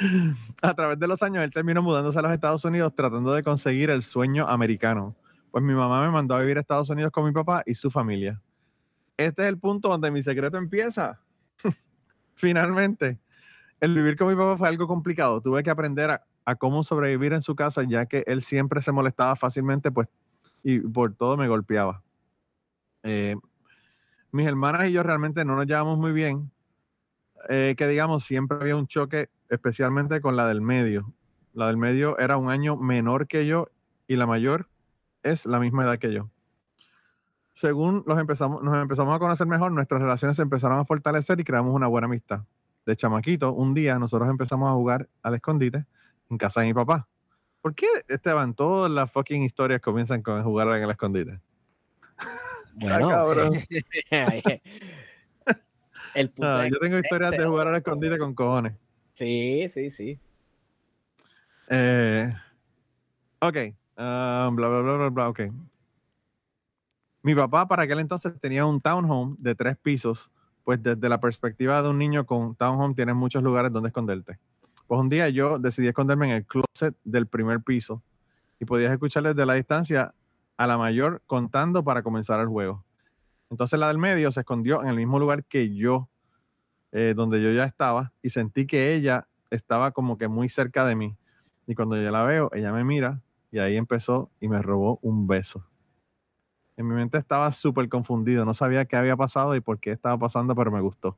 A 0.62 0.74
través 0.74 0.98
de 0.98 1.06
los 1.06 1.22
años 1.22 1.44
él 1.44 1.52
terminó 1.52 1.80
mudándose 1.80 2.18
a 2.18 2.22
los 2.22 2.32
Estados 2.32 2.64
Unidos 2.64 2.92
tratando 2.96 3.32
de 3.32 3.44
conseguir 3.44 3.90
el 3.90 4.02
sueño 4.02 4.48
americano. 4.48 5.14
Pues 5.54 5.62
mi 5.62 5.72
mamá 5.72 6.04
me 6.04 6.10
mandó 6.10 6.34
a 6.34 6.40
vivir 6.40 6.56
a 6.56 6.62
Estados 6.62 6.90
Unidos 6.90 7.12
con 7.12 7.24
mi 7.24 7.30
papá 7.30 7.62
y 7.64 7.76
su 7.76 7.88
familia. 7.88 8.42
Este 9.16 9.42
es 9.42 9.48
el 9.48 9.56
punto 9.56 9.88
donde 9.88 10.10
mi 10.10 10.20
secreto 10.20 10.56
empieza. 10.56 11.20
Finalmente, 12.34 13.20
el 13.78 13.94
vivir 13.94 14.16
con 14.16 14.26
mi 14.26 14.34
papá 14.34 14.58
fue 14.58 14.66
algo 14.66 14.88
complicado. 14.88 15.40
Tuve 15.40 15.62
que 15.62 15.70
aprender 15.70 16.10
a, 16.44 16.54
cómo 16.56 16.82
sobrevivir 16.82 17.34
en 17.34 17.40
su 17.40 17.54
casa, 17.54 17.84
ya 17.84 18.06
que 18.06 18.24
él 18.26 18.42
siempre 18.42 18.82
se 18.82 18.90
molestaba 18.90 19.36
fácilmente, 19.36 19.92
pues, 19.92 20.08
y 20.64 20.80
por 20.80 21.14
todo 21.14 21.36
me 21.36 21.46
golpeaba. 21.46 22.02
Eh, 23.04 23.36
mis 24.32 24.48
hermanas 24.48 24.88
y 24.88 24.92
yo 24.92 25.04
realmente 25.04 25.44
no 25.44 25.54
nos 25.54 25.66
llevamos 25.66 25.98
muy 25.98 26.10
bien. 26.10 26.50
Eh, 27.48 27.76
que 27.78 27.86
digamos, 27.86 28.24
siempre 28.24 28.58
había 28.60 28.74
un 28.74 28.88
choque, 28.88 29.30
especialmente 29.48 30.20
con 30.20 30.34
la 30.34 30.48
del 30.48 30.62
medio. 30.62 31.14
La 31.52 31.68
del 31.68 31.76
medio 31.76 32.18
era 32.18 32.38
un 32.38 32.50
año 32.50 32.76
menor 32.76 33.28
que 33.28 33.46
yo 33.46 33.68
y 34.08 34.16
la 34.16 34.26
mayor 34.26 34.66
es 35.24 35.46
la 35.46 35.58
misma 35.58 35.84
edad 35.84 35.98
que 35.98 36.12
yo. 36.12 36.30
Según 37.54 38.04
los 38.06 38.18
empezamos, 38.18 38.62
nos 38.62 38.80
empezamos 38.80 39.14
a 39.14 39.18
conocer 39.18 39.46
mejor, 39.46 39.72
nuestras 39.72 40.00
relaciones 40.00 40.36
se 40.36 40.42
empezaron 40.42 40.78
a 40.78 40.84
fortalecer 40.84 41.40
y 41.40 41.44
creamos 41.44 41.74
una 41.74 41.86
buena 41.86 42.06
amistad. 42.06 42.42
De 42.84 42.94
chamaquito, 42.94 43.52
un 43.52 43.74
día 43.74 43.98
nosotros 43.98 44.28
empezamos 44.28 44.68
a 44.68 44.74
jugar 44.74 45.08
al 45.22 45.34
escondite 45.34 45.86
en 46.30 46.38
casa 46.38 46.60
de 46.60 46.66
mi 46.66 46.74
papá. 46.74 47.08
¿Por 47.62 47.74
qué, 47.74 47.86
Esteban, 48.08 48.54
todas 48.54 48.90
las 48.90 49.10
fucking 49.10 49.42
historias 49.42 49.80
comienzan 49.80 50.22
con 50.22 50.42
jugar 50.42 50.68
en 50.68 50.82
el 50.82 50.90
escondite? 50.90 51.40
Bueno, 52.74 53.08
el 56.14 56.32
ah, 56.42 56.68
yo 56.70 56.78
tengo 56.80 56.98
historias 56.98 57.30
de 57.30 57.46
jugar 57.46 57.68
al 57.68 57.76
escondite 57.76 58.18
con 58.18 58.34
cojones. 58.34 58.74
Sí, 59.14 59.70
sí, 59.72 59.90
sí. 59.90 60.18
Eh, 61.70 62.34
ok. 63.40 63.56
Ah, 63.96 64.50
bla, 64.52 64.68
bla, 64.68 64.80
bla, 64.80 64.96
bla, 64.96 65.08
bla, 65.10 65.28
ok. 65.28 65.40
Mi 67.22 67.34
papá 67.34 67.66
para 67.66 67.84
aquel 67.84 68.00
entonces 68.00 68.38
tenía 68.40 68.66
un 68.66 68.80
townhome 68.80 69.36
de 69.38 69.54
tres 69.54 69.78
pisos, 69.78 70.30
pues 70.62 70.82
desde 70.82 71.08
la 71.08 71.20
perspectiva 71.20 71.82
de 71.82 71.88
un 71.88 71.98
niño 71.98 72.26
con 72.26 72.54
townhome 72.54 72.94
tienes 72.94 73.14
muchos 73.14 73.42
lugares 73.42 73.72
donde 73.72 73.88
esconderte. 73.88 74.38
Pues 74.86 75.00
un 75.00 75.08
día 75.08 75.28
yo 75.30 75.58
decidí 75.58 75.88
esconderme 75.88 76.26
en 76.26 76.32
el 76.36 76.44
closet 76.44 76.94
del 77.04 77.26
primer 77.26 77.62
piso 77.62 78.02
y 78.60 78.64
podías 78.66 78.92
escuchar 78.92 79.22
desde 79.22 79.46
la 79.46 79.54
distancia 79.54 80.14
a 80.56 80.66
la 80.66 80.76
mayor 80.76 81.22
contando 81.26 81.82
para 81.82 82.02
comenzar 82.02 82.40
el 82.40 82.48
juego. 82.48 82.84
Entonces 83.48 83.78
la 83.78 83.88
del 83.88 83.98
medio 83.98 84.30
se 84.30 84.40
escondió 84.40 84.82
en 84.82 84.88
el 84.88 84.96
mismo 84.96 85.18
lugar 85.18 85.44
que 85.44 85.74
yo, 85.74 86.08
eh, 86.92 87.14
donde 87.16 87.42
yo 87.42 87.52
ya 87.52 87.64
estaba, 87.64 88.12
y 88.22 88.30
sentí 88.30 88.66
que 88.66 88.94
ella 88.94 89.28
estaba 89.50 89.92
como 89.92 90.18
que 90.18 90.28
muy 90.28 90.48
cerca 90.48 90.84
de 90.84 90.94
mí. 90.94 91.16
Y 91.66 91.74
cuando 91.74 91.96
yo 91.96 92.10
la 92.10 92.24
veo, 92.24 92.50
ella 92.52 92.72
me 92.72 92.84
mira 92.84 93.22
y 93.54 93.60
ahí 93.60 93.76
empezó 93.76 94.32
y 94.40 94.48
me 94.48 94.60
robó 94.60 94.98
un 95.00 95.28
beso. 95.28 95.64
En 96.76 96.88
mi 96.88 96.94
mente 96.96 97.18
estaba 97.18 97.52
súper 97.52 97.88
confundido, 97.88 98.44
no 98.44 98.52
sabía 98.52 98.84
qué 98.84 98.96
había 98.96 99.16
pasado 99.16 99.54
y 99.54 99.60
por 99.60 99.78
qué 99.78 99.92
estaba 99.92 100.18
pasando, 100.18 100.56
pero 100.56 100.72
me 100.72 100.80
gustó. 100.80 101.16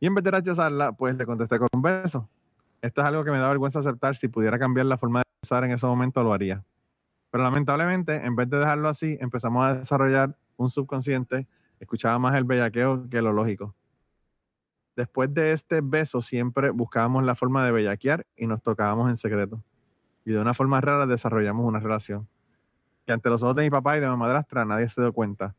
Y 0.00 0.06
en 0.06 0.14
vez 0.14 0.24
de 0.24 0.30
rechazarla, 0.30 0.92
pues 0.92 1.14
le 1.14 1.26
contesté 1.26 1.58
con 1.58 1.68
un 1.74 1.82
beso. 1.82 2.30
Esto 2.80 3.02
es 3.02 3.06
algo 3.06 3.24
que 3.24 3.30
me 3.30 3.38
da 3.38 3.48
vergüenza 3.50 3.80
aceptar. 3.80 4.16
Si 4.16 4.28
pudiera 4.28 4.58
cambiar 4.58 4.86
la 4.86 4.96
forma 4.96 5.18
de 5.18 5.24
besar 5.42 5.64
en 5.64 5.72
ese 5.72 5.86
momento, 5.86 6.22
lo 6.22 6.32
haría. 6.32 6.64
Pero 7.30 7.44
lamentablemente, 7.44 8.24
en 8.24 8.34
vez 8.34 8.48
de 8.48 8.56
dejarlo 8.56 8.88
así, 8.88 9.18
empezamos 9.20 9.66
a 9.66 9.74
desarrollar 9.74 10.38
un 10.56 10.70
subconsciente. 10.70 11.46
Escuchaba 11.78 12.18
más 12.18 12.34
el 12.36 12.44
bellaqueo 12.44 13.06
que 13.10 13.20
lo 13.20 13.34
lógico. 13.34 13.74
Después 14.96 15.32
de 15.34 15.52
este 15.52 15.82
beso, 15.82 16.22
siempre 16.22 16.70
buscábamos 16.70 17.22
la 17.22 17.34
forma 17.34 17.66
de 17.66 17.72
bellaquear 17.72 18.24
y 18.34 18.46
nos 18.46 18.62
tocábamos 18.62 19.10
en 19.10 19.18
secreto 19.18 19.62
y 20.24 20.32
de 20.32 20.40
una 20.40 20.54
forma 20.54 20.80
rara 20.80 21.06
desarrollamos 21.06 21.66
una 21.66 21.80
relación. 21.80 22.28
Que 23.06 23.12
ante 23.12 23.28
los 23.28 23.42
ojos 23.42 23.56
de 23.56 23.62
mi 23.62 23.70
papá 23.70 23.96
y 23.96 24.00
de 24.00 24.08
mi 24.08 24.16
madrastra 24.16 24.64
nadie 24.64 24.88
se 24.88 25.00
dio 25.00 25.12
cuenta. 25.12 25.54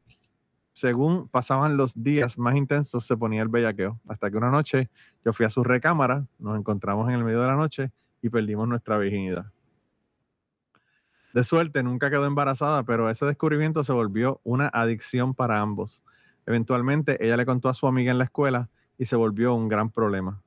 Según 0.72 1.28
pasaban 1.28 1.78
los 1.78 2.02
días 2.02 2.38
más 2.38 2.56
intensos, 2.56 3.06
se 3.06 3.16
ponía 3.16 3.44
el 3.44 3.48
bellaqueo. 3.48 4.00
Hasta 4.08 4.32
que 4.32 4.38
una 4.38 4.50
noche 4.50 4.90
yo 5.24 5.32
fui 5.32 5.46
a 5.46 5.50
su 5.50 5.64
recámara, 5.64 6.26
nos 6.40 6.58
encontramos 6.58 7.08
en 7.10 7.16
el 7.16 7.24
medio 7.24 7.42
de 7.42 7.48
la 7.48 7.56
noche 7.56 7.92
y 8.22 8.30
perdimos 8.30 8.68
nuestra 8.68 8.98
virginidad. 8.98 9.46
De 11.34 11.44
suerte, 11.44 11.84
nunca 11.84 12.10
quedó 12.10 12.26
embarazada, 12.26 12.84
pero 12.84 13.10
ese 13.10 13.26
descubrimiento 13.26 13.84
se 13.84 13.92
volvió 13.92 14.40
una 14.44 14.68
adicción 14.68 15.34
para 15.34 15.60
ambos. 15.60 16.04
Eventualmente, 16.46 17.24
ella 17.24 17.38
le 17.38 17.46
contó 17.46 17.70
a 17.70 17.74
su 17.74 17.88
amiga 17.88 18.12
en 18.12 18.18
la 18.18 18.26
escuela 18.26 18.70
y 18.98 19.06
se 19.06 19.16
volvió 19.16 19.54
un 19.54 19.68
gran 19.68 19.90
problema. 19.90 20.42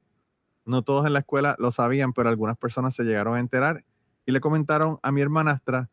No 0.65 0.83
todos 0.83 1.07
en 1.07 1.13
la 1.13 1.21
escuela 1.21 1.57
lo 1.59 1.71
sabían, 1.71 2.13
pero 2.13 2.29
algunas 2.29 2.57
personas 2.57 2.95
se 2.95 3.05
llegaron 3.05 3.37
a 3.37 3.41
enterar 3.41 3.85
y 4.27 4.33
le 4.33 4.41
comentaron 4.41 4.99
a 5.03 5.13
mi 5.13 5.23
hermanastra 5.23 5.89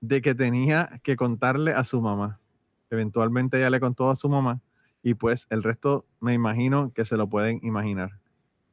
de 0.00 0.22
que 0.22 0.34
tenía 0.34 1.00
que 1.04 1.16
contarle 1.16 1.72
a 1.72 1.84
su 1.84 2.00
mamá. 2.00 2.40
Eventualmente 2.90 3.58
ella 3.58 3.70
le 3.70 3.80
contó 3.80 4.10
a 4.10 4.16
su 4.16 4.28
mamá 4.28 4.60
y 5.02 5.14
pues 5.14 5.46
el 5.50 5.62
resto 5.62 6.06
me 6.20 6.32
imagino 6.34 6.92
que 6.92 7.04
se 7.04 7.16
lo 7.16 7.28
pueden 7.28 7.60
imaginar. 7.62 8.18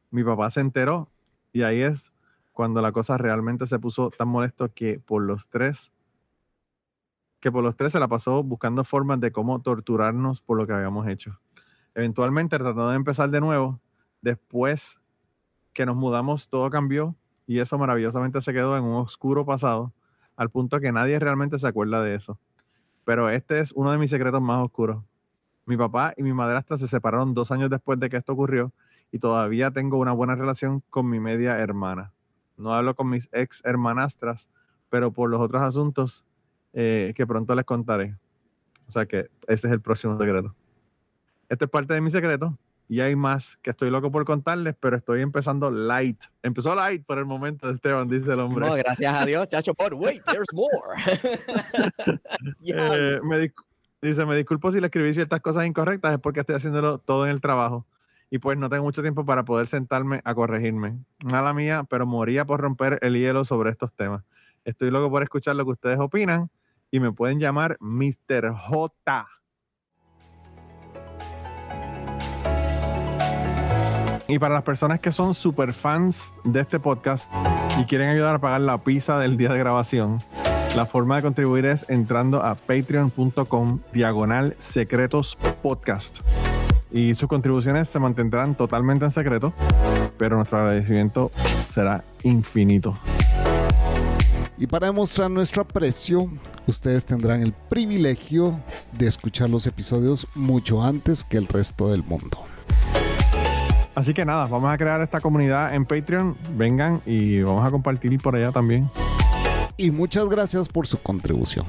Mi 0.09 0.23
papá 0.23 0.49
se 0.49 0.61
enteró 0.61 1.11
y 1.51 1.63
ahí 1.63 1.81
es 1.81 2.13
cuando 2.53 2.81
la 2.81 2.91
cosa 2.91 3.17
realmente 3.17 3.67
se 3.67 3.77
puso 3.77 4.09
tan 4.09 4.29
molesto 4.29 4.73
que 4.73 4.99
por 4.99 5.21
los 5.21 5.49
tres 5.49 5.91
que 7.39 7.51
por 7.51 7.61
los 7.61 7.75
tres 7.75 7.91
se 7.91 7.99
la 7.99 8.07
pasó 8.07 8.41
buscando 8.41 8.85
formas 8.85 9.19
de 9.19 9.33
cómo 9.33 9.61
torturarnos 9.61 10.39
por 10.39 10.57
lo 10.57 10.65
que 10.65 10.71
habíamos 10.71 11.09
hecho. 11.09 11.41
Eventualmente, 11.93 12.57
tratando 12.57 12.89
de 12.89 12.95
empezar 12.95 13.29
de 13.31 13.41
nuevo, 13.41 13.81
después 14.21 15.01
que 15.73 15.85
nos 15.85 15.97
mudamos, 15.97 16.47
todo 16.47 16.69
cambió 16.69 17.17
y 17.45 17.59
eso 17.59 17.77
maravillosamente 17.77 18.41
se 18.41 18.53
quedó 18.53 18.77
en 18.77 18.83
un 18.83 18.95
oscuro 18.95 19.45
pasado, 19.45 19.93
al 20.35 20.49
punto 20.49 20.79
que 20.79 20.91
nadie 20.91 21.19
realmente 21.19 21.59
se 21.59 21.67
acuerda 21.67 22.01
de 22.01 22.15
eso. 22.15 22.39
Pero 23.05 23.29
este 23.29 23.59
es 23.59 23.71
uno 23.73 23.91
de 23.91 23.97
mis 23.97 24.09
secretos 24.09 24.41
más 24.41 24.61
oscuros. 24.61 25.03
Mi 25.65 25.77
papá 25.77 26.13
y 26.17 26.23
mi 26.23 26.33
madrastra 26.33 26.77
se 26.77 26.87
separaron 26.87 27.33
dos 27.33 27.51
años 27.51 27.69
después 27.69 27.99
de 27.99 28.09
que 28.09 28.17
esto 28.17 28.33
ocurrió 28.33 28.71
y 29.11 29.19
todavía 29.19 29.71
tengo 29.71 29.97
una 29.97 30.11
buena 30.11 30.35
relación 30.35 30.81
con 30.89 31.09
mi 31.09 31.19
media 31.19 31.59
hermana. 31.59 32.11
No 32.57 32.73
hablo 32.73 32.95
con 32.95 33.09
mis 33.09 33.29
ex 33.31 33.61
hermanastras, 33.63 34.49
pero 34.89 35.11
por 35.11 35.29
los 35.29 35.39
otros 35.39 35.61
asuntos 35.61 36.25
eh, 36.73 37.13
que 37.15 37.27
pronto 37.27 37.55
les 37.55 37.65
contaré. 37.65 38.15
O 38.87 38.91
sea 38.91 39.05
que 39.05 39.29
ese 39.47 39.67
es 39.67 39.73
el 39.73 39.81
próximo 39.81 40.17
secreto. 40.17 40.55
Este 41.49 41.65
es 41.65 41.71
parte 41.71 41.93
de 41.93 42.01
mi 42.01 42.09
secreto 42.09 42.57
y 42.87 43.01
hay 43.01 43.15
más 43.15 43.57
que 43.61 43.71
estoy 43.71 43.89
loco 43.89 44.11
por 44.11 44.25
contarles, 44.25 44.75
pero 44.79 44.97
estoy 44.97 45.21
empezando 45.21 45.71
light. 45.71 46.21
Empezó 46.41 46.75
light 46.75 47.05
por 47.05 47.17
el 47.17 47.25
momento, 47.25 47.69
Esteban, 47.69 48.07
dice 48.07 48.33
el 48.33 48.39
hombre. 48.39 48.67
No, 48.67 48.75
gracias 48.75 49.13
a 49.13 49.25
Dios, 49.25 49.47
chacho, 49.47 49.73
por 49.73 49.93
wait, 49.93 50.21
there's 50.25 50.53
more. 50.53 50.69
Eh, 52.65 53.19
me 53.23 53.51
dice, 54.01 54.25
me 54.25 54.35
disculpo 54.35 54.71
si 54.71 54.79
le 54.79 54.87
escribí 54.87 55.13
ciertas 55.13 55.41
cosas 55.41 55.65
incorrectas, 55.65 56.13
es 56.13 56.19
porque 56.19 56.41
estoy 56.41 56.55
haciéndolo 56.55 56.97
todo 56.97 57.25
en 57.25 57.31
el 57.31 57.41
trabajo 57.41 57.85
y 58.33 58.39
pues 58.39 58.57
no 58.57 58.67
tengo 58.67 58.83
mucho 58.83 59.01
tiempo 59.01 59.25
para 59.25 59.45
poder 59.45 59.67
sentarme 59.67 60.21
a 60.23 60.33
corregirme. 60.33 60.97
Nada 61.23 61.53
mía, 61.53 61.85
pero 61.87 62.07
moría 62.07 62.45
por 62.45 62.61
romper 62.61 62.97
el 63.01 63.13
hielo 63.13 63.45
sobre 63.45 63.69
estos 63.69 63.93
temas. 63.93 64.23
Estoy 64.65 64.89
loco 64.89 65.11
por 65.11 65.21
escuchar 65.21 65.55
lo 65.55 65.65
que 65.65 65.71
ustedes 65.71 65.99
opinan 65.99 66.49
y 66.89 66.99
me 66.99 67.11
pueden 67.11 67.39
llamar 67.39 67.77
Mr. 67.79 68.53
J. 68.55 69.27
Y 74.33 74.39
para 74.39 74.55
las 74.55 74.63
personas 74.63 74.99
que 74.99 75.11
son 75.11 75.35
super 75.35 75.73
fans 75.73 76.33
de 76.43 76.61
este 76.61 76.79
podcast 76.79 77.31
y 77.79 77.83
quieren 77.83 78.09
ayudar 78.09 78.33
a 78.33 78.39
pagar 78.39 78.61
la 78.61 78.79
pizza 78.79 79.19
del 79.19 79.37
día 79.37 79.49
de 79.49 79.59
grabación, 79.59 80.23
la 80.75 80.87
forma 80.87 81.17
de 81.17 81.21
contribuir 81.21 81.67
es 81.67 81.85
entrando 81.87 82.43
a 82.43 82.55
patreon.com 82.55 83.81
diagonal 83.93 84.55
secretos 84.57 85.37
podcast. 85.61 86.21
Y 86.91 87.13
sus 87.13 87.29
contribuciones 87.29 87.89
se 87.89 87.99
mantendrán 87.99 88.55
totalmente 88.55 89.05
en 89.05 89.11
secreto, 89.11 89.53
pero 90.17 90.37
nuestro 90.37 90.57
agradecimiento 90.57 91.29
será 91.71 92.03
infinito. 92.23 92.97
Y 94.57 94.65
para 94.65 94.87
demostrar 94.87 95.29
nuestro 95.29 95.61
aprecio, 95.61 96.27
ustedes 96.65 97.05
tendrán 97.05 97.43
el 97.43 97.53
privilegio 97.53 98.59
de 98.97 99.05
escuchar 99.09 99.51
los 99.51 99.67
episodios 99.67 100.25
mucho 100.33 100.81
antes 100.81 101.23
que 101.23 101.37
el 101.37 101.47
resto 101.47 101.91
del 101.91 102.01
mundo. 102.01 102.43
Así 103.95 104.13
que 104.13 104.25
nada, 104.25 104.47
vamos 104.47 104.71
a 104.71 104.77
crear 104.77 105.01
esta 105.01 105.21
comunidad 105.21 105.73
en 105.73 105.85
Patreon. 105.85 106.35
Vengan 106.55 107.01
y 107.05 107.41
vamos 107.41 107.65
a 107.65 107.69
compartir 107.71 108.19
por 108.19 108.35
allá 108.35 108.51
también. 108.51 108.89
Y 109.77 109.91
muchas 109.91 110.27
gracias 110.27 110.67
por 110.67 110.87
su 110.87 110.99
contribución. 111.01 111.65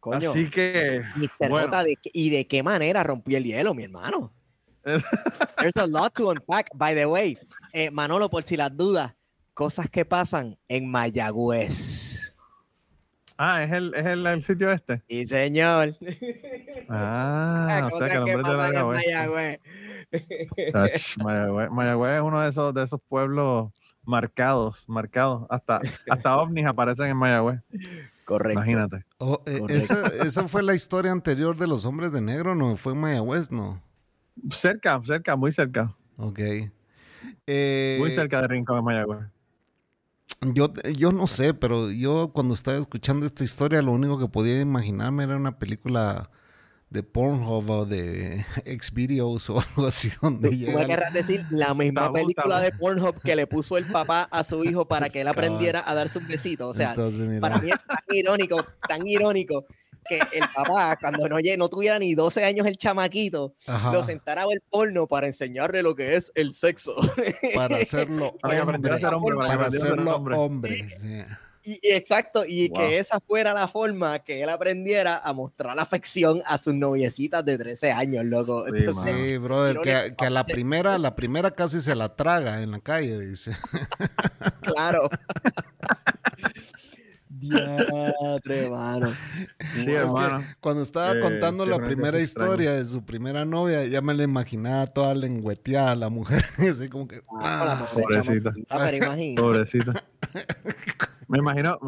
Coño, 0.00 0.30
Así 0.30 0.50
que, 0.50 1.02
Mr. 1.16 1.48
bueno. 1.48 1.66
J, 1.68 1.84
¿de 1.84 1.96
qué- 1.96 2.10
¿y 2.12 2.30
de 2.30 2.46
qué 2.46 2.62
manera 2.62 3.04
rompió 3.04 3.38
el 3.38 3.44
hielo, 3.44 3.72
mi 3.72 3.84
hermano? 3.84 4.32
There's 5.58 5.76
a 5.76 5.86
lot 5.86 6.12
to 6.14 6.30
unpack. 6.30 6.70
By 6.74 6.94
the 6.94 7.06
way, 7.06 7.38
eh, 7.72 7.90
Manolo, 7.92 8.28
por 8.28 8.42
si 8.42 8.56
las 8.56 8.76
dudas, 8.76 9.14
cosas 9.54 9.88
que 9.88 10.04
pasan 10.04 10.58
en 10.68 10.90
Mayagüez. 10.90 12.11
Ah, 13.38 13.62
es 13.64 13.72
el, 13.72 13.94
es 13.94 14.06
el, 14.06 14.26
el 14.26 14.42
sitio 14.44 14.70
este. 14.70 15.02
Y 15.08 15.26
señor. 15.26 15.92
Ah, 16.88 17.88
o 17.92 17.98
sea 17.98 18.08
que 18.08 18.14
el 18.14 18.24
que 18.24 18.34
hombre 18.34 18.50
de 18.50 18.56
Mayagüez. 18.56 18.98
Mayagüez. 19.06 19.60
Ach, 20.74 21.16
Mayagüez. 21.22 21.70
Mayagüez 21.70 22.14
es 22.14 22.20
uno 22.20 22.40
de 22.40 22.48
esos, 22.48 22.74
de 22.74 22.82
esos 22.82 23.00
pueblos 23.08 23.72
marcados, 24.04 24.88
marcados. 24.88 25.46
Hasta, 25.50 25.80
hasta 26.08 26.36
ovnis 26.38 26.66
aparecen 26.66 27.06
en 27.06 27.16
Mayagüez. 27.16 27.60
Correcto. 28.24 28.52
Imagínate. 28.60 29.04
Oh, 29.18 29.42
eh, 29.46 29.58
Correcto. 29.60 29.72
esa, 29.74 30.06
esa 30.24 30.48
fue 30.48 30.62
la 30.62 30.74
historia 30.74 31.12
anterior 31.12 31.56
de 31.56 31.66
los 31.66 31.84
hombres 31.86 32.12
de 32.12 32.20
negro, 32.20 32.54
¿no? 32.54 32.76
Fue 32.76 32.92
en 32.92 33.00
Mayagüez, 33.00 33.50
¿no? 33.50 33.82
Cerca, 34.50 35.00
cerca, 35.04 35.36
muy 35.36 35.52
cerca. 35.52 35.94
Ok. 36.16 36.40
Eh, 37.46 37.96
Muy 38.00 38.10
cerca 38.10 38.40
de 38.42 38.48
Rincón 38.48 38.76
de 38.76 38.82
Mayagüez. 38.82 39.20
Yo, 40.42 40.72
yo 40.96 41.12
no 41.12 41.26
sé, 41.26 41.54
pero 41.54 41.90
yo 41.90 42.32
cuando 42.32 42.54
estaba 42.54 42.78
escuchando 42.78 43.26
esta 43.26 43.44
historia, 43.44 43.80
lo 43.80 43.92
único 43.92 44.18
que 44.18 44.26
podía 44.26 44.60
imaginarme 44.60 45.22
era 45.24 45.36
una 45.36 45.58
película 45.58 46.30
de 46.90 47.02
Pornhub 47.02 47.70
o 47.70 47.86
de 47.86 48.44
Xvideos 48.80 49.48
o 49.50 49.60
algo 49.76 49.86
así, 49.86 50.10
donde 50.20 50.50
Tú 50.50 50.54
me 50.54 50.58
llega... 50.58 50.86
querrás 50.86 51.12
decir 51.14 51.46
la 51.50 51.74
misma 51.74 52.02
Tabú, 52.02 52.14
película 52.14 52.60
de 52.60 52.72
Pornhub 52.72 53.20
que 53.22 53.36
le 53.36 53.46
puso 53.46 53.78
el 53.78 53.86
papá 53.86 54.28
a 54.30 54.44
su 54.44 54.64
hijo 54.64 54.86
para 54.86 55.08
que 55.08 55.20
él 55.20 55.28
aprendiera 55.28 55.82
a 55.86 55.94
dar 55.94 56.08
sus 56.08 56.26
besitos. 56.26 56.68
O 56.68 56.74
sea, 56.74 56.90
Entonces, 56.90 57.40
para 57.40 57.58
mí 57.58 57.70
es 57.70 57.86
tan 57.86 58.16
irónico, 58.16 58.66
tan 58.86 59.06
irónico 59.06 59.64
que 60.08 60.16
el 60.32 60.44
papá, 60.54 60.96
cuando 61.00 61.28
no, 61.28 61.68
tuviera 61.68 61.98
ni 61.98 62.14
12 62.14 62.44
años 62.44 62.66
el 62.66 62.76
chamaquito, 62.76 63.54
ajá, 63.66 63.92
lo 63.92 64.04
sentara 64.04 64.42
a 64.42 64.46
ver 64.46 64.62
porno 64.70 65.06
para 65.06 65.26
enseñarle 65.26 65.82
lo 65.82 65.94
que 65.94 66.16
es 66.16 66.32
el 66.34 66.52
sexo. 66.52 66.94
para 67.54 67.76
hacerlo 67.76 68.36
Para 68.40 68.62
a 68.62 68.66
ser 68.98 69.14
hombre, 69.14 69.36
para 69.36 69.54
para 69.56 69.66
hacerlo 69.68 70.16
hombre. 70.16 70.34
hombre. 70.36 70.88
Y, 71.64 71.74
y 71.74 71.92
exacto, 71.92 72.44
y 72.44 72.68
Wow. 72.70 72.78
que 72.78 72.98
esa 72.98 73.20
fuera 73.20 73.54
la 73.54 73.68
forma 73.68 74.18
que 74.18 74.42
él 74.42 74.48
aprendiera 74.48 75.18
a 75.22 75.32
mostrar 75.32 75.78
afección 75.78 76.42
a 76.44 76.58
sus 76.58 76.74
noviecitas 76.74 77.44
de 77.44 77.56
13 77.56 77.92
años, 77.92 78.24
loco. 78.24 78.64
Sí, 78.64 78.72
Entonces, 78.78 79.04
mano. 79.04 79.24
Sí, 79.24 79.36
brother, 79.38 79.78
que 80.16 80.26
a 80.26 80.30
la 80.30 80.44
primera, 80.46 80.98
la 80.98 81.14
primera 81.14 81.52
casi 81.52 81.80
se 81.80 81.94
la 81.94 82.16
traga 82.16 82.62
en 82.62 82.72
la 82.72 82.80
calle, 82.80 83.16
dice. 83.20 83.52
claro. 84.62 85.08
Diatre, 87.28 88.70
mano. 88.70 89.12
Sí, 89.84 89.90
Es 89.90 89.96
que 89.96 90.02
hermano. 90.02 90.44
Cuando 90.60 90.82
estaba 90.82 91.12
Eh, 91.12 91.20
contando 91.20 91.66
la 91.66 91.78
primera 91.78 92.18
extraño. 92.18 92.50
historia 92.52 92.72
de 92.72 92.84
su 92.86 93.04
primera 93.04 93.44
novia, 93.44 93.84
ya 93.84 94.00
me 94.00 94.14
la 94.14 94.22
imaginaba 94.24 94.86
toda 94.86 95.14
lengüeteada 95.14 95.94
la 95.96 96.08
mujer, 96.08 96.42
así 96.58 96.88
como 96.88 97.06
que... 97.08 97.22
Ah, 97.40 97.80
ah, 97.82 97.88
pobrecita. 97.92 98.52
pero 98.68 98.96
imagina. 98.96 99.40
Pobrecita. 99.42 100.04
Me 101.28 101.38
imagino, 101.38 101.78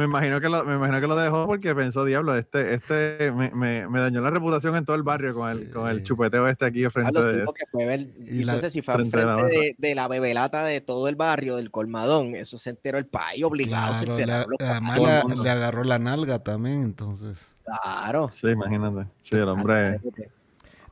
me 0.00 0.06
imagino 0.06 0.40
que 0.40 0.48
lo, 0.48 0.64
me 0.64 0.76
imagino 0.76 0.98
que 0.98 1.06
lo 1.06 1.14
dejó 1.14 1.46
porque 1.46 1.74
pensó, 1.74 2.06
diablo, 2.06 2.34
este, 2.34 2.72
este 2.72 3.30
me, 3.32 3.50
me, 3.50 3.86
me 3.86 4.00
dañó 4.00 4.22
la 4.22 4.30
reputación 4.30 4.74
en 4.74 4.86
todo 4.86 4.96
el 4.96 5.02
barrio 5.02 5.34
con 5.34 5.50
el, 5.50 5.70
con 5.70 5.88
el 5.88 6.02
chupeteo 6.02 6.48
este 6.48 6.64
aquí 6.64 6.84
A 6.86 6.90
frente 6.90 7.12
los 7.12 7.26
de 7.26 7.40
tipos 7.40 7.54
que 7.54 7.64
fue 7.70 7.84
ver, 7.84 8.00
Y 8.00 8.44
la- 8.44 8.52
entonces 8.52 8.72
si 8.72 8.80
fue 8.80 8.94
frente 8.94 9.18
la 9.18 9.36
frente 9.36 9.54
de, 9.58 9.74
de 9.76 9.94
la 9.94 10.08
bebelata 10.08 10.64
de 10.64 10.80
todo 10.80 11.06
el 11.08 11.16
barrio, 11.16 11.56
del 11.56 11.70
colmadón, 11.70 12.34
eso 12.34 12.56
se 12.56 12.70
enteró 12.70 12.96
el 12.96 13.06
país, 13.06 13.44
obligado 13.44 13.92
se 13.94 14.06
Claro, 14.06 14.16
le, 14.16 14.22
enteraron 14.22 14.50
los 14.58 14.70
además 14.70 14.96
el 15.36 15.42
le- 15.42 15.50
agarró 15.50 15.84
la 15.84 15.98
nalga 15.98 16.38
también, 16.42 16.82
entonces. 16.82 17.46
Claro. 17.64 18.30
Sí, 18.32 18.48
imagínate. 18.48 19.10
Sí, 19.20 19.36
el 19.36 19.48
hombre. 19.48 20.00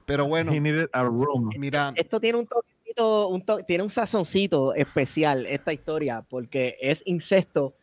Pero 0.05 0.27
bueno, 0.27 0.53
He 0.53 0.61
needed 0.61 0.89
a 0.93 1.03
room. 1.03 1.51
mira, 1.59 1.93
Esto 1.97 2.21
tiene 2.21 2.39
un 2.39 2.47
toquecito, 2.47 3.29
un 3.29 3.43
to- 3.45 3.65
tiene 3.65 3.83
un 3.83 3.91
sazoncito 3.91 4.75
especial, 4.75 5.47
esta 5.47 5.73
historia, 5.73 6.23
porque 6.29 6.77
es 6.81 7.03
incesto, 7.07 7.75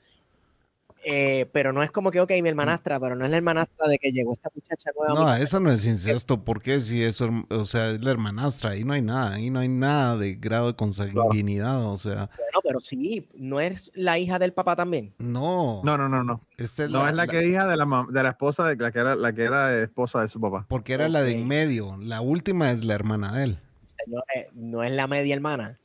eh, 1.07 1.45
pero 1.51 1.71
no 1.71 1.83
es 1.83 1.91
como 1.91 2.09
que, 2.09 2.19
ok, 2.19 2.31
mi 2.41 2.49
hermanastra, 2.49 2.99
pero 2.99 3.15
no 3.15 3.25
es 3.25 3.29
la 3.29 3.37
hermanastra 3.37 3.87
de 3.87 3.99
que 3.99 4.11
llegó 4.11 4.33
esta 4.33 4.49
muchacha 4.55 4.89
nueva. 4.97 5.13
no, 5.13 5.35
eso 5.35 5.59
no 5.59 5.69
es 5.69 5.85
incesto, 5.85 6.43
porque 6.43 6.81
si 6.81 7.03
eso, 7.03 7.29
o 7.51 7.63
sea, 7.63 7.91
es 7.91 8.03
la 8.03 8.09
hermanastra, 8.09 8.71
ahí 8.71 8.83
no 8.83 8.93
hay 8.93 9.03
nada, 9.03 9.33
ahí 9.35 9.51
no 9.51 9.59
hay 9.59 9.67
nada 9.67 10.17
de 10.17 10.33
grado 10.33 10.65
de 10.65 10.75
consanguinidad, 10.75 11.85
o 11.85 11.95
sea, 11.97 12.31
Bueno, 12.35 12.59
pero 12.63 12.79
sí, 12.79 13.29
no 13.35 13.59
es 13.59 13.91
la 13.93 14.17
hija 14.17 14.39
del 14.39 14.53
papá 14.53 14.75
también. 14.75 15.13
no, 15.19 15.81
No, 15.83 15.95
no, 15.95 16.09
no, 16.09 16.23
no. 16.23 16.41
esta 16.57 16.85
es 16.85 16.89
No 16.89 17.07
es 17.07 17.13
la 17.13 17.27
que 17.27 17.47
hija 17.47 17.67
de 17.67 17.77
la, 17.77 18.07
de 18.09 18.23
la 18.23 18.29
esposa 18.29 18.65
de 18.67 18.75
la 18.75 18.91
que 18.91 18.97
era 18.99 19.15
la 19.15 19.31
que 19.31 19.43
era 19.43 19.83
esposa 19.83 20.21
de 20.21 20.29
su 20.29 20.41
papá. 20.41 20.65
porque 20.67 20.93
era 20.93 21.07
la 21.07 21.21
de 21.21 21.33
en 21.33 21.47
medio, 21.47 21.97
la 21.97 22.21
última 22.21 22.71
es 22.71 22.83
la 22.83 22.95
hermana 22.95 23.31
de 23.31 23.43
él. 23.43 23.59
Señores, 23.85 24.47
no 24.55 24.81
es 24.83 24.91
la 24.91 25.05
media 25.05 25.35
hermana. 25.35 25.77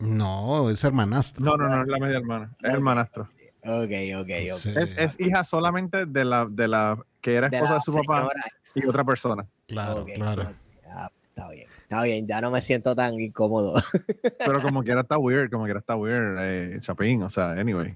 No, 0.00 0.70
es 0.70 0.82
hermanastra. 0.82 1.44
No, 1.44 1.56
no, 1.56 1.68
no 1.68 1.82
es 1.82 1.88
la 1.88 1.98
media 1.98 2.16
hermana, 2.18 2.56
es 2.64 2.72
hermanastro. 2.72 3.28
Ok, 3.68 3.90
ok, 4.20 4.30
ok. 4.52 4.58
Sí, 4.58 4.72
Es, 4.76 4.94
es 4.96 5.20
hija 5.20 5.44
solamente 5.44 6.06
de 6.06 6.24
la, 6.24 6.46
de 6.50 6.66
la 6.68 6.98
que 7.20 7.34
era 7.34 7.48
De 7.48 7.56
esposa 7.56 7.72
la 7.74 7.78
de 7.78 7.82
su 7.84 7.92
papá 7.94 8.28
y 8.74 8.86
otra 8.86 9.04
persona. 9.04 9.46
claro, 9.66 10.04
claro. 10.06 10.52
Ah, 10.90 11.10
está 11.28 11.50
bien, 11.50 11.66
está 11.82 12.02
bien, 12.02 12.26
ya 12.26 12.40
no 12.40 12.50
me 12.50 12.62
siento 12.62 12.96
tan 12.96 13.20
incómodo. 13.20 13.74
Pero 14.38 14.62
como 14.62 14.82
quiera 14.82 15.02
está 15.02 15.18
weird, 15.18 15.50
como 15.50 15.64
quiera 15.64 15.80
está 15.80 15.96
weird, 15.96 16.38
eh, 16.40 16.78
Chapín. 16.80 17.22
O 17.22 17.28
sea, 17.30 17.50
anyway. 17.52 17.94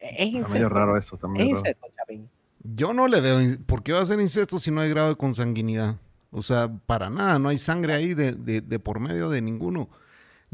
Es 0.00 0.10
Está 0.12 0.24
incesto. 0.24 0.52
medio 0.54 0.68
raro 0.68 0.96
eso. 0.96 1.18
Es 1.36 1.46
incesto, 1.46 1.86
Chapín. 1.96 2.28
Yo 2.62 2.92
no 2.94 3.08
le 3.08 3.20
veo, 3.20 3.38
¿por 3.66 3.82
qué 3.82 3.92
va 3.92 4.00
a 4.00 4.04
ser 4.06 4.20
incesto 4.20 4.58
si 4.58 4.70
no 4.70 4.80
hay 4.80 4.88
grado 4.90 5.10
de 5.10 5.16
consanguinidad? 5.16 5.96
O 6.30 6.40
sea, 6.42 6.70
para 6.86 7.10
nada, 7.10 7.38
no 7.38 7.50
hay 7.50 7.58
sangre 7.58 7.92
ahí 7.94 8.14
de, 8.14 8.32
de- 8.32 8.60
de 8.62 8.78
por 8.78 9.00
medio 9.00 9.28
de 9.30 9.40
ninguno. 9.42 9.88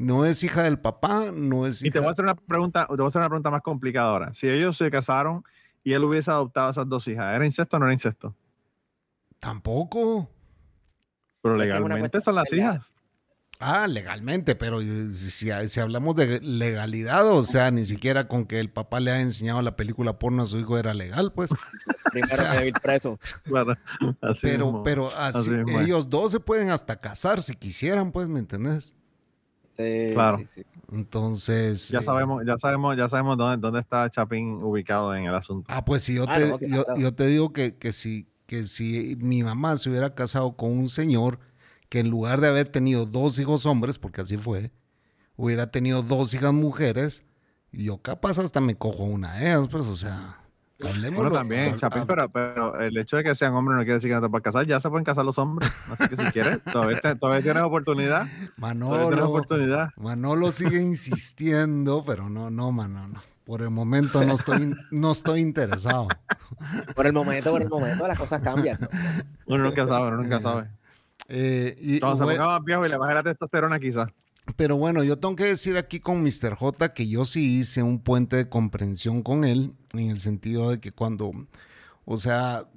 No 0.01 0.25
es 0.25 0.43
hija 0.43 0.63
del 0.63 0.79
papá, 0.79 1.31
no 1.31 1.67
es 1.67 1.83
hija... 1.83 1.89
Y 1.89 1.91
te 1.91 1.99
voy 1.99 2.09
a 2.09 2.13
hacer 2.13 2.25
una 2.25 2.35
pregunta, 2.35 2.87
te 2.89 2.97
voy 2.97 3.05
a 3.05 3.09
hacer 3.09 3.21
una 3.21 3.29
pregunta 3.29 3.51
más 3.51 3.61
complicada 3.61 4.09
ahora. 4.09 4.33
Si 4.33 4.49
ellos 4.49 4.79
se 4.79 4.91
casaron 4.91 5.45
y 5.85 5.93
él 5.93 6.03
hubiese 6.05 6.31
adoptado 6.31 6.69
a 6.69 6.71
esas 6.71 6.89
dos 6.89 7.07
hijas, 7.07 7.35
¿era 7.37 7.45
incesto 7.45 7.77
o 7.77 7.81
no 7.81 7.85
era 7.85 7.93
incesto? 7.93 8.35
Tampoco. 9.39 10.31
Pero 11.43 11.55
legalmente 11.57 12.19
son 12.23 12.35
las 12.35 12.51
hijas. 12.53 12.95
Ah, 13.63 13.87
legalmente, 13.87 14.57
pero 14.57 14.81
si, 14.81 15.13
si- 15.13 15.69
si 15.69 15.81
hablamos 15.81 16.17
de 16.17 16.41
legalidad, 16.41 17.29
o 17.29 17.43
sea, 17.43 17.71
ni 17.71 17.85
siquiera 17.85 18.27
con 18.27 18.47
que 18.47 18.59
el 18.59 18.71
papá 18.71 19.01
le 19.01 19.11
haya 19.11 19.21
enseñado 19.21 19.61
la 19.61 19.77
película 19.77 20.19
porno 20.19 20.45
a 20.45 20.47
su 20.47 20.59
hijo 20.59 20.79
era 20.79 20.95
legal, 20.95 21.35
pues. 21.35 21.51
Primero 22.11 22.33
O 22.33 22.37
sea, 22.37 22.51
que 22.53 22.57
debe 22.57 22.69
ir 22.69 22.75
preso. 22.83 23.19
Claro, 23.43 23.77
así 24.23 24.41
pero, 24.47 24.65
mismo. 24.65 24.83
pero 24.83 25.11
así, 25.15 25.51
ellos 25.79 26.09
dos 26.09 26.33
se 26.33 26.41
pueden 26.41 26.71
hasta 26.71 26.97
casar 27.03 27.43
si 27.43 27.55
quisieran, 27.55 28.13
pues, 28.13 28.29
¿me 28.29 28.39
entendés? 28.39 28.95
Sí, 29.81 30.14
Claro. 30.14 30.38
sí, 30.38 30.47
sí. 30.47 30.62
Entonces. 30.93 31.88
ya 31.88 32.01
eh, 32.01 32.03
sabemos, 32.03 32.43
ya 32.47 32.59
sabemos, 32.59 32.97
ya 32.97 33.09
sabemos 33.09 33.37
dónde, 33.38 33.57
dónde 33.59 33.81
está 33.81 34.09
Chapín 34.11 34.62
ubicado 34.62 35.14
en 35.14 35.25
el 35.25 35.35
asunto. 35.35 35.66
Ah, 35.73 35.85
pues 35.85 36.03
si 36.03 36.14
yo, 36.14 36.25
Ah, 36.29 36.37
te, 36.38 36.49
no, 36.49 36.59
yo, 36.61 36.85
claro. 36.85 37.01
yo 37.01 37.14
te 37.14 37.27
digo 37.27 37.53
que, 37.53 37.77
que, 37.77 37.93
si, 37.93 38.27
que 38.47 38.64
si 38.64 39.16
mi 39.21 39.43
mamá 39.43 39.77
se 39.77 39.90
hubiera 39.90 40.14
casado 40.14 40.57
con 40.57 40.71
un 40.73 40.88
señor 40.88 41.38
que 41.88 42.01
en 42.01 42.11
lugar 42.11 42.40
de 42.40 42.49
haber 42.49 42.69
tenido 42.69 43.07
dos 43.07 43.38
hijos 43.38 43.66
hombres, 43.66 43.99
porque 43.99 44.21
así 44.21 44.37
fue, 44.37 44.71
hubiera 45.37 45.71
tenido 45.71 46.03
dos 46.03 46.35
hijas 46.35 46.53
mujeres, 46.53 47.25
y 47.73 47.85
yo 47.85 47.99
capaz 47.99 48.38
hasta 48.38 48.61
me 48.61 48.77
cojo 48.77 49.05
una 49.05 49.35
de 49.35 49.47
ellas, 49.47 49.69
pues, 49.71 49.87
o 49.87 49.97
sea. 49.97 50.39
Bueno, 50.81 51.31
también, 51.31 51.77
Chapín, 51.79 52.05
pero, 52.07 52.29
pero 52.31 52.81
el 52.81 52.97
hecho 52.97 53.16
de 53.19 53.25
que 53.25 53.35
sean 53.35 53.55
hombres 53.55 53.77
no 53.77 53.83
quiere 53.83 53.95
decir 53.95 54.11
que 54.11 54.14
no 54.14 54.23
te 54.23 54.29
puedas 54.29 54.43
casar. 54.43 54.66
Ya 54.66 54.81
se 54.81 54.88
pueden 54.88 55.05
casar 55.05 55.25
los 55.25 55.38
hombres. 55.38 55.71
Así 55.93 56.09
que 56.09 56.23
si 56.23 56.33
quieres, 56.33 56.64
todavía, 56.64 57.01
todavía 57.19 57.43
tienes 57.43 57.62
oportunidad. 57.62 58.27
Todavía 58.27 58.37
tienes 58.37 58.59
Manolo, 58.59 59.29
oportunidad. 59.29 59.90
Manolo 59.97 60.53
sigue 60.53 60.81
insistiendo, 60.81 62.03
pero 62.07 62.29
no, 62.29 62.51
no, 62.51 62.73
Manolo. 62.73 63.21
Por 63.45 63.62
el 63.62 63.71
momento 63.71 64.25
no 64.25 64.35
estoy, 64.35 64.75
no 64.90 65.12
estoy 65.12 65.40
interesado. 65.40 66.09
Por 66.95 67.07
el 67.07 67.12
momento, 67.12 67.51
por 67.51 67.62
el 67.62 67.69
momento, 67.69 68.07
las 68.07 68.19
cosas 68.19 68.40
cambian. 68.40 68.79
¿no? 68.81 68.88
Uno 69.47 69.64
nunca 69.64 69.87
sabe, 69.87 70.09
uno 70.09 70.16
nunca 70.19 70.40
sabe. 70.40 70.69
Eh, 71.29 71.77
y, 71.81 72.01
Cuando 72.01 72.19
se 72.19 72.25
bueno, 72.25 72.43
ponga 72.43 72.59
más 72.59 72.64
viejo 72.64 72.87
y 72.87 72.88
le 72.88 72.97
baje 72.97 73.14
la 73.14 73.23
testosterona, 73.23 73.79
quizás. 73.79 74.09
Pero 74.57 74.77
bueno, 74.77 75.05
yo 75.05 75.19
tengo 75.19 75.37
que 75.37 75.45
decir 75.45 75.77
aquí 75.77 76.01
con 76.01 76.23
Mr. 76.23 76.55
J 76.55 76.95
que 76.95 77.09
yo 77.09 77.25
sí 77.25 77.59
hice 77.61 77.83
un 77.83 78.01
puente 78.01 78.37
de 78.37 78.49
comprensión 78.49 79.23
con 79.23 79.45
él, 79.45 79.75
en 79.93 80.11
el 80.11 80.21
sentido 80.21 80.71
de 80.71 80.81
que 80.81 80.93
cuando, 80.93 81.31
o 82.05 82.17
sea, 82.17 82.69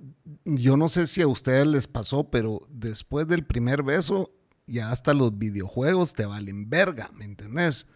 yo 0.46 0.78
no 0.78 0.90
sé 0.90 1.08
si 1.08 1.22
a 1.22 1.28
ustedes 1.28 1.68
les 1.68 1.88
pasó, 1.88 2.30
pero 2.30 2.62
después 2.70 3.28
del 3.28 3.46
primer 3.46 3.84
beso, 3.84 4.32
ya 4.68 4.92
hasta 4.92 5.14
los 5.14 5.38
videojuegos 5.38 6.14
te 6.14 6.26
valen 6.26 6.70
verga, 6.70 7.10
¿me 7.14 7.26
entendés? 7.26 7.88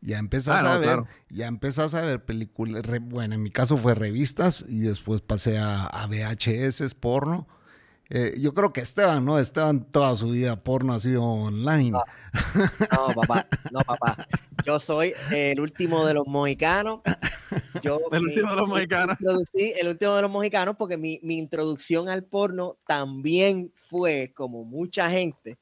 Ya 0.00 0.18
empezás 0.18 0.60
Ah, 0.60 0.62
no, 0.62 0.68
a 0.70 0.78
ver, 0.78 0.86
claro. 0.88 1.06
ya 1.28 1.46
empezás 1.46 1.92
a 1.94 2.00
ver 2.00 2.24
películas, 2.24 2.82
bueno, 3.02 3.34
en 3.34 3.42
mi 3.42 3.50
caso 3.50 3.76
fue 3.76 3.94
revistas 3.94 4.64
y 4.68 4.80
después 4.80 5.20
pasé 5.20 5.58
a, 5.58 5.84
a 5.84 6.06
VHS, 6.06 6.94
porno. 6.94 7.46
Eh, 8.12 8.34
yo 8.38 8.52
creo 8.54 8.72
que 8.72 8.80
Esteban, 8.80 9.24
¿no? 9.24 9.38
Esteban 9.38 9.84
toda 9.84 10.16
su 10.16 10.30
vida 10.30 10.56
porno 10.56 10.92
ha 10.94 11.00
sido 11.00 11.22
online. 11.24 11.92
No, 11.92 13.14
papá, 13.14 13.46
no, 13.70 13.80
papá. 13.80 14.16
Yo 14.66 14.80
soy 14.80 15.14
el 15.30 15.60
último 15.60 16.04
de 16.04 16.14
los 16.14 16.26
mohicanos. 16.26 17.00
Yo, 17.82 18.00
El 18.12 18.22
mi- 18.22 18.26
último 18.30 18.50
de 18.50 18.56
los 18.56 18.66
mi- 18.68 18.74
mohicanos. 18.74 19.16
introducí- 19.18 19.74
el 19.80 19.88
último 19.88 20.16
de 20.16 20.22
los 20.22 20.30
mohicanos 20.30 20.74
porque 20.76 20.96
mi, 20.96 21.20
mi 21.22 21.38
introducción 21.38 22.08
al 22.08 22.24
porno 22.24 22.78
también 22.86 23.72
fue, 23.88 24.32
como 24.34 24.64
mucha 24.64 25.08
gente, 25.08 25.58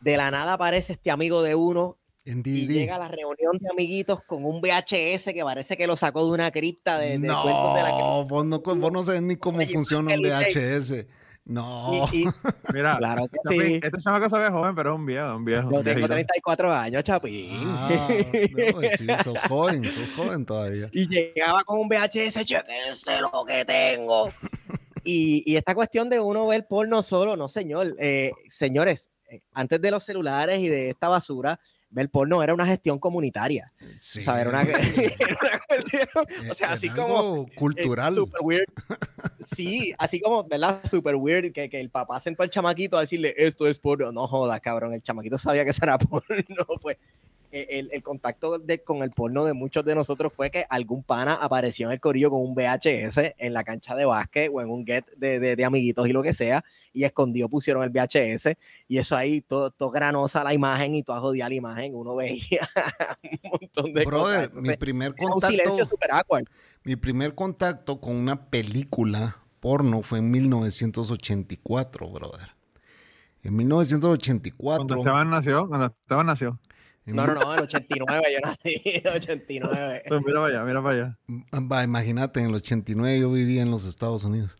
de 0.00 0.16
la 0.18 0.30
nada 0.30 0.54
aparece 0.54 0.92
este 0.94 1.10
amigo 1.10 1.42
de 1.42 1.54
uno 1.54 1.96
En 2.26 2.42
y 2.44 2.66
llega 2.66 2.96
a 2.96 2.98
la 2.98 3.08
reunión 3.08 3.56
de 3.58 3.68
amiguitos 3.70 4.22
con 4.24 4.44
un 4.44 4.60
VHS 4.60 5.32
que 5.32 5.42
parece 5.44 5.76
que 5.78 5.86
lo 5.86 5.96
sacó 5.96 6.26
de 6.26 6.32
una 6.32 6.50
cripta 6.50 6.98
de, 6.98 7.18
de 7.18 7.26
no, 7.28 7.42
cuentos 7.42 7.74
de 7.74 7.82
la 7.82 7.88
que... 7.96 8.02
vos 8.28 8.44
no, 8.44 8.58
vos 8.60 8.92
no 8.92 9.02
sabes 9.04 9.22
ni 9.22 9.36
cómo 9.36 9.58
Oye, 9.58 9.68
funciona 9.72 10.14
un. 10.14 10.20
VHS. 10.22 11.06
No. 11.50 12.08
Y, 12.12 12.22
y 12.22 12.24
Mira, 12.72 12.96
claro 12.96 13.26
que 13.26 13.36
Chapín, 13.42 13.60
sí. 13.60 13.80
este 13.82 13.98
chamaco 13.98 14.30
se 14.30 14.38
ve 14.38 14.50
joven, 14.50 14.72
pero 14.76 14.90
es 14.90 14.96
un 15.00 15.04
viejo, 15.04 15.34
un 15.34 15.44
viejo. 15.44 15.68
Yo 15.68 15.78
un 15.78 15.84
tengo 15.84 15.96
viejito. 15.96 16.14
34 16.14 16.72
años, 16.72 17.02
Chapín. 17.02 17.50
Ah, 17.76 18.08
no, 18.08 18.80
sí, 18.96 19.06
sos 19.24 19.38
joven, 19.48 19.84
sos 19.90 20.12
joven 20.14 20.46
todavía. 20.46 20.88
y 20.92 21.08
llegaba 21.08 21.64
con 21.64 21.80
un 21.80 21.88
VHS, 21.88 22.44
chequense 22.44 23.20
lo 23.20 23.44
que 23.44 23.64
tengo. 23.64 24.30
Y, 25.02 25.42
y 25.44 25.56
esta 25.56 25.74
cuestión 25.74 26.08
de 26.08 26.20
uno 26.20 26.46
ver 26.46 26.68
porno 26.68 27.02
solo, 27.02 27.36
no 27.36 27.48
señor. 27.48 27.96
Eh, 27.98 28.30
señores, 28.46 29.10
eh, 29.28 29.40
antes 29.52 29.80
de 29.80 29.90
los 29.90 30.04
celulares 30.04 30.60
y 30.60 30.68
de 30.68 30.90
esta 30.90 31.08
basura, 31.08 31.58
ver 31.90 32.08
porno 32.08 32.42
era 32.42 32.54
una 32.54 32.66
gestión 32.66 32.98
comunitaria. 32.98 33.72
Sí. 34.00 34.20
O 34.20 34.22
sea, 34.22 34.40
era 34.40 34.50
una, 34.50 34.62
era 35.92 36.10
una 36.14 36.50
o 36.52 36.54
sea, 36.54 36.68
Es 36.68 36.72
así 36.74 36.88
como 36.88 37.46
cultural. 37.54 38.12
eh, 38.12 38.16
super 38.16 38.40
weird. 38.42 38.66
Sí, 39.56 39.92
así 39.98 40.20
como, 40.20 40.44
¿verdad? 40.44 40.80
Super 40.84 41.16
weird 41.16 41.52
que, 41.52 41.68
que 41.68 41.80
el 41.80 41.90
papá 41.90 42.20
sentó 42.20 42.44
al 42.44 42.50
chamaquito 42.50 42.96
a 42.96 43.00
decirle 43.00 43.34
esto 43.36 43.66
es 43.66 43.78
porno. 43.80 44.12
No 44.12 44.28
jodas, 44.28 44.60
cabrón. 44.60 44.94
El 44.94 45.02
chamaquito 45.02 45.38
sabía 45.38 45.64
que 45.64 45.70
eso 45.70 45.82
era 45.82 45.98
porno. 45.98 46.26
Pues 46.80 46.96
eh, 46.96 47.00
el, 47.52 47.90
el 47.92 48.02
contacto 48.02 48.58
de- 48.58 48.82
con 48.82 49.02
el 49.02 49.10
porno 49.10 49.44
de 49.44 49.52
muchos 49.54 49.84
de 49.84 49.94
nosotros 49.94 50.32
fue 50.34 50.50
que 50.50 50.64
algún 50.70 51.02
pana 51.02 51.34
apareció 51.34 51.86
en 51.88 51.92
el 51.94 52.00
corillo 52.00 52.30
con 52.30 52.40
un 52.42 52.54
VHS 52.54 53.34
en 53.38 53.52
la 53.52 53.64
cancha 53.64 53.94
de 53.96 54.04
básquet 54.04 54.50
o 54.52 54.60
en 54.60 54.70
un 54.70 54.86
get 54.86 55.04
de, 55.16 55.40
de- 55.40 55.56
de 55.56 55.64
amiguitos 55.64 56.06
y 56.08 56.12
lo 56.12 56.22
que 56.22 56.32
sea, 56.32 56.64
y 56.92 57.04
escondido 57.04 57.48
pusieron 57.48 57.82
el 57.82 57.90
VHS, 57.90 58.56
y 58.88 58.98
eso 58.98 59.16
ahí 59.16 59.40
todo, 59.40 59.70
todo 59.70 59.90
granosa 59.90 60.44
la 60.44 60.54
imagen 60.54 60.94
y 60.94 61.02
toda 61.02 61.20
jodida 61.20 61.48
la 61.48 61.54
imagen, 61.54 61.94
uno 61.94 62.14
veía 62.16 62.60
un 63.42 63.50
montón 63.50 63.92
de 63.92 64.04
cosas. 64.04 64.06
Brother, 64.06 64.44
Entonces, 64.44 64.70
mi 64.70 64.76
primer 64.76 65.14
era 65.16 65.26
un 65.34 65.40
silencio 65.40 65.64
contacto, 65.70 65.90
super 65.90 66.10
awkward. 66.12 66.44
mi 66.84 66.96
primer 66.96 67.34
contacto 67.34 68.00
con 68.00 68.14
una 68.16 68.48
película 68.50 69.36
porno 69.60 70.02
fue 70.02 70.20
en 70.20 70.30
1984, 70.30 72.08
brother. 72.10 72.48
En 73.42 73.56
1984. 73.56 74.76
Cuando 74.86 74.96
Esteban 74.98 75.30
nació, 75.30 75.66
cuando 75.68 75.86
Esteban 75.86 76.26
nació. 76.26 76.58
En 77.10 77.16
No, 77.16 77.26
no, 77.26 77.34
no, 77.34 77.54
el 77.54 77.60
89, 77.60 78.22
yo 78.32 78.40
nací 78.48 78.80
en 78.84 79.06
el 79.06 79.16
89. 79.16 80.02
Pues 80.08 80.20
mira 80.24 80.40
para 80.40 80.54
allá, 80.54 80.64
mira 80.64 80.82
para 80.82 80.94
allá. 80.94 81.18
Va, 81.68 81.84
imagínate, 81.84 82.40
en 82.40 82.46
el 82.46 82.54
89 82.54 83.20
yo 83.20 83.30
vivía 83.32 83.62
en 83.62 83.70
los 83.70 83.86
Estados 83.86 84.24
Unidos. 84.24 84.56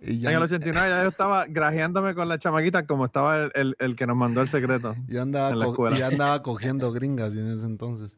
Y 0.00 0.18
ya- 0.18 0.30
En 0.30 0.36
el 0.36 0.42
89 0.42 0.88
ya 0.90 1.02
yo 1.02 1.08
estaba 1.08 1.46
grajeándome 1.48 2.14
con 2.14 2.28
la 2.28 2.38
chamaquita 2.38 2.86
como 2.86 3.06
estaba 3.06 3.36
el, 3.36 3.52
el- 3.54 3.76
el 3.78 3.94
que 3.96 4.06
nos 4.06 4.16
mandó 4.16 4.42
el 4.42 4.48
secreto. 4.48 4.96
Yo 5.06 5.22
andaba, 5.22 5.50
en 5.50 5.58
la 5.60 5.64
co- 5.66 5.70
escuela. 5.72 5.96
yo 5.98 6.06
andaba 6.06 6.42
cogiendo 6.42 6.90
gringas 6.92 7.32
en 7.34 7.52
ese 7.56 7.64
entonces. 7.66 8.10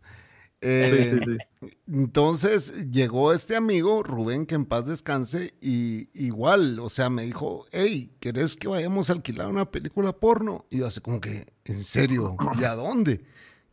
Sí, 0.62 0.70
Eh, 0.70 1.10
sí, 1.22 1.30
sí. 1.62 1.68
Entonces 1.86 2.90
llegó 2.90 3.34
este 3.34 3.54
amigo, 3.54 4.02
Rubén, 4.02 4.46
que 4.46 4.54
en 4.54 4.64
paz 4.64 4.86
descanse, 4.86 5.52
y 5.60 6.08
igual, 6.14 6.78
o 6.80 6.88
sea, 6.88 7.10
me 7.10 7.22
dijo, 7.24 7.66
hey, 7.70 8.16
¿querés 8.18 8.56
que 8.56 8.66
vayamos 8.68 9.10
a 9.10 9.12
alquilar 9.12 9.48
una 9.48 9.70
película 9.70 10.12
porno? 10.14 10.64
Y 10.70 10.78
yo 10.78 10.86
así 10.86 11.00
como 11.00 11.20
que, 11.20 11.52
¿en 11.66 11.84
serio? 11.84 12.34
¿Y 12.58 12.64
a 12.64 12.74
dónde? 12.74 13.24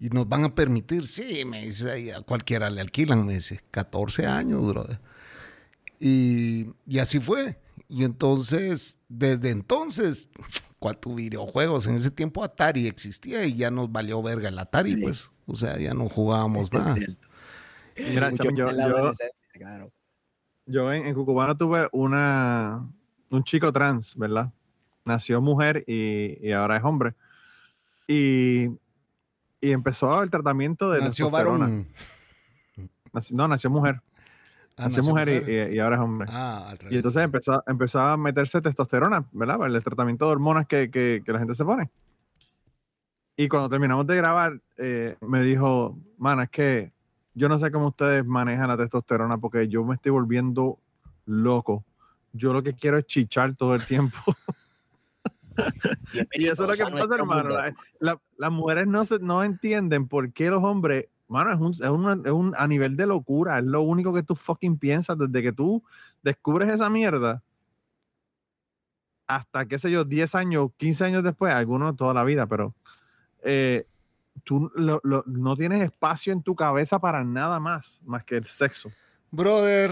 Y 0.02 0.10
nos 0.10 0.28
van 0.28 0.44
a 0.44 0.54
permitir, 0.56 1.06
sí, 1.08 1.46
me 1.46 1.62
dice, 1.64 1.92
"ahí 1.92 2.10
a 2.10 2.22
cualquiera 2.22 2.70
le 2.72 2.82
alquilan, 2.82 3.24
me 3.26 3.36
dice, 3.36 3.60
14 3.72 4.26
años, 4.26 4.68
brother. 4.68 5.00
Y, 6.00 6.68
y 6.88 6.98
así 7.00 7.20
fue. 7.20 7.60
Y 7.88 8.04
entonces, 8.04 8.98
desde 9.10 9.52
entonces, 9.52 10.30
¿cuál 10.80 10.98
tu 10.98 11.14
videojuegos? 11.16 11.86
En 11.86 11.96
ese 11.96 12.10
tiempo 12.10 12.44
Atari 12.44 12.88
existía 12.88 13.46
y 13.46 13.54
ya 13.54 13.70
nos 13.70 13.92
valió 13.92 14.22
verga 14.24 14.50
el 14.50 14.58
Atari, 14.58 14.96
pues. 15.04 15.30
O 15.46 15.56
sea, 15.56 15.78
ya 15.78 15.94
no 15.94 16.10
jugábamos 16.10 16.72
nada. 16.74 16.96
Mira, 17.96 18.30
yo, 18.46 18.50
yo- 18.66 18.66
yo 20.66 20.92
en, 20.94 21.06
en 21.06 21.14
Cucubano 21.14 21.56
tuve 21.56 21.88
una, 21.92 22.90
un 23.30 23.44
chico 23.44 23.72
trans, 23.72 24.16
¿verdad? 24.16 24.52
Nació 25.06 25.42
mujer 25.42 25.84
y, 25.86 26.40
y 26.42 26.52
ahora 26.54 26.78
es 26.78 26.84
hombre. 26.84 27.14
Y, 28.08 28.68
y 29.62 29.72
empezó 29.72 30.22
el 30.24 30.30
tratamiento 30.30 30.90
de 30.92 31.00
Nació 31.02 31.26
testosterona. 31.28 31.66
varón. 31.66 31.88
Nació- 33.14 33.38
no, 33.38 33.48
nació 33.48 33.70
mujer. 33.70 34.02
Ah, 34.78 34.86
nació 34.86 35.04
mujer, 35.04 35.30
y- 35.30 35.52
Y, 35.52 35.76
y 35.76 35.80
ahora 35.80 35.98
es 35.98 36.02
hombre. 36.02 36.28
Ah, 36.32 36.66
al 36.70 36.78
revés. 36.80 36.94
Y 36.94 36.96
entonces 36.98 37.22
empezó, 37.24 37.64
empezó 37.68 38.00
a 38.00 38.18
meterse 38.18 38.62
testosterona, 38.62 39.26
¿verdad? 39.32 39.66
El 39.68 39.84
tratamiento 39.84 40.26
de 40.26 40.32
hormonas 40.32 40.66
que, 40.68 40.90
que- 40.90 41.22
que 41.26 41.32
la 41.34 41.40
gente 41.40 41.54
se 41.54 41.64
pone. 41.66 41.90
Y 43.38 43.48
cuando 43.48 43.70
terminamos 43.70 44.06
de 44.08 44.16
grabar, 44.18 44.60
eh, 44.78 45.16
me 45.22 45.42
dijo, 45.44 45.98
mana, 46.18 46.44
es 46.44 46.50
que 46.50 46.92
yo 47.34 47.48
no 47.50 47.58
sé 47.60 47.72
cómo 47.72 47.88
ustedes 47.88 48.26
manejan 48.26 48.68
la 48.68 48.78
testosterona 48.78 49.38
porque 49.38 49.68
yo 49.68 49.84
me 49.84 49.96
estoy 49.96 50.12
volviendo 50.12 50.78
loco. 51.26 51.84
Yo 52.34 52.54
lo 52.54 52.64
que 52.64 52.74
quiero 52.74 52.98
es 52.98 53.06
chichar 53.06 53.56
todo 53.56 53.76
el 53.76 53.86
tiempo. 53.86 54.18
y 56.34 56.46
eso 56.48 56.70
es 56.70 56.80
lo 56.80 56.86
que 56.86 56.92
pasa, 56.92 57.16
hermano. 57.16 57.42
mundo. 57.50 57.56
La- 57.56 57.76
la- 58.00 58.22
las 58.38 58.52
mujeres 58.52 58.88
no, 58.88 59.04
se, 59.06 59.20
no 59.20 59.44
entienden 59.44 60.08
por 60.08 60.32
qué 60.34 60.50
los 60.50 60.64
hombres, 60.64 61.06
mano, 61.28 61.52
es 61.54 61.60
un, 61.60 61.72
es, 61.74 61.80
una- 61.92 62.22
es 62.26 62.32
un- 62.32 62.54
a 62.58 62.68
nivel 62.68 62.96
de 62.98 63.08
locura. 63.08 63.60
Es 63.60 63.66
lo 63.66 63.82
único 63.82 64.14
que 64.14 64.24
tú 64.24 64.36
fucking 64.36 64.78
piensas 64.78 65.18
desde 65.18 65.42
que 65.42 65.52
tú 65.52 65.84
descubres 66.24 66.70
esa 66.70 66.90
mierda 66.90 67.42
hasta, 69.28 69.66
qué 69.66 69.80
sé 69.80 69.90
yo, 69.90 70.04
10 70.04 70.36
años, 70.36 70.72
15 70.78 71.06
años 71.06 71.24
después, 71.24 71.54
algunos 71.54 71.96
toda 71.96 72.14
la 72.14 72.24
vida, 72.24 72.48
pero 72.48 72.74
eh, 73.44 73.88
tú 74.44 74.72
lo- 74.76 75.00
lo- 75.04 75.24
no 75.26 75.56
tienes 75.56 75.82
espacio 75.82 76.34
en 76.34 76.44
tu 76.44 76.56
cabeza 76.56 77.00
para 77.00 77.24
nada 77.24 77.60
más, 77.60 78.02
más 78.06 78.24
que 78.26 78.38
el 78.38 78.46
sexo. 78.46 78.92
Brother, 79.32 79.92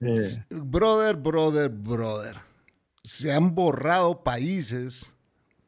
Eh, 0.00 0.20
brother, 0.48 1.16
brother, 1.16 1.68
brother. 1.68 2.36
Se 3.08 3.32
han 3.32 3.54
borrado 3.54 4.22
países 4.22 5.16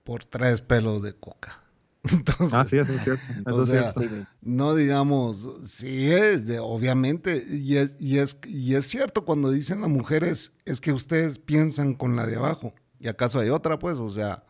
por 0.04 0.24
tres 0.24 0.60
pelos 0.60 1.02
de 1.02 1.14
coca. 1.14 1.62
Entonces, 2.02 2.52
ah, 2.52 2.64
sí, 2.64 2.76
eso 2.78 2.92
es 2.92 3.02
cierto. 3.02 3.22
Eso 3.46 3.56
o 3.56 3.62
es 3.62 3.68
sea, 3.70 3.92
cierto. 3.92 4.26
no 4.42 4.74
digamos, 4.74 5.48
sí 5.64 6.12
es, 6.12 6.46
de, 6.46 6.58
obviamente, 6.58 7.42
y 7.50 7.78
es, 7.78 7.92
y, 7.98 8.18
es, 8.18 8.38
y 8.46 8.74
es 8.74 8.86
cierto 8.86 9.24
cuando 9.24 9.50
dicen 9.50 9.80
las 9.80 9.88
mujeres, 9.88 10.52
es 10.66 10.82
que 10.82 10.92
ustedes 10.92 11.38
piensan 11.38 11.94
con 11.94 12.14
la 12.14 12.26
de 12.26 12.36
abajo. 12.36 12.74
¿Y 12.98 13.08
acaso 13.08 13.40
hay 13.40 13.48
otra, 13.48 13.78
pues? 13.78 13.96
O 13.96 14.10
sea, 14.10 14.44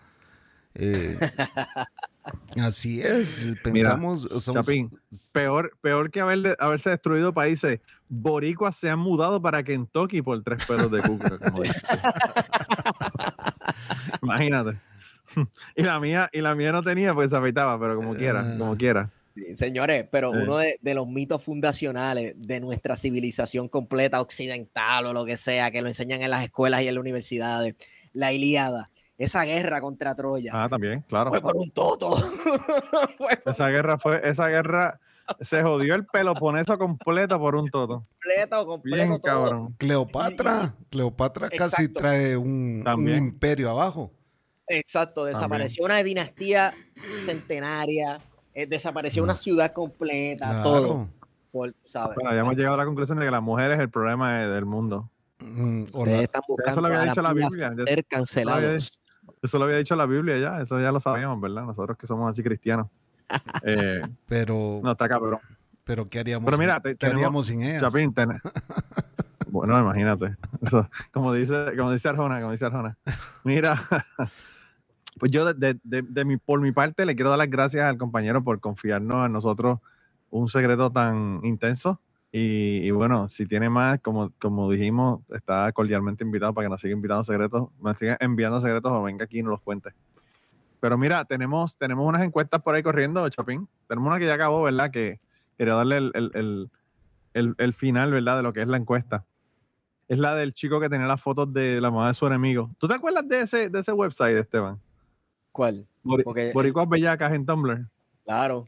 eh, 0.74 1.16
así 2.60 3.00
es, 3.02 3.46
pensamos... 3.62 4.28
somos- 4.38 4.66
Chapín, 4.66 4.90
Peor, 5.32 5.76
peor 5.80 6.10
que 6.10 6.20
haber 6.20 6.56
haberse 6.58 6.90
destruido 6.90 7.32
países, 7.32 7.78
boricuas 8.08 8.74
se 8.76 8.88
han 8.90 8.98
mudado 8.98 9.40
para 9.40 9.62
Kentucky 9.62 10.22
por 10.22 10.42
tres 10.42 10.64
pelos 10.66 10.90
de 10.90 11.00
cuca. 11.02 11.30
Imagínate. 14.22 14.78
Y 15.76 15.82
la 15.82 16.00
mía, 16.00 16.28
y 16.32 16.40
la 16.40 16.54
mía 16.54 16.72
no 16.72 16.82
tenía, 16.82 17.14
pues 17.14 17.30
se 17.30 17.36
afeitaba, 17.36 17.78
pero 17.78 17.96
como 17.96 18.14
quiera, 18.14 18.44
como 18.58 18.76
quiera. 18.76 19.10
Sí, 19.34 19.54
Señores, 19.54 20.06
pero 20.10 20.32
Sí. 20.32 20.38
uno 20.42 20.56
de, 20.58 20.76
de 20.80 20.94
los 20.94 21.06
mitos 21.06 21.42
fundacionales 21.42 22.34
de 22.36 22.60
nuestra 22.60 22.96
civilización 22.96 23.68
completa 23.68 24.20
occidental 24.20 25.06
o 25.06 25.12
lo 25.12 25.24
que 25.24 25.36
sea, 25.36 25.70
que 25.70 25.82
lo 25.82 25.88
enseñan 25.88 26.22
en 26.22 26.30
las 26.30 26.42
escuelas 26.42 26.82
y 26.82 26.88
en 26.88 26.94
las 26.96 27.00
universidades, 27.00 27.76
la 28.12 28.32
Ilíada, 28.32 28.90
esa 29.18 29.44
guerra 29.44 29.80
contra 29.80 30.16
Troya, 30.16 30.50
Ah, 30.52 30.68
también, 30.68 31.02
claro. 31.02 31.30
fue 31.30 31.40
por 31.40 31.54
un 31.56 31.70
toto. 31.70 32.16
Esa 33.46 33.68
guerra 33.68 33.98
fue, 33.98 34.20
esa 34.28 34.48
guerra 34.48 34.98
se 35.40 35.62
jodió 35.62 35.94
el 35.94 36.06
Peloponeso 36.06 36.78
completo 36.78 37.38
por 37.38 37.54
un 37.54 37.68
toto. 37.68 38.06
completo, 38.22 38.66
completo 38.66 38.96
Bien 38.96 39.08
todo. 39.08 39.20
cabrón. 39.22 39.74
Cleopatra, 39.78 40.74
Cleopatra 40.90 41.48
casi 41.50 41.88
trae 41.88 42.36
un, 42.36 42.78
un 42.78 42.84
También. 42.84 43.18
imperio 43.18 43.70
abajo. 43.70 44.10
Exacto, 44.68 45.24
desapareció 45.24 45.84
una 45.84 46.02
dinastía 46.02 46.72
centenaria, 47.24 48.20
eh, 48.54 48.66
desapareció 48.66 49.22
una 49.22 49.36
ciudad 49.36 49.72
completa, 49.72 50.46
Claro. 50.50 50.62
todo. 50.62 51.08
Por, 51.52 51.74
¿sabes? 51.86 52.14
Bueno, 52.14 52.32
ya 52.32 52.40
hemos 52.40 52.54
llegado 52.56 52.74
a 52.74 52.78
la 52.78 52.84
conclusión 52.84 53.18
de 53.18 53.24
que 53.24 53.30
la 53.32 53.40
mujer 53.40 53.72
es 53.72 53.80
el 53.80 53.90
problema 53.90 54.38
de- 54.38 54.48
del 54.48 54.64
mundo. 54.64 55.10
Mm, 55.40 55.84
o 55.92 55.98
Ustedes 56.00 56.16
la- 56.18 56.22
están 56.22 56.42
buscando 56.46 56.80
lo 56.82 56.86
había 56.86 57.02
dicho 57.02 57.22
la 57.22 57.32
Biblia, 57.32 57.72
ser 57.72 57.80
Eso 57.80 57.84
lo, 57.84 57.90
había, 57.90 58.02
cancelados. 58.08 58.92
eso 59.42 59.58
lo 59.58 59.64
había 59.64 59.76
dicho 59.78 59.96
la 59.96 60.06
Biblia 60.06 60.38
ya, 60.38 60.60
eso 60.62 60.80
ya 60.80 60.92
lo 60.92 61.00
sabíamos, 61.00 61.40
¿verdad? 61.40 61.64
Nosotros 61.64 61.96
que 61.98 62.06
somos 62.06 62.30
así 62.30 62.42
cristianos. 62.42 62.88
Eh, 63.62 64.02
pero, 64.26 64.80
no, 64.82 64.92
está 64.92 65.08
cabrón. 65.08 65.38
pero 65.84 66.04
¿qué 66.06 66.18
haríamos, 66.20 66.46
Pero 66.46 66.58
mira, 66.58 66.74
sin- 66.74 66.82
te- 66.82 66.90
¿qué 66.90 66.96
tenemos- 66.96 67.18
haríamos 67.18 67.46
sin 67.46 67.62
ellas? 67.62 67.80
Chapín, 67.82 68.12
ten- 68.14 68.30
bueno, 69.48 69.78
imagínate. 69.78 70.36
Eso, 70.62 70.88
como 71.12 71.32
dice, 71.32 71.72
como 71.76 71.92
dice 71.92 72.08
Arjona, 72.08 72.40
como 72.40 72.52
dice 72.52 72.66
Arjona. 72.66 72.96
Mira, 73.44 73.74
pues 75.18 75.30
yo 75.32 75.44
de, 75.52 75.54
de- 75.74 75.80
de- 75.82 76.02
de 76.08 76.24
mi, 76.24 76.36
por 76.36 76.60
mi 76.60 76.72
parte 76.72 77.04
le 77.06 77.14
quiero 77.14 77.30
dar 77.30 77.38
las 77.38 77.50
gracias 77.50 77.84
al 77.84 77.98
compañero 77.98 78.42
por 78.42 78.60
confiarnos 78.60 79.16
a 79.16 79.28
nosotros 79.28 79.78
un 80.30 80.48
secreto 80.48 80.90
tan 80.90 81.40
intenso. 81.42 82.00
Y, 82.32 82.86
y 82.86 82.90
bueno, 82.92 83.28
si 83.28 83.44
tiene 83.46 83.68
más, 83.68 83.98
como, 84.00 84.30
como 84.40 84.70
dijimos, 84.70 85.20
está 85.34 85.72
cordialmente 85.72 86.22
invitado 86.22 86.54
para 86.54 86.66
que 86.66 86.70
nos 86.70 86.80
siga 86.80 86.94
invitando 86.94 87.24
secretos, 87.24 87.70
nos 87.82 87.98
siga 87.98 88.16
enviando 88.20 88.60
secretos 88.60 88.92
o 88.92 89.02
venga 89.02 89.24
aquí 89.24 89.40
y 89.40 89.42
nos 89.42 89.50
los 89.50 89.60
cuente. 89.62 89.90
Pero 90.80 90.96
mira, 90.96 91.24
tenemos, 91.24 91.76
tenemos 91.76 92.06
unas 92.08 92.22
encuestas 92.22 92.62
por 92.62 92.74
ahí 92.74 92.82
corriendo, 92.82 93.28
Chapín. 93.28 93.68
Tenemos 93.86 94.08
una 94.08 94.18
que 94.18 94.26
ya 94.26 94.34
acabó, 94.34 94.62
¿verdad? 94.62 94.90
Que 94.90 95.20
quería 95.58 95.74
darle 95.74 95.96
el, 95.96 96.10
el- 96.14 96.70
el- 97.34 97.54
el, 97.58 97.74
final, 97.74 98.10
¿verdad? 98.12 98.38
De 98.38 98.42
lo 98.42 98.52
que 98.52 98.62
es 98.62 98.68
la 98.68 98.76
encuesta. 98.78 99.24
Es 100.08 100.18
la 100.18 100.34
del 100.34 100.52
chico 100.54 100.80
que 100.80 100.88
tenía 100.88 101.06
las 101.06 101.20
fotos 101.20 101.52
de 101.52 101.80
la 101.80 101.90
mamá 101.90 102.08
de 102.08 102.14
su 102.14 102.26
enemigo. 102.26 102.70
¿Tú 102.78 102.88
te 102.88 102.94
acuerdas 102.94 103.28
de 103.28 103.42
ese, 103.42 103.68
de 103.68 103.78
ese 103.78 103.92
website, 103.92 104.36
Esteban? 104.36 104.80
¿Cuál? 105.52 105.86
Bori- 106.02 106.24
Porque- 106.24 106.50
Boricuas 106.52 106.88
Bellacas 106.88 107.32
en 107.32 107.46
Tumblr. 107.46 107.86
Claro. 108.24 108.66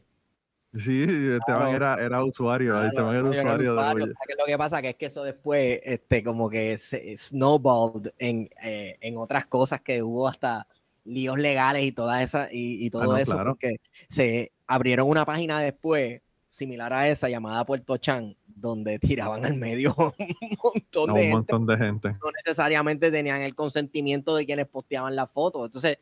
Sí, 0.75 1.03
Esteban 1.03 1.39
Claro. 1.39 1.75
era, 1.75 1.95
era 1.95 2.23
usuario. 2.23 2.71
Claro, 2.73 2.87
Esteban 2.87 3.09
era 3.15 3.19
era 3.19 3.29
usuario 3.29 3.73
de 3.75 3.79
usuario, 3.79 4.05
que 4.27 4.35
lo 4.39 4.45
que 4.45 4.57
pasa 4.57 4.81
que 4.81 4.89
es 4.89 4.95
que 4.95 5.05
eso 5.07 5.23
después, 5.23 5.79
este, 5.83 6.23
como 6.23 6.49
que 6.49 6.77
se 6.77 7.15
snowballed 7.17 8.11
en, 8.17 8.49
eh, 8.63 8.97
en 9.01 9.17
otras 9.17 9.45
cosas 9.47 9.81
que 9.81 10.01
hubo 10.01 10.27
hasta 10.27 10.65
líos 11.05 11.37
legales 11.37 11.83
y 11.83 11.91
todas 11.91 12.21
esas 12.21 12.49
y, 12.51 12.85
y 12.85 12.89
todo 12.89 13.03
Ah, 13.03 13.05
no, 13.05 13.17
eso, 13.17 13.33
claro. 13.33 13.51
porque 13.51 13.77
se 14.09 14.51
abrieron 14.67 15.07
una 15.09 15.25
página 15.25 15.59
después 15.59 16.21
similar 16.49 16.93
a 16.93 17.07
esa 17.07 17.29
llamada 17.29 17.65
Puerto 17.65 17.97
Chan, 17.97 18.35
donde 18.45 18.99
tiraban 18.99 19.45
al 19.45 19.55
medio 19.55 19.93
un 19.97 20.57
montón 20.63 21.09
a 21.09 21.13
de 21.13 21.19
un 21.19 21.25
gente, 21.25 21.33
montón 21.53 21.65
de 21.65 21.77
gente. 21.77 22.09
no 22.09 22.31
necesariamente 22.45 23.11
tenían 23.11 23.41
el 23.41 23.55
consentimiento 23.55 24.35
de 24.35 24.45
quienes 24.45 24.67
posteaban 24.67 25.15
las 25.15 25.31
fotos. 25.31 25.65
Entonces, 25.65 25.97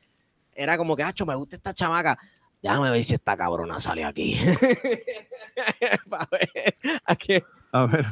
era 0.54 0.78
como 0.78 0.96
que, 0.96 1.04
acho, 1.04 1.26
me 1.26 1.36
gusta 1.36 1.56
esta 1.56 1.74
chamaca. 1.74 2.18
Déjame 2.62 2.92
ver 2.92 3.04
si 3.04 3.16
esta 3.16 3.36
cabrona 3.36 3.80
sale 3.80 4.04
aquí. 4.04 4.36
Pa' 6.10 6.28
ver 6.32 6.76
a 7.06 7.80
A 7.80 7.86
ver, 7.86 8.06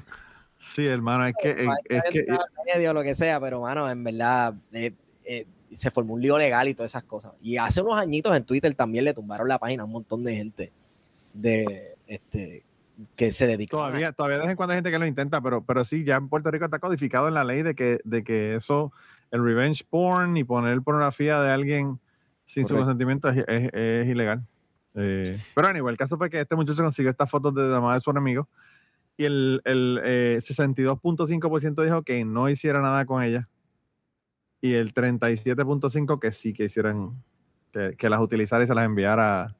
sí, 0.58 0.88
hermano, 0.88 1.28
es 1.28 1.34
que, 1.42 1.52
es, 1.52 1.74
es 1.90 2.04
que 2.12 2.26
medio, 2.74 2.94
lo 2.94 3.04
que 3.04 3.14
sea, 3.14 3.40
pero 3.40 3.62
mano, 3.62 3.88
en 3.90 4.04
verdad 4.04 4.56
eh, 4.72 4.94
eh, 5.26 5.46
se 5.74 5.92
formó 5.92 6.14
un 6.16 6.22
lío 6.22 6.38
legal 6.38 6.68
y 6.68 6.74
todas 6.74 6.92
esas 6.92 7.04
cosas. 7.04 7.34
Y 7.42 7.58
hace 7.58 7.82
unos 7.82 7.98
añitos 8.00 8.36
en 8.36 8.44
Twitter 8.44 8.74
también 8.74 9.06
le 9.06 9.14
tumbaron 9.14 9.48
la 9.48 9.60
página 9.60 9.84
a 9.84 9.86
un 9.86 9.92
montón 9.92 10.24
de 10.24 10.36
gente 10.36 10.72
de 11.34 11.96
este 12.08 12.64
que 13.16 13.32
se 13.32 13.48
dedicó 13.48 13.78
todavía, 13.78 14.12
todavía 14.12 14.38
de 14.38 14.42
vez 14.44 14.50
en 14.52 14.58
cuando 14.58 14.74
hay 14.74 14.78
gente 14.78 14.92
que 14.92 15.00
lo 15.00 15.06
intenta, 15.06 15.40
pero, 15.40 15.64
pero 15.64 15.86
sí, 15.86 16.04
ya 16.04 16.16
en 16.16 16.28
Puerto 16.28 16.52
Rico 16.52 16.66
está 16.66 16.80
codificado 16.80 17.30
en 17.30 17.34
la 17.34 17.46
ley 17.46 17.62
de 17.64 17.74
que, 17.74 18.00
de 18.04 18.24
que 18.26 18.56
eso, 18.56 18.92
el 19.32 19.42
revenge 19.44 19.86
porn 19.90 20.36
y 20.36 20.44
poner 20.44 20.82
pornografía 20.82 21.40
de 21.40 21.50
alguien 21.52 21.98
sin 22.46 22.68
su 22.68 22.74
consentimiento 22.80 23.30
es, 23.30 23.38
es- 23.48 23.70
es 23.74 24.08
ilegal. 24.08 24.42
Eh, 24.96 25.40
pero 25.56 25.68
anyway, 25.70 25.92
el 25.94 25.98
caso 25.98 26.18
fue 26.18 26.30
que 26.30 26.42
este 26.42 26.56
muchacho 26.58 26.84
consiguió 26.84 27.10
estas 27.12 27.30
fotos 27.30 27.54
de 27.56 27.62
la 27.70 27.80
madre 27.80 28.00
de 28.00 28.02
su 28.02 28.10
enemigo 28.12 28.50
y 29.16 29.24
el, 29.26 29.62
el 29.64 30.02
eh, 30.04 30.38
62.5% 30.42 31.84
dijo 31.84 32.02
que 32.04 32.26
no 32.26 32.50
hiciera 32.50 32.82
nada 32.82 33.06
con 33.06 33.24
ella 33.24 33.48
y 34.62 34.74
el 34.74 34.94
37.5% 34.94 36.20
que 36.20 36.32
sí 36.32 36.54
que 36.54 36.66
hicieran, 36.66 37.24
que, 37.72 37.96
que 37.98 38.10
las 38.10 38.20
utilizara 38.20 38.64
y 38.64 38.68
se 38.68 38.76
las 38.76 38.86
enviara 38.86 39.56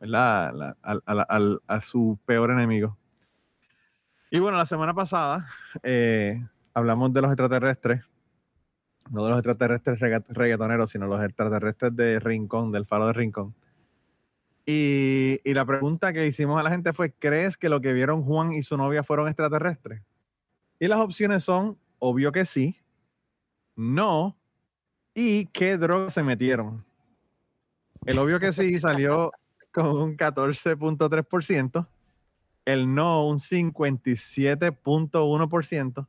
¿verdad? 0.00 0.76
Al- 0.82 1.60
a 1.66 1.80
su 1.82 2.18
peor 2.24 2.50
enemigo. 2.50 2.96
Y 4.30 4.38
bueno, 4.38 4.56
la 4.56 4.64
semana 4.64 4.94
pasada 4.94 5.46
eh, 5.82 6.42
hablamos 6.72 7.12
de 7.12 7.20
los 7.20 7.30
extraterrestres, 7.30 8.02
no 9.10 9.24
de 9.24 9.30
los 9.30 9.38
extraterrestres 9.40 9.98
reggaetoneros, 10.28 10.90
sino 10.90 11.06
los 11.06 11.22
extraterrestres 11.22 11.94
de 11.94 12.18
Rincón, 12.20 12.72
del 12.72 12.86
faro 12.86 13.08
de 13.08 13.12
Rincón. 13.12 13.54
Y, 14.64 15.40
y 15.44 15.52
la 15.52 15.64
pregunta 15.64 16.12
que 16.12 16.26
hicimos 16.26 16.58
a 16.60 16.62
la 16.62 16.70
gente 16.70 16.92
fue, 16.92 17.12
¿crees 17.12 17.56
que 17.56 17.68
lo 17.68 17.80
que 17.80 17.92
vieron 17.92 18.22
Juan 18.22 18.52
y 18.52 18.62
su 18.62 18.76
novia 18.76 19.02
fueron 19.02 19.26
extraterrestres? 19.26 20.02
Y 20.78 20.86
las 20.86 21.00
opciones 21.00 21.42
son, 21.44 21.76
obvio 21.98 22.30
que 22.30 22.44
sí, 22.46 22.78
no, 23.80 24.36
y 25.14 25.46
qué 25.46 25.76
drogas 25.78 26.12
se 26.14 26.22
metieron. 26.22 26.84
El 28.06 28.18
obvio 28.18 28.38
que 28.38 28.52
sí 28.52 28.78
salió 28.78 29.32
con 29.72 29.86
un 29.86 30.16
14.3%, 30.16 31.86
el 32.66 32.94
no 32.94 33.26
un 33.26 33.38
57.1%, 33.38 36.06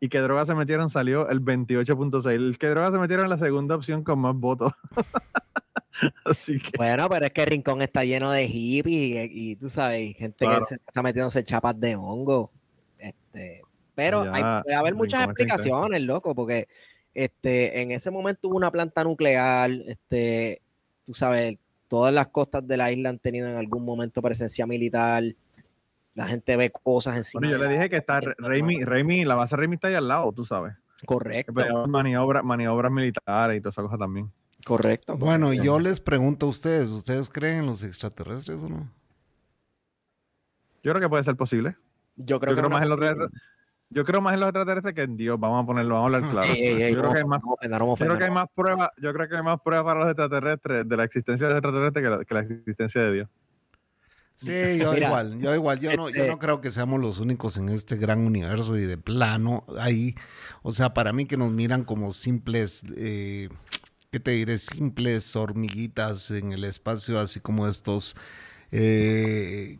y 0.00 0.08
que 0.08 0.18
drogas 0.20 0.46
se 0.48 0.54
metieron 0.54 0.90
salió 0.90 1.28
el 1.28 1.40
28.6%. 1.40 2.30
El 2.30 2.56
que 2.58 2.66
drogas 2.68 2.92
se 2.92 2.98
metieron 2.98 3.24
en 3.26 3.30
la 3.30 3.38
segunda 3.38 3.74
opción 3.76 4.02
con 4.04 4.18
más 4.20 4.34
votos. 4.34 4.72
Así 6.24 6.60
que 6.60 6.70
Bueno, 6.76 7.08
pero 7.08 7.26
es 7.26 7.32
que 7.32 7.44
Rincón 7.44 7.82
está 7.82 8.04
lleno 8.04 8.30
de 8.30 8.46
hippies 8.46 9.28
y, 9.32 9.50
y 9.50 9.56
tú 9.56 9.68
sabes, 9.68 10.16
gente 10.16 10.44
Claro. 10.44 10.60
que 10.60 10.66
se 10.66 10.74
está 10.76 11.02
metiéndose 11.02 11.42
chapas 11.42 11.78
de 11.80 11.96
hongo. 11.96 12.52
Este, 12.98 13.62
pero 13.98 14.32
hay, 14.32 14.62
puede 14.62 14.76
haber 14.76 14.94
muchas 14.94 15.24
explicaciones, 15.24 16.00
loco, 16.02 16.32
porque 16.32 16.68
este, 17.14 17.82
en 17.82 17.90
ese 17.90 18.12
momento 18.12 18.46
hubo 18.46 18.56
una 18.56 18.70
planta 18.70 19.02
nuclear, 19.02 19.72
este, 19.88 20.62
tú 21.04 21.14
sabes, 21.14 21.58
todas 21.88 22.14
las 22.14 22.28
costas 22.28 22.64
de 22.68 22.76
la 22.76 22.92
isla 22.92 23.08
han 23.08 23.18
tenido 23.18 23.48
en 23.48 23.56
algún 23.56 23.84
momento 23.84 24.22
presencia 24.22 24.68
militar. 24.68 25.24
La 26.14 26.28
gente 26.28 26.56
ve 26.56 26.70
cosas 26.70 27.16
encima. 27.16 27.40
bueno, 27.40 27.56
yo 27.56 27.64
le 27.64 27.72
dije 27.72 27.90
que 27.90 27.96
está 27.96 28.20
Raimi, 28.38 28.84
Raimi, 28.84 29.24
la 29.24 29.34
base 29.34 29.56
Raimi 29.56 29.74
está 29.74 29.88
ahí 29.88 29.94
al 29.94 30.06
lado, 30.06 30.30
tú 30.30 30.44
sabes. 30.44 30.74
Correcto, 31.04 31.52
puede 31.52 31.68
haber 31.68 31.88
maniobras, 31.88 32.44
maniobras 32.44 32.92
militares 32.92 33.58
y 33.58 33.60
todas 33.60 33.74
esas 33.74 33.84
cosas 33.84 33.98
también. 33.98 34.30
correcto. 34.64 35.16
Bueno, 35.16 35.52
yo 35.52 35.80
les 35.80 35.98
pregunto 35.98 36.46
a 36.46 36.50
ustedes, 36.50 36.90
¿ustedes 36.90 37.30
creen 37.30 37.58
en 37.58 37.66
los 37.66 37.82
extraterrestres 37.82 38.62
o 38.62 38.68
no? 38.68 38.92
Yo 40.84 40.92
creo 40.92 41.00
que 41.00 41.08
puede 41.08 41.24
ser 41.24 41.34
posible. 41.34 41.74
Yo 42.14 42.38
creo, 42.38 42.52
Yo 42.52 42.56
que 42.56 42.62
creo 42.62 42.66
es 42.66 42.66
una 42.66 42.76
más 42.76 42.82
en 42.84 42.88
los 42.90 42.98
posibilidad. 42.98 43.30
Yo 43.90 44.04
creo 44.04 44.20
más 44.20 44.34
en 44.34 44.40
los 44.40 44.48
extraterrestres 44.48 44.94
que 44.94 45.02
en 45.02 45.16
Dios. 45.16 45.40
Vamos 45.40 45.62
a 45.62 45.66
ponerlo, 45.66 45.94
vamos 45.94 46.12
a 46.12 46.16
hablar 46.16 46.30
claro. 46.30 46.52
Ey, 46.52 46.60
ey, 46.60 46.82
ey, 46.82 46.94
yo 46.94 47.00
creo 47.00 47.12
que 47.12 47.18
hay 47.18 47.24
más 47.24 47.40
creo 47.96 48.18
que 48.18 48.24
hay 48.24 48.30
pruebas, 48.54 48.90
yo 48.98 49.12
creo 49.12 49.28
que 49.28 49.36
hay 49.36 49.42
más 49.42 49.60
pruebas 49.60 49.84
para 49.84 50.00
los 50.00 50.08
extraterrestres, 50.10 50.88
de 50.88 50.96
la 50.96 51.04
existencia 51.04 51.46
de 51.46 51.54
los 51.54 51.58
extraterrestres 51.58 52.04
que 52.04 52.10
la, 52.10 52.24
que 52.24 52.34
la 52.34 52.40
existencia 52.40 53.00
de 53.02 53.12
Dios. 53.12 53.28
Sí, 54.40 54.78
yo 54.78 54.92
Mira, 54.92 55.08
igual, 55.08 55.40
yo 55.40 55.52
igual, 55.52 55.80
yo 55.80 55.90
no, 55.96 56.08
yo 56.10 56.14
este- 56.14 56.28
no 56.28 56.38
creo 56.38 56.60
que 56.60 56.70
seamos 56.70 57.00
los 57.00 57.18
únicos 57.18 57.56
en 57.56 57.70
este 57.70 57.96
gran 57.96 58.20
universo 58.20 58.76
y 58.78 58.82
de 58.82 58.96
plano 58.96 59.64
ahí, 59.80 60.14
o 60.62 60.70
sea, 60.70 60.94
para 60.94 61.12
mí 61.12 61.26
que 61.26 61.36
nos 61.36 61.50
miran 61.50 61.82
como 61.82 62.12
simples, 62.12 62.84
eh, 62.96 63.48
¿qué 64.12 64.20
te 64.20 64.30
diré? 64.32 64.58
Simples 64.58 65.34
hormiguitas 65.34 66.30
en 66.30 66.52
el 66.52 66.62
espacio, 66.62 67.18
así 67.18 67.40
como 67.40 67.66
estos, 67.66 68.16
eh, 68.70 69.78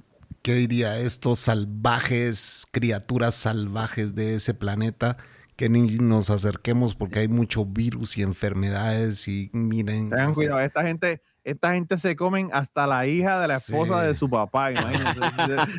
¿qué 0.49 0.55
diría? 0.55 0.99
Estos 0.99 1.41
salvajes, 1.41 2.67
criaturas 2.71 3.35
salvajes 3.35 4.15
de 4.15 4.37
ese 4.37 4.55
planeta, 4.55 5.19
que 5.57 5.69
ni 5.69 5.83
nos 5.99 6.31
acerquemos 6.31 6.95
porque 6.95 7.19
hay 7.19 7.29
mucho 7.29 7.67
virus 7.67 8.17
y 8.17 8.23
enfermedades 8.23 9.29
y 9.29 9.51
miren. 9.53 10.09
Tengan 10.09 10.33
cuidado, 10.33 10.61
esta 10.61 10.83
gente, 10.85 11.21
esta 11.45 11.75
gente 11.75 11.99
se 11.99 12.17
comen 12.17 12.49
hasta 12.55 12.87
la 12.87 13.07
hija 13.07 13.39
de 13.43 13.49
la 13.49 13.57
esposa 13.57 14.01
Sí. 14.01 14.07
de 14.07 14.15
su 14.15 14.31
papá. 14.31 14.73
Imagínense. 14.73 15.21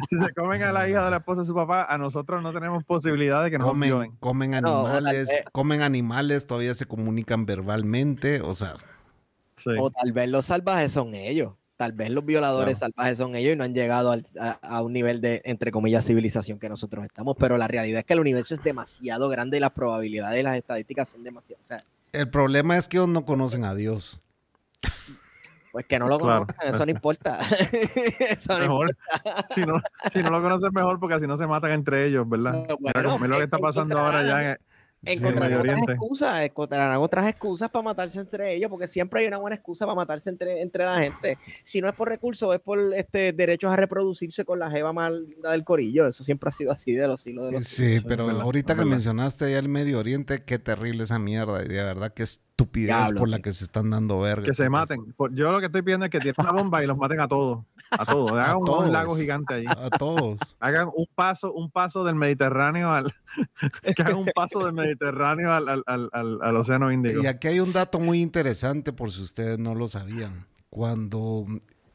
si, 0.08 0.18
se, 0.18 0.34
comen 0.36 0.62
a 0.62 0.72
la 0.72 0.88
hija 0.88 1.04
de 1.04 1.10
la 1.10 1.18
esposa 1.18 1.42
de 1.42 1.48
su 1.48 1.56
papá, 1.56 1.88
a 1.90 1.98
nosotros 1.98 2.44
no 2.44 2.54
tenemos 2.54 2.84
posibilidad 2.84 3.44
de 3.44 3.50
que 3.50 3.58
nos 3.58 3.70
comen, 3.70 3.90
violen. 3.90 4.12
comen 4.20 4.54
animales, 4.54 5.30
vez- 5.30 5.44
comen 5.52 5.82
animales, 5.82 6.46
todavía 6.46 6.76
se 6.76 6.86
comunican 6.86 7.48
verbalmente, 7.48 8.42
o 8.42 8.54
sea, 8.54 8.76
Sí. 9.58 9.72
O 9.80 9.90
tal 9.90 10.14
vez 10.14 10.30
los 10.30 10.46
salvajes 10.46 10.92
son 10.92 11.16
ellos. 11.16 11.54
Tal 11.80 11.94
vez 11.94 12.10
los 12.10 12.26
violadores 12.26 12.78
Claro. 12.80 12.92
salvajes 12.94 13.18
son 13.18 13.36
ellos 13.36 13.54
y 13.54 13.56
no 13.56 13.64
han 13.64 13.74
llegado 13.74 14.12
al- 14.12 14.26
a, 14.38 14.50
a 14.62 14.82
un 14.82 14.92
nivel 14.92 15.22
de, 15.22 15.42
entre 15.46 15.72
comillas, 15.72 16.06
civilización 16.06 16.60
que 16.60 16.68
nosotros 16.68 17.06
estamos. 17.06 17.38
Pero 17.40 17.58
la 17.58 17.70
realidad 17.70 18.00
es 18.00 18.06
que 18.06 18.12
el 18.12 18.20
universo 18.20 18.54
es 18.54 18.62
demasiado 18.62 19.30
grande 19.30 19.56
y 19.56 19.60
las 19.62 19.72
probabilidades 19.72 20.38
y 20.42 20.44
las 20.44 20.58
estadísticas 20.58 21.08
son 21.08 21.24
demasiado. 21.24 21.62
O 21.64 21.66
sea, 21.66 21.82
el 22.12 22.30
problema 22.30 22.76
es 22.78 22.90
que 22.90 22.98
ellos 22.98 23.08
no 23.08 23.24
conocen 23.24 23.64
a 23.64 23.74
Dios. 23.76 24.20
pues 25.72 25.86
que 25.86 26.00
no 26.00 26.08
lo 26.10 26.20
Claro. 26.20 26.42
conozcan, 26.48 26.76
eso 26.76 26.86
no 26.86 26.92
importa. 26.92 27.40
eso 28.30 28.54
no 28.58 28.60
Mejor, 28.60 28.98
si, 29.54 29.62
no, 29.66 29.82
si 30.12 30.20
no 30.22 30.32
lo 30.32 30.42
conocen 30.42 30.72
mejor, 30.74 31.00
porque 31.00 31.16
así 31.16 31.28
no 31.28 31.38
se 31.38 31.48
matan 31.48 31.72
entre 31.72 32.08
ellos, 32.08 32.28
¿verdad? 32.28 32.66
No, 32.68 32.76
bueno, 32.78 33.18
lo 33.26 33.38
que 33.38 33.44
está 33.44 33.58
pasando 33.58 33.98
ahora 34.00 34.22
ya 34.26 34.52
en, 34.52 34.58
encontrarán 35.04 35.54
otras 35.60 35.74
Oriente. 35.74 35.92
excusas, 35.94 36.42
encontrarán 36.44 36.98
otras 36.98 37.28
excusas 37.28 37.70
para 37.70 37.84
matarse 37.84 38.20
entre 38.20 38.54
ellos, 38.56 38.70
porque 38.70 38.88
siempre 38.88 39.22
hay 39.22 39.28
una 39.28 39.38
buena 39.38 39.56
excusa 39.56 39.86
para 39.86 39.96
matarse 39.96 40.30
entre, 40.30 40.62
entre 40.62 40.86
la 40.86 41.00
gente. 41.00 41.38
Si 41.64 41.82
no 41.82 41.88
es 41.88 41.96
por 41.96 42.10
recursos, 42.10 42.54
es 42.54 42.62
por 42.62 42.80
este 42.94 43.32
derechos 43.34 43.72
a 43.72 43.76
reproducirse 43.76 44.46
con 44.46 44.60
la 44.60 44.70
jeva 44.70 44.92
más 44.94 45.12
linda 45.12 45.52
del 45.52 45.64
corillo. 45.64 46.08
Eso 46.08 46.24
siempre 46.24 46.50
ha 46.50 46.52
sido 46.52 46.72
así 46.72 46.94
de 46.94 47.08
los 47.08 47.22
siglos 47.22 47.46
de 47.48 47.52
los 47.54 47.66
Sí, 47.66 48.00
pero 48.08 48.26
verdad, 48.28 48.42
ahorita 48.42 48.76
que 48.76 48.86
mencionaste 48.86 49.46
allá 49.46 49.60
el 49.60 49.70
Medio 49.70 50.00
Oriente, 50.00 50.44
qué 50.44 50.60
terrible 50.60 51.04
esa 51.04 51.20
mierda, 51.20 51.64
y 51.64 51.68
de 51.68 51.84
verdad 51.84 52.14
qué 52.14 52.24
estupidez 52.24 52.88
Diablo, 52.88 53.20
por 53.20 53.30
la 53.30 53.40
que 53.40 53.54
se 53.54 53.64
están 53.64 53.90
dando 53.90 54.20
verga. 54.20 54.46
que 54.46 54.54
se 54.54 54.70
maten. 54.70 55.16
Yo 55.32 55.52
lo 55.52 55.60
que 55.60 55.68
estoy 55.68 55.82
pidiendo 55.82 56.06
es 56.06 56.12
que 56.12 56.20
tiren 56.20 56.36
una 56.40 56.52
bomba 56.52 56.84
y 56.84 56.88
los 56.88 56.98
maten 56.98 57.22
a 57.22 57.28
todos. 57.28 57.64
A 57.92 58.06
todos. 58.06 58.34
Hagan 58.34 58.58
un- 58.58 58.66
todos. 58.66 58.86
un 58.86 58.92
lago 58.92 59.16
gigante 59.16 59.54
allí. 59.56 59.66
A 59.68 59.90
todos. 59.90 60.38
Hagan 60.60 60.90
un 60.94 61.08
paso, 61.16 61.54
un 61.54 61.72
paso 61.72 62.04
del 62.04 62.16
Mediterráneo 62.16 62.92
al. 62.92 63.14
que 63.96 64.02
hagan 64.02 64.16
un 64.18 64.30
paso 64.36 64.64
del 64.66 64.74
Mediterráneo 64.74 64.89
al, 65.00 65.70
al, 65.70 65.84
al, 65.86 66.10
al- 66.12 66.40
al 66.42 66.56
Océano 66.58 66.92
Índico. 66.92 67.22
Y 67.24 67.28
aquí 67.28 67.48
hay 67.48 67.60
un 67.60 67.74
dato 67.74 68.00
muy 68.00 68.22
interesante 68.22 68.94
por 68.94 69.12
si 69.12 69.22
ustedes 69.22 69.60
no 69.60 69.76
lo 69.76 69.88
sabían. 69.88 70.46
Cuando 70.70 71.46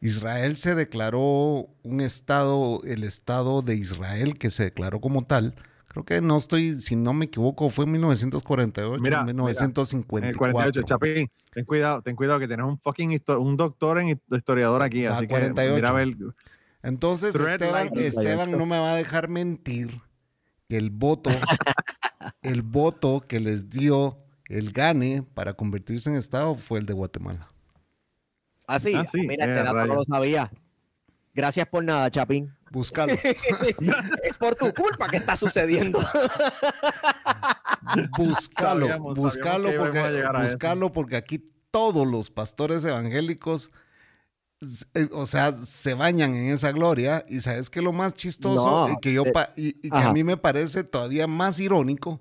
Israel 0.00 0.56
se 0.56 0.74
declaró 0.74 1.68
un 1.82 2.00
estado, 2.00 2.80
el 2.84 3.04
estado 3.04 3.62
de 3.62 3.76
Israel 3.76 4.36
que 4.38 4.50
se 4.50 4.64
declaró 4.64 5.00
como 5.00 5.24
tal, 5.24 5.54
creo 5.88 6.04
que 6.04 6.20
no 6.20 6.36
estoy, 6.36 6.80
si 6.80 6.96
no 6.96 7.12
me 7.14 7.26
equivoco, 7.26 7.68
fue 7.70 7.84
en 7.84 7.92
1948, 7.92 9.00
Mira, 9.00 9.22
mira, 9.22 9.30
En 9.30 9.36
1954. 9.36 10.28
el 10.30 10.36
48, 10.36 10.82
Chapín, 10.82 11.30
ten 11.52 11.64
cuidado, 11.64 12.02
ten 12.02 12.16
cuidado 12.16 12.40
que 12.40 12.48
tienes 12.48 12.66
un 12.66 12.78
fucking 12.80 13.22
un 13.38 13.56
doctor 13.56 13.98
en 14.00 14.08
his- 14.08 14.18
historiador 14.30 14.82
aquí, 14.82 15.06
Ah, 15.06 15.16
así 15.16 15.26
48. 15.28 15.70
que 15.70 15.74
mira 15.76 15.88
a 15.88 15.92
ver. 15.92 16.16
Entonces, 16.82 17.34
Esteban. 17.34 17.90
Esteban 17.94 18.50
no 18.50 18.66
me 18.66 18.78
va 18.78 18.92
a 18.92 18.96
dejar 18.96 19.28
mentir 19.30 20.00
que 20.74 20.78
el 20.78 20.90
voto, 20.90 21.30
el 22.42 22.62
voto 22.62 23.20
que 23.20 23.38
les 23.38 23.70
dio 23.70 24.18
el 24.48 24.72
gane 24.72 25.22
para 25.34 25.54
convertirse 25.54 26.10
en 26.10 26.16
estado 26.16 26.56
fue 26.56 26.80
el 26.80 26.86
de 26.86 26.92
Guatemala. 26.94 27.46
Ah, 28.66 28.80
sí, 28.80 28.92
Ah, 28.96 29.06
sí, 29.10 29.20
mira, 29.20 29.44
eh, 29.46 29.50
este 29.50 29.62
dato 29.62 29.86
no 29.86 29.94
lo 29.94 30.04
sabía. 30.04 30.50
Gracias 31.32 31.68
por 31.68 31.84
nada, 31.84 32.10
Chapín. 32.10 32.52
Búscalo. 32.72 33.12
es 34.24 34.36
por 34.38 34.56
tu 34.56 34.72
culpa 34.74 35.06
que 35.08 35.18
está 35.18 35.36
sucediendo. 35.36 36.00
Búscalo, 38.18 38.86
Sabíamos- 38.86 39.14
búscalo 39.14 39.64
sabíamos 39.66 39.88
porque, 39.88 40.42
búscalo 40.42 40.92
porque 40.92 41.16
aquí 41.16 41.44
todos 41.70 42.06
los 42.06 42.30
pastores 42.30 42.84
evangélicos, 42.84 43.70
o 45.12 45.26
sea, 45.26 45.52
se 45.52 45.94
bañan 45.94 46.34
en 46.34 46.50
esa 46.50 46.72
gloria. 46.72 47.24
Y 47.28 47.40
sabes 47.40 47.70
que 47.70 47.82
lo 47.82 47.92
más 47.92 48.14
chistoso 48.14 48.86
No, 48.86 48.92
y 48.92 48.96
que 49.00 49.12
yo 49.12 49.24
eh, 49.26 49.32
pa- 49.32 49.52
y, 49.56 49.68
y 49.86 49.90
que 49.90 49.96
a 49.96 50.12
mí 50.12 50.24
me 50.24 50.36
parece 50.36 50.84
todavía 50.84 51.26
más 51.26 51.58
irónico 51.60 52.18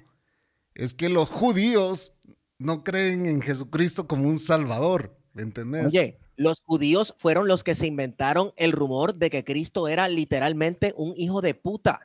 es 0.76 0.94
que 0.94 1.10
los 1.10 1.30
judíos 1.30 2.14
no 2.58 2.84
creen 2.84 3.26
en 3.26 3.42
Jesucristo 3.42 4.08
como 4.08 4.28
un 4.28 4.40
salvador. 4.40 5.16
¿Me 5.34 5.42
entendés? 5.44 5.88
Oye, 5.88 6.20
los 6.36 6.62
judíos 6.66 7.14
fueron 7.18 7.48
los 7.48 7.64
que 7.64 7.76
se 7.76 7.88
inventaron 7.88 8.54
el 8.56 8.72
rumor 8.72 9.16
de 9.16 9.30
que 9.30 9.44
Cristo 9.44 9.88
era 9.88 10.08
literalmente 10.08 10.94
un 10.96 11.14
hijo 11.18 11.42
de 11.42 11.54
puta. 11.56 12.02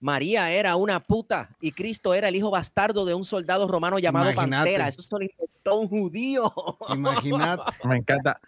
María 0.00 0.50
era 0.50 0.74
una 0.74 0.98
puta 1.00 1.56
y 1.60 1.70
Cristo 1.70 2.12
era 2.12 2.28
el 2.28 2.34
hijo 2.34 2.50
bastardo 2.50 3.04
de 3.04 3.14
un 3.14 3.24
soldado 3.24 3.68
romano 3.68 4.00
llamado 4.00 4.32
Imagínate. 4.32 4.72
Pantera. 4.72 4.88
Eso 4.88 5.00
se 5.02 5.08
lo 5.16 5.22
inventó 5.22 5.76
un 5.78 5.88
judío. 5.88 6.52
Imagínate. 6.92 7.62
Me 7.84 7.98
encanta. 7.98 8.40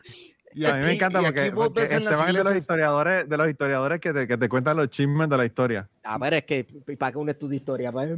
Y 0.56 0.64
a 0.66 0.74
mí 0.74 0.80
me 0.80 0.86
aquí- 0.86 0.94
encanta 0.96 1.20
porque, 1.20 1.40
aquí 1.40 1.50
vos 1.50 1.66
porque 1.68 1.80
ves 1.82 1.92
en 1.92 2.04
las 2.04 2.12
Esteban 2.14 2.36
es 2.36 2.36
de 2.36 2.44
los 2.50 2.58
historiadores, 2.60 3.28
de 3.28 3.36
los 3.36 3.48
historiadores 3.50 4.00
que 4.00 4.12
te, 4.12 4.26
que 4.28 4.36
te 4.38 4.48
cuentan 4.48 4.76
los 4.76 4.88
chismes 4.88 5.28
de 5.28 5.36
la 5.36 5.44
historia. 5.44 5.88
A 6.04 6.16
ver, 6.18 6.34
es 6.34 6.44
que 6.44 6.64
para 6.98 7.10
que 7.12 7.18
uno 7.18 7.30
estudia 7.32 7.56
historia. 7.56 7.90
para 7.90 8.06
aquí, 8.14 8.16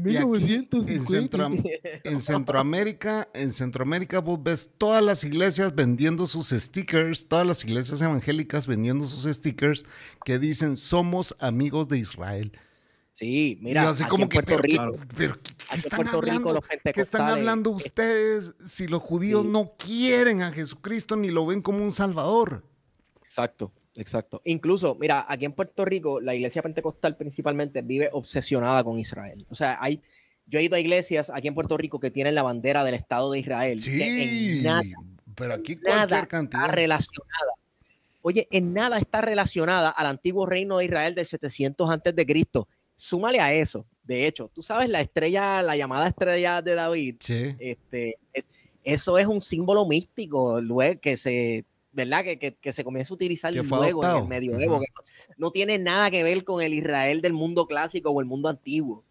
en, 0.77 1.01
Centroam- 1.01 1.65
en 2.05 2.21
Centroamérica, 2.21 3.29
en 3.35 3.53
Centroamérica 3.53 4.21
vos 4.21 4.43
ves 4.43 4.71
todas 4.77 5.03
las 5.03 5.25
iglesias 5.25 5.75
vendiendo 5.75 6.27
sus 6.27 6.51
stickers, 6.51 7.27
todas 7.27 7.47
las 7.47 7.65
iglesias 7.65 8.01
evangélicas 8.03 8.67
vendiendo 8.67 9.05
sus 9.05 9.33
stickers 9.35 9.85
que 10.25 10.39
dicen 10.39 10.77
somos 10.77 11.35
amigos 11.41 11.89
de 11.89 11.99
Israel. 11.99 12.53
Sí, 13.19 13.57
mira, 13.63 13.89
así 13.89 14.03
aquí 14.03 14.11
como 14.11 14.25
en 14.25 14.29
que, 14.29 14.35
Puerto 14.43 14.61
pero, 14.61 14.91
Rico, 14.93 15.07
pero 15.17 15.41
¿qué, 15.43 15.55
qué 15.71 15.77
están 15.79 15.97
Puerto 15.97 16.17
hablando? 16.19 16.53
los 16.53 16.61
¿Qué 16.61 16.75
están 16.75 16.83
pentecostales, 16.93 17.33
hablando 17.39 17.71
ustedes 17.71 18.55
si 18.63 18.87
los 18.89 19.01
judíos 19.01 19.43
Sí. 19.43 19.49
no 19.49 19.71
quieren 19.79 20.43
a 20.43 20.53
Jesucristo 20.53 21.17
ni 21.17 21.31
lo 21.31 21.47
ven 21.47 21.63
como 21.63 21.83
un 21.83 21.93
salvador? 21.93 22.63
Exacto, 23.23 23.73
exacto. 23.95 24.43
Incluso, 24.45 24.97
mira, 25.01 25.25
aquí 25.29 25.47
en 25.47 25.53
Puerto 25.53 25.87
Rico, 25.87 26.21
la 26.21 26.35
iglesia 26.35 26.61
pentecostal 26.61 27.17
principalmente 27.17 27.81
vive 27.81 28.11
obsesionada 28.13 28.85
con 28.85 28.99
Israel. 28.99 29.47
O 29.49 29.55
sea, 29.55 29.79
hay, 29.81 30.03
yo 30.45 30.59
he 30.59 30.65
ido 30.65 30.77
a 30.77 30.81
iglesias 30.81 31.31
aquí 31.35 31.49
en 31.49 31.55
Puerto 31.55 31.79
Rico 31.79 31.99
que 31.99 32.11
tienen 32.11 32.35
la 32.35 32.43
bandera 32.43 32.85
del 32.85 32.93
Estado 32.95 33.31
de 33.33 33.39
Israel. 33.39 33.83
que 33.83 33.91
Sí, 33.91 34.59
en 34.59 34.63
nada, 34.63 34.83
pero 35.35 35.55
aquí 35.55 35.77
nada 35.77 35.97
cualquier 35.97 36.19
está 36.19 36.27
cantidad. 36.27 36.69
relacionada. 36.69 37.53
Oye, 38.21 38.47
en 38.51 38.75
nada 38.75 38.99
está 38.99 39.23
relacionada 39.23 39.89
al 39.89 40.07
antiguo 40.07 40.45
reino 40.45 40.77
de 40.77 40.85
Israel 40.85 41.15
del 41.15 41.25
700 41.25 41.89
antes 41.89 42.15
de 42.15 42.27
Cristo. 42.27 42.69
Súmale 42.97 43.41
a 43.41 43.53
eso. 43.53 43.85
De 44.05 44.27
hecho, 44.27 44.51
tú 44.55 44.63
sabes 44.63 44.89
la 44.89 45.01
estrella, 45.01 45.63
la 45.63 45.77
llamada 45.77 46.09
estrella 46.09 46.63
de 46.63 46.75
David, 46.75 47.17
Sí. 47.21 47.55
este, 47.59 48.17
es- 48.33 48.49
eso 48.85 49.19
es 49.19 49.27
un 49.27 49.43
símbolo 49.43 49.85
místico 49.87 50.61
luego 50.61 51.01
que 51.01 51.17
se, 51.17 51.65
¿verdad? 51.93 52.23
Que, 52.25 52.39
que- 52.39 52.55
que 52.55 52.73
se 52.73 52.85
comienza 52.85 53.13
a 53.13 53.17
utilizar 53.17 53.53
luego 53.55 53.83
en 53.83 53.91
adoptado. 53.91 54.19
el 54.23 54.29
medioevo, 54.29 54.81
que 54.81 54.87
no, 54.95 55.03
no 55.37 55.51
tiene 55.51 55.79
nada 55.79 56.11
que 56.11 56.23
ver 56.23 56.45
con 56.45 56.63
el 56.63 56.73
Israel 56.73 57.21
del 57.21 57.33
mundo 57.33 57.67
clásico 57.67 58.11
o 58.11 58.21
el 58.21 58.27
mundo 58.27 58.49
antiguo. 58.49 59.03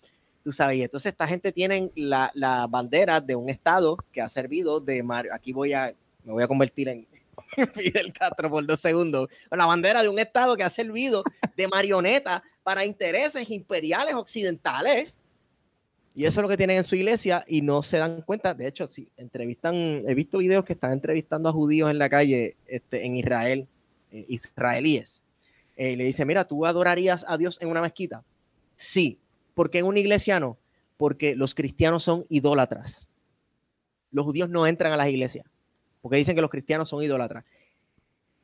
Tú 0.43 0.51
sabes, 0.51 0.77
y 0.77 0.83
entonces 0.83 1.11
esta 1.11 1.27
gente 1.27 1.51
tiene 1.51 1.91
la, 1.95 2.31
la 2.35 2.67
bandera 2.67 3.19
de 3.19 3.35
un 3.35 3.49
estado 3.49 3.97
que 4.11 4.21
ha 4.21 4.29
servido 4.29 4.79
de 4.79 5.03
mar, 5.03 5.27
aquí 5.33 5.51
voy 5.51 5.73
a, 5.73 5.93
me 6.23 6.31
voy 6.33 6.43
a 6.43 6.47
convertir 6.47 6.87
en 6.87 7.05
Fidel 7.73 8.13
Castro 8.13 8.49
por 8.49 8.65
dos 8.65 8.79
segundos, 8.79 9.27
la 9.51 9.65
bandera 9.65 10.01
de 10.03 10.09
un 10.09 10.19
estado 10.19 10.55
que 10.55 10.63
ha 10.63 10.69
servido 10.69 11.23
de 11.57 11.67
marioneta 11.67 12.43
para 12.65 12.83
intereses 12.83 13.47
imperiales 13.51 14.15
occidentales. 14.15 15.13
Y 16.15 16.25
eso 16.25 16.39
es 16.39 16.41
lo 16.41 16.49
que 16.49 16.57
tienen 16.57 16.77
en 16.77 16.83
su 16.83 16.95
iglesia 16.95 17.45
y 17.47 17.61
no 17.61 17.83
se 17.83 17.97
dan 17.97 18.23
cuenta. 18.23 18.55
De 18.55 18.65
hecho, 18.65 18.87
si 18.87 19.07
entrevistan, 19.17 19.75
he 20.07 20.15
visto 20.15 20.39
videos 20.39 20.65
que 20.65 20.73
están 20.73 20.91
entrevistando 20.91 21.47
a 21.47 21.51
judíos 21.51 21.91
en 21.91 21.99
la 21.99 22.09
calle 22.09 22.55
este, 22.65 23.05
en 23.05 23.17
Israel, 23.17 23.67
eh, 24.11 24.25
israelíes. 24.29 25.21
Eh, 25.77 25.95
le 25.95 26.05
dice, 26.05 26.25
mira, 26.25 26.43
¿tú 26.43 26.65
adorarías 26.65 27.23
a 27.27 27.37
Dios 27.37 27.59
en 27.61 27.69
una 27.69 27.81
mezquita? 27.81 28.23
Sí. 28.75 29.19
¿Por 29.53 29.69
qué 29.69 29.79
en 29.79 29.85
un 29.85 29.97
iglesia 29.97 30.39
no? 30.39 30.57
Porque 30.97 31.35
los 31.35 31.53
cristianos 31.53 32.01
son 32.01 32.25
idólatras. 32.29 33.09
Los 34.11 34.25
judíos 34.25 34.49
no 34.49 34.65
entran 34.65 34.91
a 34.91 34.97
las 34.97 35.09
iglesias 35.09 35.45
porque 36.05 36.17
dicen 36.17 36.35
que 36.35 36.41
los 36.43 36.51
cristianos 36.51 36.87
son 36.87 37.01
idólatras. 37.01 37.45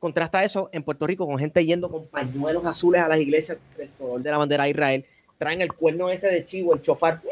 Contrasta 0.02 0.42
eso 0.42 0.68
en 0.72 0.82
Puerto 0.82 1.06
Rico 1.06 1.28
con 1.28 1.38
gente 1.38 1.64
yendo 1.64 1.88
con 1.88 2.08
pañuelos 2.08 2.66
azules 2.66 3.00
a 3.00 3.06
las 3.06 3.20
iglesias 3.20 3.58
del 3.78 3.88
color 3.90 4.20
de 4.20 4.32
la 4.32 4.36
bandera 4.36 4.64
de 4.64 4.70
Israel. 4.70 5.06
Traen 5.38 5.60
el 5.60 5.72
cuerno 5.72 6.08
ese 6.08 6.26
de 6.26 6.44
chivo, 6.44 6.74
el 6.74 6.82
chofar, 6.82 7.22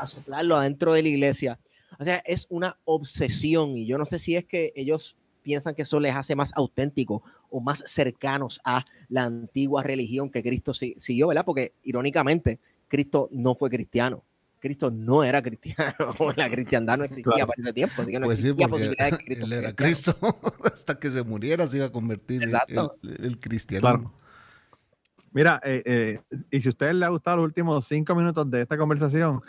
a 0.00 0.06
soplarlo 0.06 0.54
adentro 0.54 0.92
de 0.92 1.02
la 1.02 1.08
iglesia. 1.08 1.58
O 1.98 2.04
sea, 2.04 2.22
es 2.26 2.46
una 2.48 2.78
obsesión 2.84 3.76
y 3.76 3.86
yo 3.86 3.98
no 3.98 4.04
sé 4.04 4.20
si 4.20 4.36
es 4.36 4.44
que 4.44 4.72
ellos 4.76 5.16
piensan 5.42 5.74
que 5.74 5.82
eso 5.82 5.98
les 5.98 6.14
hace 6.14 6.36
más 6.36 6.52
auténtico 6.54 7.24
o 7.50 7.60
más 7.60 7.82
cercanos 7.88 8.60
a 8.62 8.84
la 9.08 9.24
antigua 9.24 9.82
religión 9.82 10.30
que 10.30 10.44
Cristo 10.44 10.74
siguió, 10.74 11.26
¿verdad? 11.26 11.44
Porque 11.44 11.72
irónicamente, 11.82 12.60
Cristo 12.86 13.28
no 13.32 13.56
fue 13.56 13.68
cristiano. 13.68 14.22
Cristo 14.64 14.90
no 14.90 15.22
era 15.22 15.42
cristiano, 15.42 15.94
la 16.36 16.48
cristiandad 16.48 16.96
no 16.96 17.04
existía 17.04 17.46
para 17.46 17.60
ese 17.60 17.72
tiempo. 17.74 18.00
Así 18.00 18.12
que 18.12 18.18
no 18.18 18.24
Pues 18.24 18.40
sí, 18.40 18.46
existía 18.46 18.66
posibilidad 18.68 19.10
de 19.10 19.18
que 19.18 19.24
Cristo 19.26 19.44
él 19.44 19.52
era 19.52 19.74
cristiano. 19.74 20.14
Cristo. 20.32 20.64
Hasta 20.74 20.98
que 20.98 21.10
se 21.10 21.22
muriera 21.22 21.66
se 21.66 21.76
iba 21.76 21.86
a 21.86 21.92
convertir 21.92 22.42
en 22.42 22.48
Exacto. 22.48 22.96
el, 23.02 23.26
el 23.26 23.38
cristianismo. 23.40 24.14
Mira, 25.32 25.60
eh, 25.64 25.82
eh, 25.84 26.20
y 26.50 26.62
si 26.62 26.68
a 26.68 26.70
ustedes 26.70 26.94
les 26.94 27.06
ha 27.06 27.10
gustado 27.10 27.36
los 27.36 27.44
últimos 27.44 27.86
cinco 27.86 28.14
minutos 28.14 28.50
de 28.50 28.62
esta 28.62 28.78
conversación, 28.78 29.42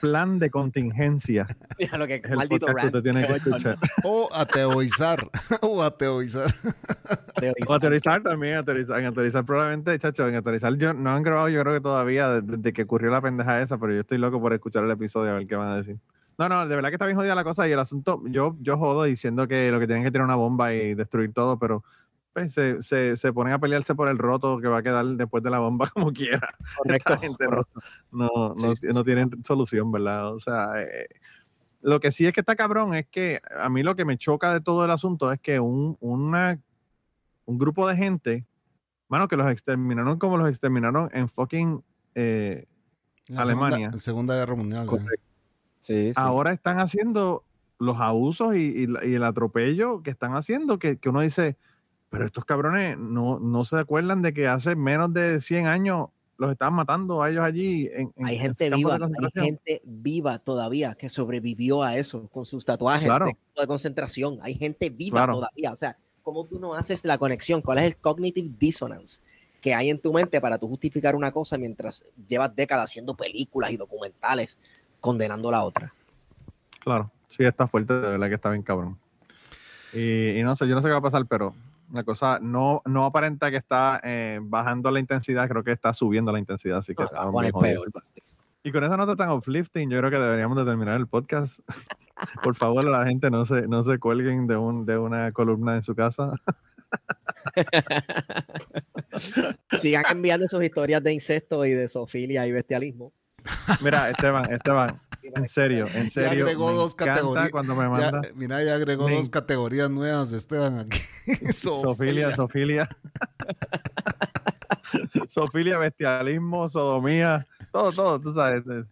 plan 0.00 0.38
de 0.38 0.50
contingencia. 0.50 1.46
Mira 1.78 1.98
lo 1.98 2.06
que 2.06 2.22
Es 2.22 2.30
maldito 2.30 2.66
que 2.66 2.72
rant. 2.72 2.86
usted 2.86 3.02
tiene 3.02 3.26
que 3.26 3.32
escuchar. 3.34 3.78
O 4.04 4.28
ateoizar. 4.34 5.28
o 5.62 5.82
ateoizar. 5.82 6.52
O 7.66 7.74
aterrizar 7.74 8.22
también, 8.22 8.56
aterrizar, 8.56 8.98
en 9.00 9.06
aterrizar 9.06 9.44
probablemente, 9.44 9.98
chacho, 9.98 10.28
en 10.28 10.36
aterrizar 10.36 10.74
yo, 10.76 10.92
no 10.92 11.10
han 11.10 11.22
grabado 11.22 11.48
yo 11.48 11.60
creo 11.62 11.74
que 11.74 11.80
todavía 11.80 12.28
desde, 12.28 12.56
desde 12.56 12.72
que 12.72 12.82
ocurrió 12.82 13.10
la 13.10 13.20
pendeja 13.20 13.60
esa, 13.60 13.78
pero 13.78 13.92
yo 13.92 14.00
estoy 14.00 14.18
loco 14.18 14.40
por 14.40 14.52
escuchar 14.52 14.84
el 14.84 14.90
episodio 14.90 15.32
a 15.32 15.34
ver 15.34 15.46
qué 15.46 15.56
van 15.56 15.68
a 15.68 15.76
decir. 15.76 15.96
No, 16.38 16.48
no, 16.50 16.66
de 16.66 16.74
verdad 16.74 16.90
que 16.90 16.96
está 16.96 17.06
bien 17.06 17.16
jodida 17.16 17.34
la 17.34 17.44
cosa 17.44 17.66
y 17.66 17.72
el 17.72 17.78
asunto, 17.78 18.22
yo, 18.26 18.56
yo 18.60 18.76
jodo 18.76 19.04
diciendo 19.04 19.48
que 19.48 19.70
lo 19.70 19.80
que 19.80 19.86
tienen 19.86 20.04
que 20.04 20.10
tirar 20.10 20.26
una 20.26 20.34
bomba 20.34 20.74
y 20.74 20.94
destruir 20.94 21.32
todo, 21.32 21.58
pero 21.58 21.82
pues, 22.36 22.52
se, 22.52 22.82
se, 22.82 23.16
se 23.16 23.32
ponen 23.32 23.54
a 23.54 23.58
pelearse 23.58 23.94
por 23.94 24.10
el 24.10 24.18
roto 24.18 24.58
que 24.58 24.68
va 24.68 24.80
a 24.80 24.82
quedar 24.82 25.06
después 25.06 25.42
de 25.42 25.48
la 25.48 25.58
bomba 25.58 25.88
como 25.94 26.12
quiera. 26.12 26.54
Correcto. 26.76 27.14
Esta 27.14 27.26
gente 27.26 27.46
no, 27.48 27.66
no, 28.12 28.54
no, 28.54 28.76
Sí, 28.76 28.76
sí, 28.76 28.86
no 28.88 28.98
sí, 28.98 29.04
tienen 29.04 29.42
solución, 29.42 29.90
¿verdad? 29.90 30.34
O 30.34 30.38
sea, 30.38 30.82
eh, 30.82 31.08
lo 31.80 31.98
que 31.98 32.12
sí 32.12 32.26
es 32.26 32.34
que 32.34 32.40
está 32.40 32.54
cabrón 32.54 32.94
es 32.94 33.06
que 33.06 33.40
a 33.58 33.70
mí 33.70 33.82
lo 33.82 33.96
que 33.96 34.04
me 34.04 34.18
choca 34.18 34.52
de 34.52 34.60
todo 34.60 34.84
el 34.84 34.90
asunto 34.90 35.32
es 35.32 35.40
que 35.40 35.60
un, 35.60 35.96
una, 36.00 36.60
un 37.46 37.56
grupo 37.56 37.88
de 37.88 37.96
gente, 37.96 38.44
bueno, 39.08 39.28
que 39.28 39.36
los 39.38 39.50
exterminaron 39.50 40.18
como 40.18 40.36
los 40.36 40.50
exterminaron 40.50 41.08
en 41.14 41.30
fucking 41.30 41.82
eh, 42.14 42.66
La 43.28 43.42
Alemania. 43.42 43.92
Segunda, 43.92 43.98
Segunda 43.98 44.34
Guerra 44.34 44.54
Mundial. 44.56 44.86
Sí, 45.80 46.08
sí. 46.08 46.12
ahora 46.16 46.52
están 46.52 46.80
haciendo 46.80 47.44
los 47.78 47.98
abusos 47.98 48.56
y, 48.56 48.86
y 49.04 49.14
el 49.14 49.24
atropello 49.24 50.02
que 50.02 50.10
están 50.10 50.34
haciendo, 50.34 50.78
que, 50.78 50.98
que 50.98 51.08
uno 51.08 51.22
dice, 51.22 51.56
pero 52.10 52.24
estos 52.26 52.44
cabrones 52.44 52.96
no, 52.98 53.38
no 53.38 53.64
se 53.64 53.76
acuerdan 53.78 54.22
de 54.22 54.32
que 54.32 54.46
hace 54.48 54.74
menos 54.76 55.12
de 55.12 55.40
100 55.40 55.66
años 55.66 56.08
los 56.38 56.52
estaban 56.52 56.74
matando 56.74 57.22
a 57.22 57.30
ellos 57.30 57.42
allí. 57.42 57.88
En, 57.92 58.12
en- 58.16 58.26
hay 58.26 58.36
en 58.36 58.42
gente 58.42 58.70
viva, 58.70 58.98
hay 59.34 59.42
gente 59.42 59.80
viva 59.84 60.38
todavía 60.38 60.94
que 60.94 61.08
sobrevivió 61.08 61.82
a 61.82 61.96
eso 61.96 62.28
con 62.28 62.44
sus 62.44 62.64
tatuajes 62.64 63.06
Claro. 63.06 63.26
de, 63.26 63.66
concentración. 63.66 64.38
Hay 64.42 64.54
gente 64.54 64.90
viva 64.90 65.18
Claro. 65.20 65.34
todavía. 65.34 65.72
O 65.72 65.76
sea, 65.76 65.96
¿cómo 66.22 66.44
tú 66.44 66.58
no 66.58 66.74
haces 66.74 67.04
la 67.04 67.16
conexión? 67.18 67.62
¿Cuál 67.62 67.78
es 67.78 67.84
el 67.84 67.96
cognitive 67.96 68.50
dissonance 68.58 69.20
que 69.62 69.74
hay 69.74 69.90
en 69.90 69.98
tu 69.98 70.12
mente 70.12 70.40
para 70.40 70.58
tú 70.58 70.68
justificar 70.68 71.16
una 71.16 71.32
cosa 71.32 71.56
mientras 71.58 72.04
llevas 72.28 72.54
décadas 72.54 72.90
haciendo 72.90 73.14
películas 73.16 73.70
y 73.72 73.76
documentales 73.78 74.58
condenando 75.00 75.50
la 75.50 75.64
otra? 75.64 75.92
Claro, 76.80 77.10
sí, 77.30 77.44
está 77.44 77.66
fuerte, 77.66 77.94
de 77.94 78.00
verdad 78.00 78.28
que 78.28 78.34
está 78.34 78.50
bien 78.50 78.62
cabrón. 78.62 78.98
Y, 79.92 80.38
y 80.38 80.42
no 80.42 80.54
sé, 80.54 80.68
yo 80.68 80.74
no 80.74 80.82
sé 80.82 80.88
qué 80.88 80.92
va 80.92 80.98
a 80.98 81.02
pasar, 81.02 81.24
pero 81.26 81.54
la 81.92 82.04
cosa 82.04 82.38
no, 82.40 82.82
no 82.84 83.04
aparenta 83.04 83.50
que 83.50 83.56
está 83.56 84.00
eh, 84.02 84.38
bajando 84.42 84.90
la 84.90 85.00
intensidad, 85.00 85.48
creo 85.48 85.64
que 85.64 85.72
está 85.72 85.92
subiendo 85.92 86.32
la 86.32 86.38
intensidad, 86.38 86.78
así 86.78 86.94
que 86.94 87.02
No, 87.02 87.60
peor. 87.60 87.90
Y 88.62 88.72
con 88.72 88.82
esa 88.82 88.96
nota 88.96 89.14
tan 89.14 89.30
uplifting, 89.30 89.88
yo 89.88 89.98
creo 89.98 90.10
que 90.10 90.18
deberíamos 90.18 90.58
de 90.58 90.64
terminar 90.64 90.96
el 90.96 91.06
podcast. 91.06 91.60
Por 92.42 92.56
favor, 92.56 92.84
la 92.84 93.06
gente 93.06 93.30
no 93.30 93.46
se, 93.46 93.68
no 93.68 93.84
se 93.84 93.98
cuelguen 93.98 94.48
de, 94.48 94.56
un, 94.56 94.84
de 94.84 94.98
una 94.98 95.30
columna 95.30 95.76
en 95.76 95.84
su 95.84 95.94
casa. 95.94 96.32
Sigan 99.80 100.04
enviando 100.10 100.48
sus 100.48 100.64
historias 100.64 101.02
de 101.02 101.12
incesto 101.12 101.64
y 101.64 101.70
de 101.70 101.88
zoofilia 101.88 102.46
y 102.46 102.52
bestialismo. 102.52 103.12
Mira, 103.84 104.10
Esteban, 104.10 104.50
Esteban, 104.50 104.88
en 105.34 105.48
serio, 105.48 105.86
en 105.94 106.04
Ya 106.04 106.10
serio. 106.10 106.44
agregó 106.44 106.70
me 106.70 106.76
dos 106.76 106.94
categorías. 106.94 107.50
Cuando 107.50 107.74
me 107.74 107.82
Ya, 107.84 107.88
manda 107.88 108.22
mira, 108.34 108.62
ya 108.62 108.74
agregó 108.74 109.08
Me- 109.08 109.16
dos 109.16 109.28
categorías 109.28 109.90
nuevas, 109.90 110.32
Esteban, 110.32 110.80
aquí. 110.80 110.98
Sofilia, 111.52 112.34
Sofilia. 112.34 112.88
Sofilia, 115.28 115.78
bestialismo, 115.78 116.68
sodomía, 116.68 117.46
todo, 117.72 117.92
todo, 117.92 118.20
tú 118.20 118.34
sabes. 118.34 118.62
eh, 118.66 118.84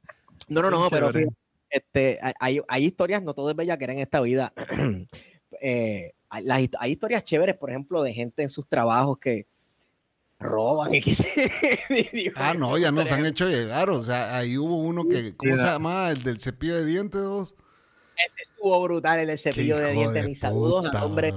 No, 0.48 0.62
no, 0.62 0.70
no, 0.70 0.88
pero 0.90 1.12
fíjate, 1.12 1.34
este, 1.70 2.18
hay- 2.40 2.60
hay, 2.68 2.84
historias, 2.84 3.22
no 3.22 3.34
todo 3.34 3.50
es 3.50 3.56
bellaquera 3.56 3.92
en 3.92 3.98
esta 4.00 4.20
vida. 4.20 4.52
Eh, 5.66 6.12
hay 6.28 6.68
historias 6.90 7.24
chéveres, 7.24 7.56
por 7.56 7.70
ejemplo, 7.70 8.02
de 8.02 8.12
gente 8.12 8.42
en 8.42 8.50
sus 8.50 8.68
trabajos 8.68 9.16
que 9.18 9.46
roban 10.40 10.94
y 10.94 11.00
que 11.00 11.14
se- 11.14 12.32
Ah, 12.36 12.54
no, 12.54 12.76
ya 12.78 12.90
nos 12.92 13.10
han 13.12 13.24
hecho 13.26 13.48
llegar. 13.48 13.90
O 13.90 14.02
sea, 14.02 14.36
ahí 14.36 14.56
hubo 14.58 14.76
uno 14.76 15.08
que, 15.08 15.34
¿cómo 15.36 15.56
se 15.56 15.64
llama? 15.64 16.10
El 16.10 16.22
del 16.22 16.40
cepillo 16.40 16.76
de 16.76 16.84
dientes, 16.86 17.20
dos. 17.20 17.56
Estuvo 18.38 18.80
brutal 18.84 19.18
el 19.20 19.26
del 19.26 19.38
cepillo 19.38 19.76
de 19.76 19.92
dientes. 19.92 20.22
de 20.22 20.28
Mis 20.28 20.38
saludos 20.38 20.86
al 20.86 21.02
hombre 21.02 21.32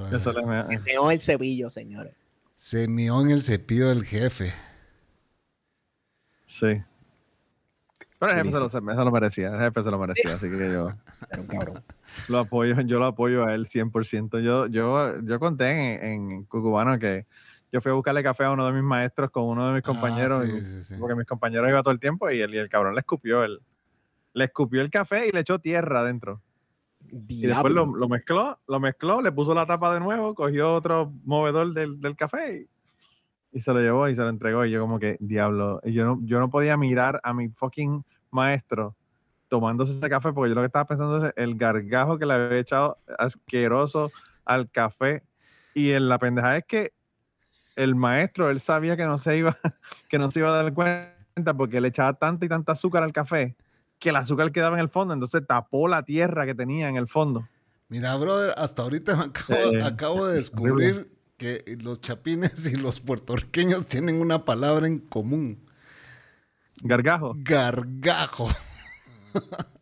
que 0.69 0.79
meó 0.79 1.09
el 1.11 1.19
cepillo, 1.19 1.69
señores. 1.69 2.13
Se 2.55 2.87
mió 2.87 3.21
en 3.21 3.31
el 3.31 3.41
cepillo 3.41 3.87
del 3.89 4.03
jefe. 4.03 4.53
Sí. 6.45 6.81
Pero 8.19 8.31
el 8.31 8.37
jefe 8.37 8.51
se 8.51 8.59
lo, 8.59 8.69
se 8.69 8.79
lo 8.81 9.11
merecía, 9.11 9.49
el 9.49 9.59
jefe 9.59 9.83
se 9.83 9.91
lo 9.91 9.99
merecía, 9.99 10.33
así 10.33 10.49
que 10.49 10.57
yo 10.57 10.89
Era 11.31 11.41
un 11.41 11.47
cabrón. 11.47 11.83
lo 12.29 12.39
apoyo, 12.39 12.81
yo 12.81 12.97
lo 12.99 13.05
apoyo 13.05 13.45
a 13.45 13.53
él 13.53 13.67
100%. 13.67 14.41
Yo, 14.43 14.65
yo, 14.67 15.19
yo 15.21 15.39
conté 15.39 15.69
en, 15.69 16.31
en 16.31 16.43
Cucubano 16.45 16.97
que 16.97 17.25
yo 17.71 17.81
fui 17.81 17.91
a 17.91 17.95
buscarle 17.95 18.23
café 18.23 18.45
a 18.45 18.51
uno 18.51 18.65
de 18.65 18.71
mis 18.73 18.83
maestros 18.83 19.29
con 19.31 19.43
uno 19.45 19.67
de 19.67 19.73
mis 19.75 19.83
compañeros, 19.83 20.41
Ah, 20.43 20.47
y- 20.47 20.61
sí, 20.61 20.65
sí, 20.81 20.83
sí. 20.83 20.95
porque 20.99 21.15
mis 21.15 21.25
compañeros 21.25 21.69
iban 21.69 21.83
todo 21.83 21.93
el 21.93 21.99
tiempo 21.99 22.29
y 22.29 22.41
el, 22.41 22.53
y 22.53 22.57
el 22.57 22.69
cabrón 22.69 22.93
le 22.95 22.99
escupió 23.01 23.43
el, 23.43 23.59
le 24.33 24.45
escupió 24.45 24.81
el 24.81 24.89
café 24.89 25.27
y 25.27 25.31
le 25.31 25.41
echó 25.41 25.59
tierra 25.59 25.99
adentro. 26.01 26.41
Y 27.09 27.47
después 27.47 27.73
lo, 27.73 27.85
lo 27.85 28.09
mezcló, 28.09 28.59
lo 28.67 28.79
mezcló, 28.79 29.21
le 29.21 29.31
puso 29.31 29.53
la 29.53 29.65
tapa 29.65 29.93
de 29.93 29.99
nuevo, 29.99 30.33
cogió 30.35 30.73
otro 30.73 31.11
movedor 31.23 31.71
del, 31.73 32.01
del 32.01 32.15
café 32.15 32.67
y, 33.53 33.57
y 33.57 33.59
se 33.61 33.71
lo 33.71 33.79
llevó 33.79 34.09
y 34.09 34.15
se 34.15 34.21
lo 34.23 34.29
entregó. 34.29 34.65
Y 34.65 34.71
yo 34.71 34.81
como 34.81 34.99
que, 34.99 35.15
diablo, 35.19 35.79
y 35.83 35.93
yo 35.93 36.05
no, 36.05 36.19
yo 36.23 36.39
no 36.39 36.49
podía 36.49 36.75
mirar 36.75 37.19
a 37.23 37.33
mi 37.33 37.49
fucking 37.49 38.03
maestro 38.31 38.95
tomándose 39.47 39.93
ese 39.93 40.09
café 40.09 40.33
porque 40.33 40.49
yo 40.49 40.55
lo 40.55 40.61
que 40.61 40.65
estaba 40.67 40.85
pensando 40.85 41.25
es 41.25 41.33
el 41.37 41.55
gargajo 41.55 42.17
que 42.17 42.25
le 42.25 42.33
había 42.33 42.59
echado 42.59 42.97
asqueroso 43.17 44.11
al 44.43 44.69
café. 44.69 45.23
Y 45.73 45.91
en 45.91 46.09
la 46.09 46.17
pendejada 46.19 46.57
es 46.57 46.65
que 46.65 46.91
el 47.77 47.95
maestro, 47.95 48.49
él 48.49 48.59
sabía 48.59 48.97
que 48.97 49.05
no 49.05 49.17
se 49.17 49.37
iba, 49.37 49.57
que 50.09 50.17
no 50.17 50.29
se 50.29 50.39
iba 50.39 50.49
a 50.49 50.63
dar 50.63 50.73
cuenta 50.73 51.53
porque 51.55 51.79
le 51.79 51.87
echaba 51.87 52.13
tanta 52.13 52.45
y 52.45 52.49
tanta 52.49 52.73
azúcar 52.73 53.03
al 53.03 53.13
café 53.13 53.55
que 53.99 54.09
el 54.09 54.15
azúcar 54.15 54.51
quedaba 54.51 54.75
en 54.75 54.81
el 54.81 54.89
fondo, 54.89 55.13
entonces 55.13 55.41
tapó 55.47 55.87
la 55.87 56.03
tierra 56.03 56.45
que 56.45 56.53
tenía 56.53 56.89
en 56.89 56.97
el 56.97 57.07
fondo. 57.07 57.47
Mira, 57.89 58.15
brother, 58.15 58.53
hasta 58.57 58.83
ahorita 58.83 59.15
me 59.15 59.23
acabo, 59.23 59.59
Eh, 59.73 59.83
acabo 59.83 60.27
de 60.27 60.35
descubrir 60.35 61.09
que 61.37 61.77
los 61.81 62.01
chapines 62.01 62.65
y 62.67 62.75
los 62.75 62.99
puertorriqueños 62.99 63.87
tienen 63.87 64.19
una 64.19 64.45
palabra 64.45 64.87
en 64.87 64.99
común. 64.99 65.59
Gargajo. 66.83 67.33
Gargajo. 67.37 68.49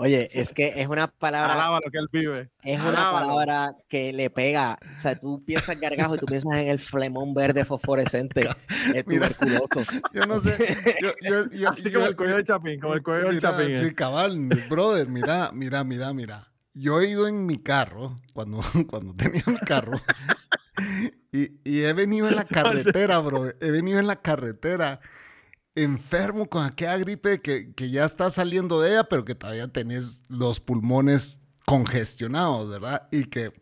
Oye, 0.00 0.30
es 0.32 0.52
que 0.52 0.74
es 0.76 0.86
una 0.86 1.08
palabra, 1.08 1.54
Alaba 1.54 1.80
lo 1.84 1.90
que 1.90 1.98
él 1.98 2.06
vive. 2.12 2.50
es 2.62 2.78
una 2.78 2.90
alábalo. 3.10 3.26
palabra 3.34 3.76
que 3.88 4.12
le 4.12 4.30
pega. 4.30 4.78
O 4.94 4.98
sea, 4.98 5.18
tú 5.18 5.42
piensas 5.44 5.80
gargajo 5.80 6.14
y 6.14 6.18
tú 6.18 6.26
piensas 6.26 6.52
en 6.56 6.68
el 6.68 6.78
flemón 6.78 7.34
verde 7.34 7.64
fosforescente, 7.64 8.42
el 8.94 9.04
Mira. 9.06 9.28
tuberculoso. 9.28 9.90
Yo 10.14 10.24
no 10.26 10.40
sé. 10.40 10.56
Yo, 11.02 11.10
yo, 11.20 11.50
yo- 11.52 11.70
Así 11.70 11.90
como 11.92 12.06
el 12.06 12.14
cuello 12.16 12.36
del 12.36 12.44
chapín, 12.44 12.78
como 12.80 12.94
el 12.94 13.02
cuello 13.02 13.28
Mira, 13.30 13.40
chapín. 13.40 13.76
Sí, 13.76 13.86
eh. 13.86 13.94
cabal, 13.94 14.38
brother, 14.70 15.08
mira, 15.08 15.50
mira, 15.52 15.82
mira, 15.82 16.12
mira. 16.14 16.44
Yo 16.74 17.00
he 17.00 17.08
ido 17.08 17.26
en 17.26 17.44
mi 17.44 17.58
carro, 17.58 18.14
cuando, 18.34 18.60
cuando 18.88 19.12
tenía 19.14 19.42
mi 19.48 19.58
carro, 19.58 20.00
y, 21.32 21.50
y 21.64 21.82
he 21.82 21.92
venido 21.92 22.28
en 22.28 22.36
la 22.36 22.44
carretera, 22.44 23.18
brother. 23.18 23.56
He 23.60 23.72
venido 23.72 23.98
en 23.98 24.06
la 24.06 24.16
carretera 24.22 25.00
enfermo 25.82 26.48
con 26.48 26.64
aquella 26.64 26.96
gripe 26.98 27.40
que, 27.40 27.72
que 27.74 27.90
ya 27.90 28.04
está 28.04 28.30
saliendo 28.30 28.80
de 28.80 28.90
ella, 28.92 29.04
pero 29.04 29.24
que 29.24 29.34
todavía 29.34 29.68
tenés 29.68 30.22
los 30.28 30.60
pulmones 30.60 31.38
congestionados, 31.66 32.68
¿verdad? 32.70 33.08
Y 33.10 33.24
que 33.24 33.52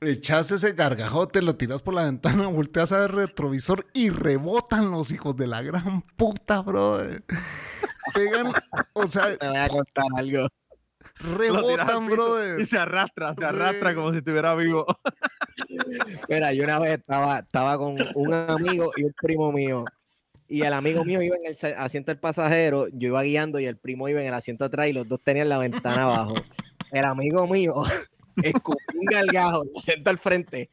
echas 0.00 0.50
ese 0.52 0.72
gargajote, 0.72 1.42
lo 1.42 1.56
tiras 1.56 1.82
por 1.82 1.94
la 1.94 2.04
ventana, 2.04 2.46
volteas 2.48 2.92
a 2.92 3.00
ver 3.00 3.12
retrovisor 3.12 3.86
y 3.94 4.10
rebotan 4.10 4.90
los 4.90 5.10
hijos 5.10 5.36
de 5.36 5.46
la 5.46 5.62
gran 5.62 6.02
puta, 6.16 6.60
brother. 6.62 7.24
Pegan, 8.14 8.52
o 8.94 9.06
sea, 9.06 9.36
Te 9.38 9.48
voy 9.48 9.56
a 9.56 9.68
contar 9.68 10.04
algo. 10.16 10.48
Rebotan, 11.20 12.06
brother. 12.06 12.60
Y 12.60 12.66
se 12.66 12.78
arrastra, 12.78 13.30
se 13.34 13.40
Sí. 13.40 13.44
arrastra 13.44 13.94
como 13.94 14.12
si 14.12 14.18
estuviera 14.18 14.54
vivo. 14.54 14.86
Mira, 16.28 16.52
yo 16.52 16.64
una 16.64 16.78
vez 16.78 16.98
estaba, 17.00 17.38
estaba 17.40 17.76
con 17.76 17.96
un 18.14 18.32
amigo 18.34 18.92
y 18.96 19.04
un 19.04 19.14
primo 19.20 19.50
mío. 19.52 19.84
Y 20.48 20.62
el 20.62 20.72
amigo 20.72 21.04
mío 21.04 21.20
iba 21.22 21.36
en 21.36 21.44
el 21.46 21.74
asiento 21.76 22.10
del 22.10 22.18
pasajero, 22.18 22.88
yo 22.88 23.08
iba 23.08 23.22
guiando 23.22 23.60
y 23.60 23.66
el 23.66 23.76
primo 23.76 24.08
iba 24.08 24.20
en 24.22 24.28
el 24.28 24.34
asiento 24.34 24.64
atrás 24.64 24.88
y 24.88 24.92
los 24.94 25.06
dos 25.08 25.20
tenían 25.22 25.48
la 25.48 25.58
ventana 25.58 26.04
abajo. 26.04 26.34
El 26.90 27.04
amigo 27.04 27.46
mío 27.46 27.74
escupió 28.42 28.98
un 28.98 29.04
gargajo, 29.04 29.64
el 29.64 29.70
asiento 29.76 30.08
al 30.10 30.18
frente. 30.18 30.70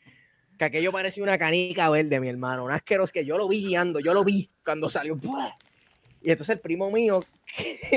que 0.57 0.63
aquello 0.65 0.91
parecía 0.93 1.23
una 1.23 1.38
canica 1.38 1.89
verde, 1.89 2.19
mi 2.21 2.30
hermano. 2.30 2.63
Un 2.63 2.71
asqueroso 2.71 3.11
que 3.11 3.26
yo 3.26 3.38
lo 3.38 3.49
vi 3.49 3.65
guiando, 3.65 3.99
yo 3.99 4.13
lo 4.13 4.23
vi 4.23 4.49
cuando 4.63 4.89
salió. 4.89 5.19
Y 6.21 6.32
entonces 6.32 6.55
el 6.55 6.59
primo 6.61 6.89
mío, 6.89 7.19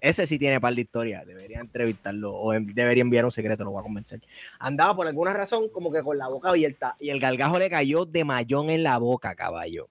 ese, 0.00 0.26
sí 0.26 0.38
tiene 0.38 0.60
par 0.60 0.74
de 0.74 0.82
historia, 0.82 1.24
debería 1.24 1.60
entrevistarlo 1.60 2.32
o 2.34 2.52
en- 2.52 2.66
debería 2.74 3.00
enviar 3.00 3.24
un 3.24 3.32
secreto, 3.32 3.64
lo 3.64 3.70
voy 3.70 3.80
a 3.80 3.82
convencer. 3.82 4.20
Andaba 4.58 4.94
por 4.94 5.06
alguna 5.06 5.32
razón 5.32 5.68
como 5.70 5.90
que 5.90 6.02
con 6.02 6.18
la 6.18 6.28
boca 6.28 6.50
abierta 6.50 6.96
y 7.00 7.10
el 7.10 7.18
gargajo 7.18 7.58
le 7.58 7.70
cayó 7.70 8.04
de 8.04 8.24
mayón 8.24 8.70
en 8.70 8.82
la 8.82 8.98
boca, 8.98 9.34
caballo. 9.34 9.88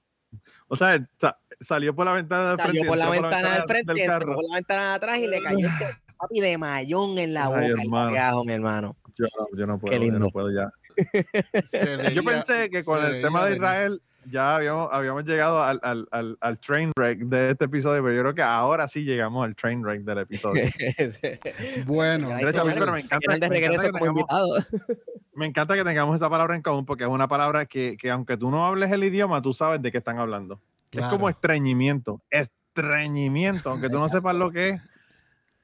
O 0.67 0.75
sea, 0.77 1.05
sa- 1.19 1.37
salió 1.59 1.93
por 1.95 2.05
la 2.05 2.13
ventana 2.13 2.49
del 2.51 2.57
frente. 2.59 2.77
Salió 2.79 2.83
y 2.83 2.87
por 2.87 2.97
la 2.97 3.09
ventana 3.09 3.53
del 3.55 3.63
frente, 3.63 3.93
del 3.93 4.01
entró 4.11 4.33
por 4.35 4.43
la 4.49 4.55
ventana 4.55 4.89
de 4.89 4.93
atrás 4.95 5.19
y 5.19 5.27
le 5.27 5.41
cayó 5.41 5.67
este 5.67 5.85
papi 6.17 6.39
de 6.39 6.57
mayón 6.57 7.17
en 7.17 7.33
la 7.33 7.45
Ay, 7.47 7.69
boca, 7.71 7.81
hermano. 7.83 8.05
gargajo, 8.13 8.45
mi 8.45 8.53
hermano. 8.53 8.95
Yo, 9.17 9.25
no- 9.37 9.57
yo 9.57 9.67
no 9.67 9.79
puedo, 9.79 9.93
yo 9.93 9.99
lindo. 9.99 10.19
no 10.19 10.29
puedo 10.29 10.49
ya. 10.51 10.69
Se 11.65 12.13
Yo 12.13 12.21
veía- 12.23 12.43
pensé 12.43 12.69
que 12.69 12.83
con 12.83 12.99
el 13.03 13.11
veía 13.11 13.21
tema 13.27 13.39
de 13.39 13.45
venir. 13.51 13.57
Israel 13.61 14.01
ya 14.29 14.55
habíamos, 14.55 14.89
habíamos 14.91 15.23
llegado 15.25 15.63
al, 15.63 15.79
al, 15.83 16.07
al, 16.11 16.37
al 16.41 16.59
train 16.59 16.91
wreck 16.97 17.19
de 17.21 17.51
este 17.51 17.65
episodio, 17.65 18.03
pero 18.03 18.15
yo 18.15 18.21
creo 18.21 18.35
que 18.35 18.41
ahora 18.43 18.87
sí 18.87 19.03
llegamos 19.03 19.43
al 19.45 19.55
train 19.55 19.81
wreck 19.83 20.01
del 20.03 20.19
episodio. 20.19 20.63
Bueno, 21.85 22.29
me 22.29 22.41
encanta- 22.41 22.51
que 22.51 22.59
como 22.59 24.05
tengamos- 24.05 24.07
invitados. 24.07 24.67
Me 25.33 25.45
encanta 25.47 25.75
que 25.75 25.83
tengamos 25.83 26.15
esa 26.15 26.29
palabra 26.29 26.55
en 26.55 26.61
común 26.61 26.85
porque 26.85 27.03
es 27.05 27.09
una 27.09 27.27
palabra 27.27 27.65
que, 27.65 27.97
que 27.97 28.11
aunque 28.11 28.37
tú 28.37 28.51
no 28.51 28.65
hables 28.65 28.91
el 28.91 29.03
idioma, 29.03 29.41
tú 29.41 29.53
sabes 29.53 29.81
de 29.81 29.91
qué 29.91 29.97
están 29.97 30.19
hablando. 30.19 30.55
Es 30.91 30.99
Claro. 30.99 31.11
como 31.11 31.29
estreñimiento, 31.29 32.21
estreñimiento, 32.29 33.69
aunque 33.71 33.89
tú 33.89 33.97
no 33.97 34.09
sepas 34.09 34.35
lo 34.35 34.51
que 34.51 34.69
es. 34.71 34.81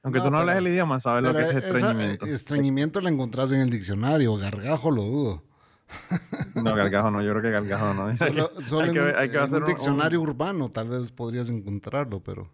Aunque 0.02 0.20
No, 0.20 0.26
tú 0.26 0.30
no 0.30 0.38
hables 0.38 0.56
el 0.56 0.68
idioma, 0.68 1.00
sabes 1.00 1.22
lo 1.24 1.34
que 1.34 1.40
es 1.42 1.48
esa- 1.48 1.58
estreñimiento. 1.58 2.26
estreñimiento 2.26 3.00
lo 3.00 3.08
encontrás 3.08 3.52
en 3.52 3.60
el 3.60 3.68
diccionario, 3.68 4.36
gargajo 4.36 4.90
lo 4.90 5.02
dudo. 5.02 5.42
No, 6.54 6.74
gargajo 6.74 7.10
no, 7.10 7.22
yo 7.22 7.30
creo 7.32 7.42
que 7.42 7.50
gargajo 7.50 7.94
no. 7.94 8.16
Solo, 8.16 8.50
solo 8.60 8.82
hay 8.82 8.88
en, 8.88 8.94
que 8.94 9.00
un- 9.00 9.06
ver- 9.06 9.16
hay 9.18 9.30
que 9.30 9.36
en 9.36 9.42
hacer 9.42 9.56
un 9.58 9.62
un- 9.64 9.68
diccionario 9.68 10.20
urbano 10.20 10.70
tal 10.70 10.88
vez 10.88 11.12
podrías 11.12 11.48
encontrarlo, 11.50 12.20
pero, 12.20 12.50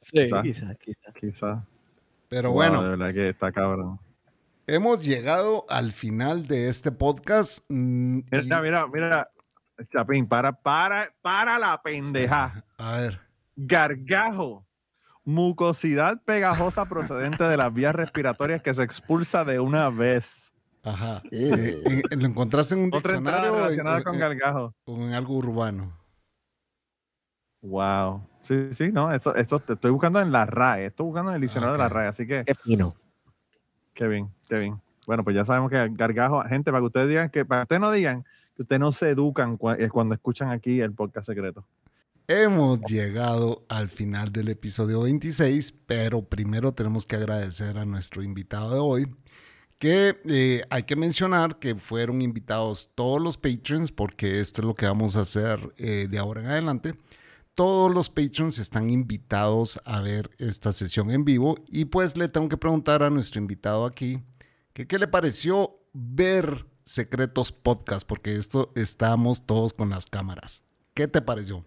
Sí, 0.00 0.18
Quizá. 0.24 0.42
quizás, 0.42 0.76
quizás. 0.78 1.14
Quizás. 1.20 1.58
pero 2.28 2.50
Wow, 2.50 2.56
bueno, 2.56 2.82
De 2.84 2.90
verdad 2.90 3.12
que 3.14 3.28
está 3.30 3.50
cabrón. 3.50 3.98
hemos 4.68 5.04
llegado 5.04 5.64
al 5.68 5.90
final 5.92 6.46
de 6.46 6.68
este 6.68 6.92
podcast. 6.92 7.64
mm, 7.68 8.18
y- 8.18 8.24
Mira, 8.30 8.60
mira, 8.62 8.86
mira. 8.86 9.30
Chapín, 9.92 10.26
para, 10.26 10.50
para, 10.52 11.12
para 11.22 11.56
la 11.58 11.80
pendeja. 11.82 12.64
a 12.78 12.92
ver, 12.96 13.20
Gargajo. 13.56 14.64
Mucosidad 15.24 16.22
pegajosa 16.24 16.84
procedente 16.88 17.44
de 17.44 17.56
las 17.56 17.72
vías 17.74 17.94
respiratorias 17.94 18.62
que 18.62 18.72
se 18.74 18.82
expulsa 18.82 19.44
de 19.44 19.60
una 19.60 19.90
vez. 19.90 20.47
Ajá. 20.82 21.22
Eh, 21.30 21.82
eh, 21.84 22.16
¿Lo 22.16 22.26
encontraste 22.26 22.74
en 22.74 22.80
un 22.80 22.86
Otra 22.88 23.12
diccionario 23.14 23.54
relacionada 23.56 24.02
con 24.02 24.18
gargajo. 24.18 24.74
o 24.84 24.96
en 24.96 25.14
algo 25.14 25.34
urbano? 25.36 25.96
Wow. 27.62 28.26
Sí, 28.42 28.68
sí, 28.72 28.90
no. 28.92 29.12
Esto, 29.12 29.34
esto 29.34 29.58
te 29.60 29.74
estoy 29.74 29.90
buscando 29.90 30.20
en 30.20 30.32
la 30.32 30.46
RAE. 30.46 30.86
Estoy 30.86 31.06
buscando 31.06 31.30
en 31.30 31.36
el 31.36 31.40
diccionario 31.42 31.72
de 31.72 31.78
la. 31.78 31.88
RAE. 31.88 32.08
Así 32.08 32.26
que, 32.26 32.44
Qué 32.44 32.54
fino. 32.54 32.94
qué 33.94 34.06
bien, 34.06 34.30
qué 34.48 34.58
bien. 34.58 34.80
Bueno, 35.06 35.24
pues 35.24 35.34
ya 35.34 35.44
sabemos 35.44 35.70
que 35.70 35.88
gargajo, 35.92 36.42
gente, 36.44 36.70
para 36.70 36.80
que 36.80 36.86
ustedes 36.86 37.08
digan 37.08 37.30
que, 37.30 37.44
para 37.44 37.62
que 37.62 37.64
ustedes 37.64 37.80
no 37.80 37.90
digan 37.90 38.24
que 38.54 38.62
ustedes 38.62 38.80
no 38.80 38.92
se 38.92 39.10
educan 39.10 39.58
eh, 39.78 39.88
cuando 39.88 40.14
escuchan 40.14 40.50
aquí 40.50 40.80
el 40.80 40.92
podcast 40.92 41.26
secreto. 41.26 41.66
Hemos 42.26 42.80
llegado 42.80 43.64
al 43.70 43.88
final 43.88 44.32
del 44.32 44.48
episodio 44.48 45.02
26, 45.02 45.72
pero 45.86 46.22
primero 46.22 46.72
tenemos 46.72 47.06
que 47.06 47.16
agradecer 47.16 47.78
a 47.78 47.86
nuestro 47.86 48.22
invitado 48.22 48.74
de 48.74 48.80
hoy, 48.80 49.14
que 49.78 50.20
eh, 50.28 50.62
hay 50.70 50.82
que 50.82 50.96
mencionar 50.96 51.58
que 51.58 51.74
fueron 51.76 52.20
invitados 52.20 52.90
todos 52.94 53.20
los 53.20 53.38
patrons, 53.38 53.92
porque 53.92 54.40
esto 54.40 54.62
es 54.62 54.66
lo 54.66 54.74
que 54.74 54.86
vamos 54.86 55.16
a 55.16 55.20
hacer 55.20 55.72
eh, 55.76 56.08
de 56.10 56.18
ahora 56.18 56.40
en 56.42 56.48
adelante. 56.48 56.94
Todos 57.54 57.92
los 57.92 58.10
patrons 58.10 58.58
están 58.58 58.90
invitados 58.90 59.80
a 59.84 60.00
ver 60.00 60.30
esta 60.38 60.72
sesión 60.72 61.10
en 61.10 61.24
vivo 61.24 61.56
y 61.68 61.86
pues 61.86 62.16
le 62.16 62.28
tengo 62.28 62.48
que 62.48 62.56
preguntar 62.56 63.02
a 63.02 63.10
nuestro 63.10 63.40
invitado 63.40 63.84
aquí 63.84 64.20
que 64.72 64.86
qué 64.86 64.98
le 64.98 65.08
pareció 65.08 65.80
ver 65.92 66.66
Secretos 66.84 67.52
Podcast, 67.52 68.06
porque 68.06 68.34
esto 68.34 68.72
estamos 68.74 69.44
todos 69.44 69.72
con 69.72 69.90
las 69.90 70.06
cámaras. 70.06 70.64
¿Qué 70.94 71.06
te 71.06 71.20
pareció? 71.20 71.64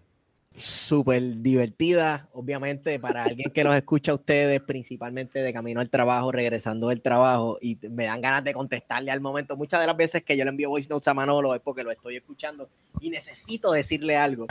Súper 0.54 1.38
divertida, 1.38 2.28
obviamente, 2.32 2.98
para 2.98 3.24
alguien 3.24 3.50
que 3.52 3.64
los 3.64 3.74
escucha 3.74 4.12
a 4.12 4.16
ustedes, 4.16 4.60
principalmente 4.60 5.40
de 5.40 5.52
camino 5.52 5.80
al 5.80 5.90
trabajo, 5.90 6.32
regresando 6.32 6.88
del 6.88 7.00
trabajo, 7.00 7.58
y 7.60 7.78
me 7.88 8.06
dan 8.06 8.20
ganas 8.20 8.44
de 8.44 8.52
contestarle 8.52 9.10
al 9.10 9.20
momento. 9.20 9.56
Muchas 9.56 9.80
de 9.80 9.86
las 9.86 9.96
veces 9.96 10.22
que 10.22 10.36
yo 10.36 10.44
le 10.44 10.50
envío 10.50 10.68
voice 10.68 10.88
notes 10.88 11.08
a 11.08 11.14
Manolo 11.14 11.54
es 11.54 11.60
porque 11.60 11.82
lo 11.82 11.90
estoy 11.90 12.16
escuchando 12.16 12.68
y 13.00 13.10
necesito 13.10 13.72
decirle 13.72 14.16
algo. 14.16 14.46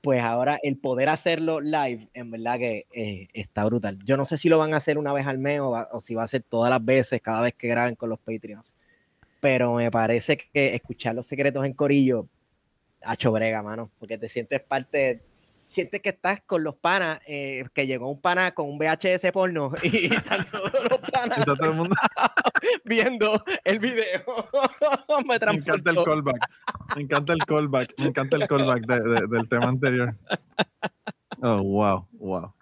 Pues 0.00 0.20
ahora 0.22 0.58
el 0.62 0.76
poder 0.76 1.08
hacerlo 1.08 1.60
live, 1.60 2.08
en 2.14 2.30
verdad 2.30 2.58
que 2.58 2.86
eh, 2.92 3.28
está 3.32 3.64
brutal. 3.64 3.98
Yo 4.04 4.16
no 4.16 4.26
sé 4.26 4.38
si 4.38 4.48
lo 4.48 4.58
van 4.58 4.72
a 4.72 4.76
hacer 4.78 4.96
una 4.96 5.12
vez 5.12 5.26
al 5.26 5.38
mes 5.38 5.60
o, 5.60 5.70
o 5.70 6.00
si 6.00 6.14
va 6.14 6.22
a 6.22 6.28
ser 6.28 6.42
todas 6.42 6.70
las 6.70 6.84
veces, 6.84 7.20
cada 7.20 7.42
vez 7.42 7.54
que 7.54 7.68
graben 7.68 7.96
con 7.96 8.08
los 8.08 8.18
Patreons. 8.20 8.74
Pero 9.40 9.74
me 9.74 9.90
parece 9.90 10.36
que 10.36 10.74
escuchar 10.74 11.14
los 11.14 11.26
secretos 11.26 11.64
en 11.64 11.72
Corillo 11.72 12.28
Hacho 13.02 13.32
brega, 13.32 13.62
mano, 13.62 13.90
porque 13.98 14.18
te 14.18 14.28
sientes 14.28 14.60
parte, 14.60 15.22
sientes 15.68 16.00
que 16.02 16.08
estás 16.10 16.40
con 16.42 16.64
los 16.64 16.74
panas, 16.76 17.20
eh, 17.26 17.64
que 17.74 17.86
llegó 17.86 18.10
un 18.10 18.20
pana 18.20 18.52
con 18.52 18.68
un 18.68 18.78
VHS 18.78 19.30
porno 19.32 19.72
y 19.82 20.06
están 20.14 20.44
todos 20.50 20.72
los 20.90 20.98
panas 21.12 21.44
todo 21.44 21.70
el 21.70 21.76
mundo. 21.76 21.94
viendo 22.84 23.42
el 23.64 23.78
video. 23.78 24.24
Me 25.26 25.38
Me 25.38 25.52
encanta 25.58 25.90
el 25.90 25.96
callback. 26.04 26.50
Me 26.96 27.02
encanta 27.02 27.32
el 27.34 27.44
callback. 27.44 27.94
Me 28.00 28.06
encanta 28.06 28.36
el 28.36 28.48
callback 28.48 28.86
de- 28.86 29.00
de- 29.20 29.26
del 29.28 29.48
tema 29.48 29.66
anterior. 29.66 30.14
Oh, 31.40 31.62
wow, 31.62 32.08
wow. 32.12 32.52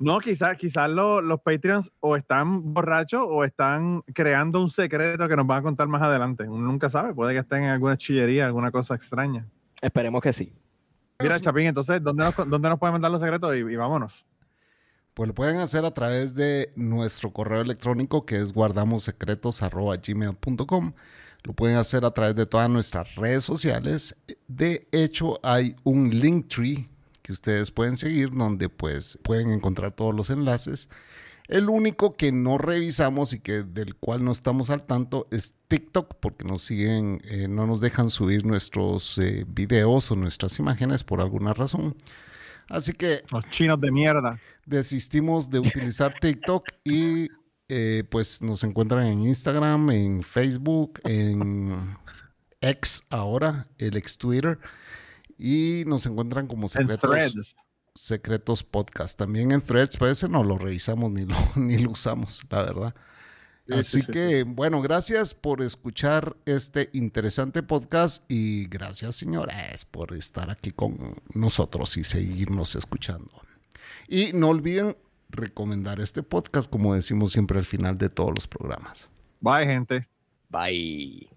No, 0.00 0.18
quizás 0.20 0.56
quizás 0.56 0.88
lo- 0.90 1.20
los 1.20 1.40
Patreons 1.40 1.90
o 2.00 2.16
están 2.16 2.72
borrachos 2.72 3.24
o 3.28 3.44
están 3.44 4.02
creando 4.14 4.60
un 4.60 4.68
secreto 4.68 5.28
que 5.28 5.36
nos 5.36 5.46
van 5.46 5.58
a 5.58 5.62
contar 5.62 5.88
más 5.88 6.02
adelante. 6.02 6.44
Uno 6.48 6.66
nunca 6.66 6.88
sabe, 6.88 7.12
puede 7.14 7.34
que 7.34 7.40
estén 7.40 7.64
en 7.64 7.70
alguna 7.70 7.98
chillería, 7.98 8.46
alguna 8.46 8.70
cosa 8.70 8.94
extraña. 8.94 9.46
Esperemos 9.82 10.22
que 10.22 10.32
sí. 10.32 10.52
Mira, 11.20 11.38
Chapín, 11.40 11.66
entonces, 11.66 12.00
¿dónde 12.02 12.24
nos, 12.24 12.36
dónde 12.48 12.68
nos 12.68 12.78
pueden 12.78 12.92
mandar 12.92 13.10
los 13.10 13.20
secretos? 13.20 13.52
Y, 13.56 13.58
y 13.58 13.76
vámonos. 13.76 14.24
Pues 15.14 15.26
lo 15.26 15.34
pueden 15.34 15.56
hacer 15.56 15.84
a 15.84 15.90
través 15.90 16.36
de 16.36 16.72
nuestro 16.76 17.32
correo 17.32 17.60
electrónico 17.60 18.24
que 18.24 18.36
es 18.36 18.52
guardamossecretos.gmail.com. 18.52 20.92
Lo 21.44 21.52
pueden 21.54 21.76
hacer 21.76 22.04
a 22.04 22.10
través 22.12 22.34
de 22.36 22.46
todas 22.46 22.68
nuestras 22.70 23.14
redes 23.16 23.42
sociales. 23.44 24.16
De 24.46 24.86
hecho, 24.92 25.38
hay 25.42 25.74
un 25.84 26.10
link 26.10 26.46
tree 26.48 26.88
que 27.28 27.32
ustedes 27.34 27.70
pueden 27.70 27.98
seguir 27.98 28.30
donde 28.30 28.70
pues 28.70 29.18
pueden 29.22 29.50
encontrar 29.50 29.92
todos 29.92 30.14
los 30.14 30.30
enlaces. 30.30 30.88
El 31.46 31.68
único 31.68 32.16
que 32.16 32.32
no 32.32 32.56
revisamos 32.56 33.34
y 33.34 33.40
que 33.40 33.64
del 33.64 33.96
cual 33.96 34.24
no 34.24 34.32
estamos 34.32 34.70
al 34.70 34.86
tanto 34.86 35.28
es 35.30 35.54
TikTok 35.68 36.14
porque 36.20 36.46
nos 36.46 36.62
siguen, 36.62 37.20
eh, 37.24 37.46
no 37.46 37.66
nos 37.66 37.82
dejan 37.82 38.08
subir 38.08 38.46
nuestros 38.46 39.18
eh, 39.18 39.44
videos 39.46 40.10
o 40.10 40.16
nuestras 40.16 40.58
imágenes 40.58 41.04
por 41.04 41.20
alguna 41.20 41.52
razón. 41.52 41.94
Así 42.70 42.94
que 42.94 43.24
Los 43.30 43.44
chinos 43.50 43.78
de 43.78 43.90
mierda. 43.90 44.40
desistimos 44.64 45.50
de 45.50 45.58
utilizar 45.58 46.14
TikTok 46.20 46.64
y 46.82 47.28
eh, 47.68 48.04
pues 48.08 48.40
nos 48.40 48.64
encuentran 48.64 49.04
en 49.06 49.20
Instagram, 49.20 49.90
en 49.90 50.22
Facebook, 50.22 50.98
en 51.04 51.94
X 52.62 53.04
ahora, 53.10 53.68
el 53.76 53.98
ex 53.98 54.16
Twitter. 54.16 54.58
Y 55.38 55.84
nos 55.86 56.04
encuentran 56.06 56.48
como 56.48 56.68
secretos, 56.68 57.56
secretos 57.94 58.64
podcast. 58.64 59.18
También 59.18 59.52
en 59.52 59.60
threads, 59.60 59.96
pero 59.96 60.10
ese 60.10 60.28
no 60.28 60.42
lo 60.42 60.58
revisamos 60.58 61.12
ni 61.12 61.24
lo, 61.26 61.36
ni 61.56 61.78
lo 61.78 61.90
usamos, 61.90 62.42
la 62.50 62.62
verdad. 62.62 62.94
Sí, 63.66 63.74
Así 63.74 64.00
sí, 64.00 64.00
sí, 64.06 64.12
que, 64.12 64.44
bueno, 64.44 64.80
gracias 64.80 65.34
por 65.34 65.62
escuchar 65.62 66.36
este 66.46 66.88
interesante 66.94 67.62
podcast 67.62 68.24
y 68.30 68.66
gracias, 68.66 69.16
señores, 69.16 69.84
por 69.84 70.14
estar 70.14 70.50
aquí 70.50 70.72
con 70.72 70.96
nosotros 71.34 71.96
y 71.98 72.04
seguirnos 72.04 72.76
escuchando. 72.76 73.30
Y 74.08 74.32
no 74.32 74.48
olviden 74.48 74.96
recomendar 75.28 76.00
este 76.00 76.22
podcast, 76.22 76.70
como 76.70 76.94
decimos 76.94 77.32
siempre 77.32 77.58
al 77.58 77.66
final 77.66 77.98
de 77.98 78.08
todos 78.08 78.32
los 78.34 78.48
programas. 78.48 79.10
Bye, 79.40 79.66
gente. 79.66 80.08
Bye. 80.48 81.28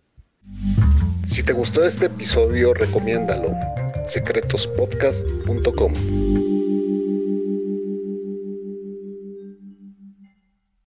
Si 1.26 1.44
te 1.44 1.54
gustó 1.54 1.84
este 1.84 2.06
episodio, 2.06 2.74
recomiéndalo. 2.74 3.52
secretospodcast.com 4.12 6.61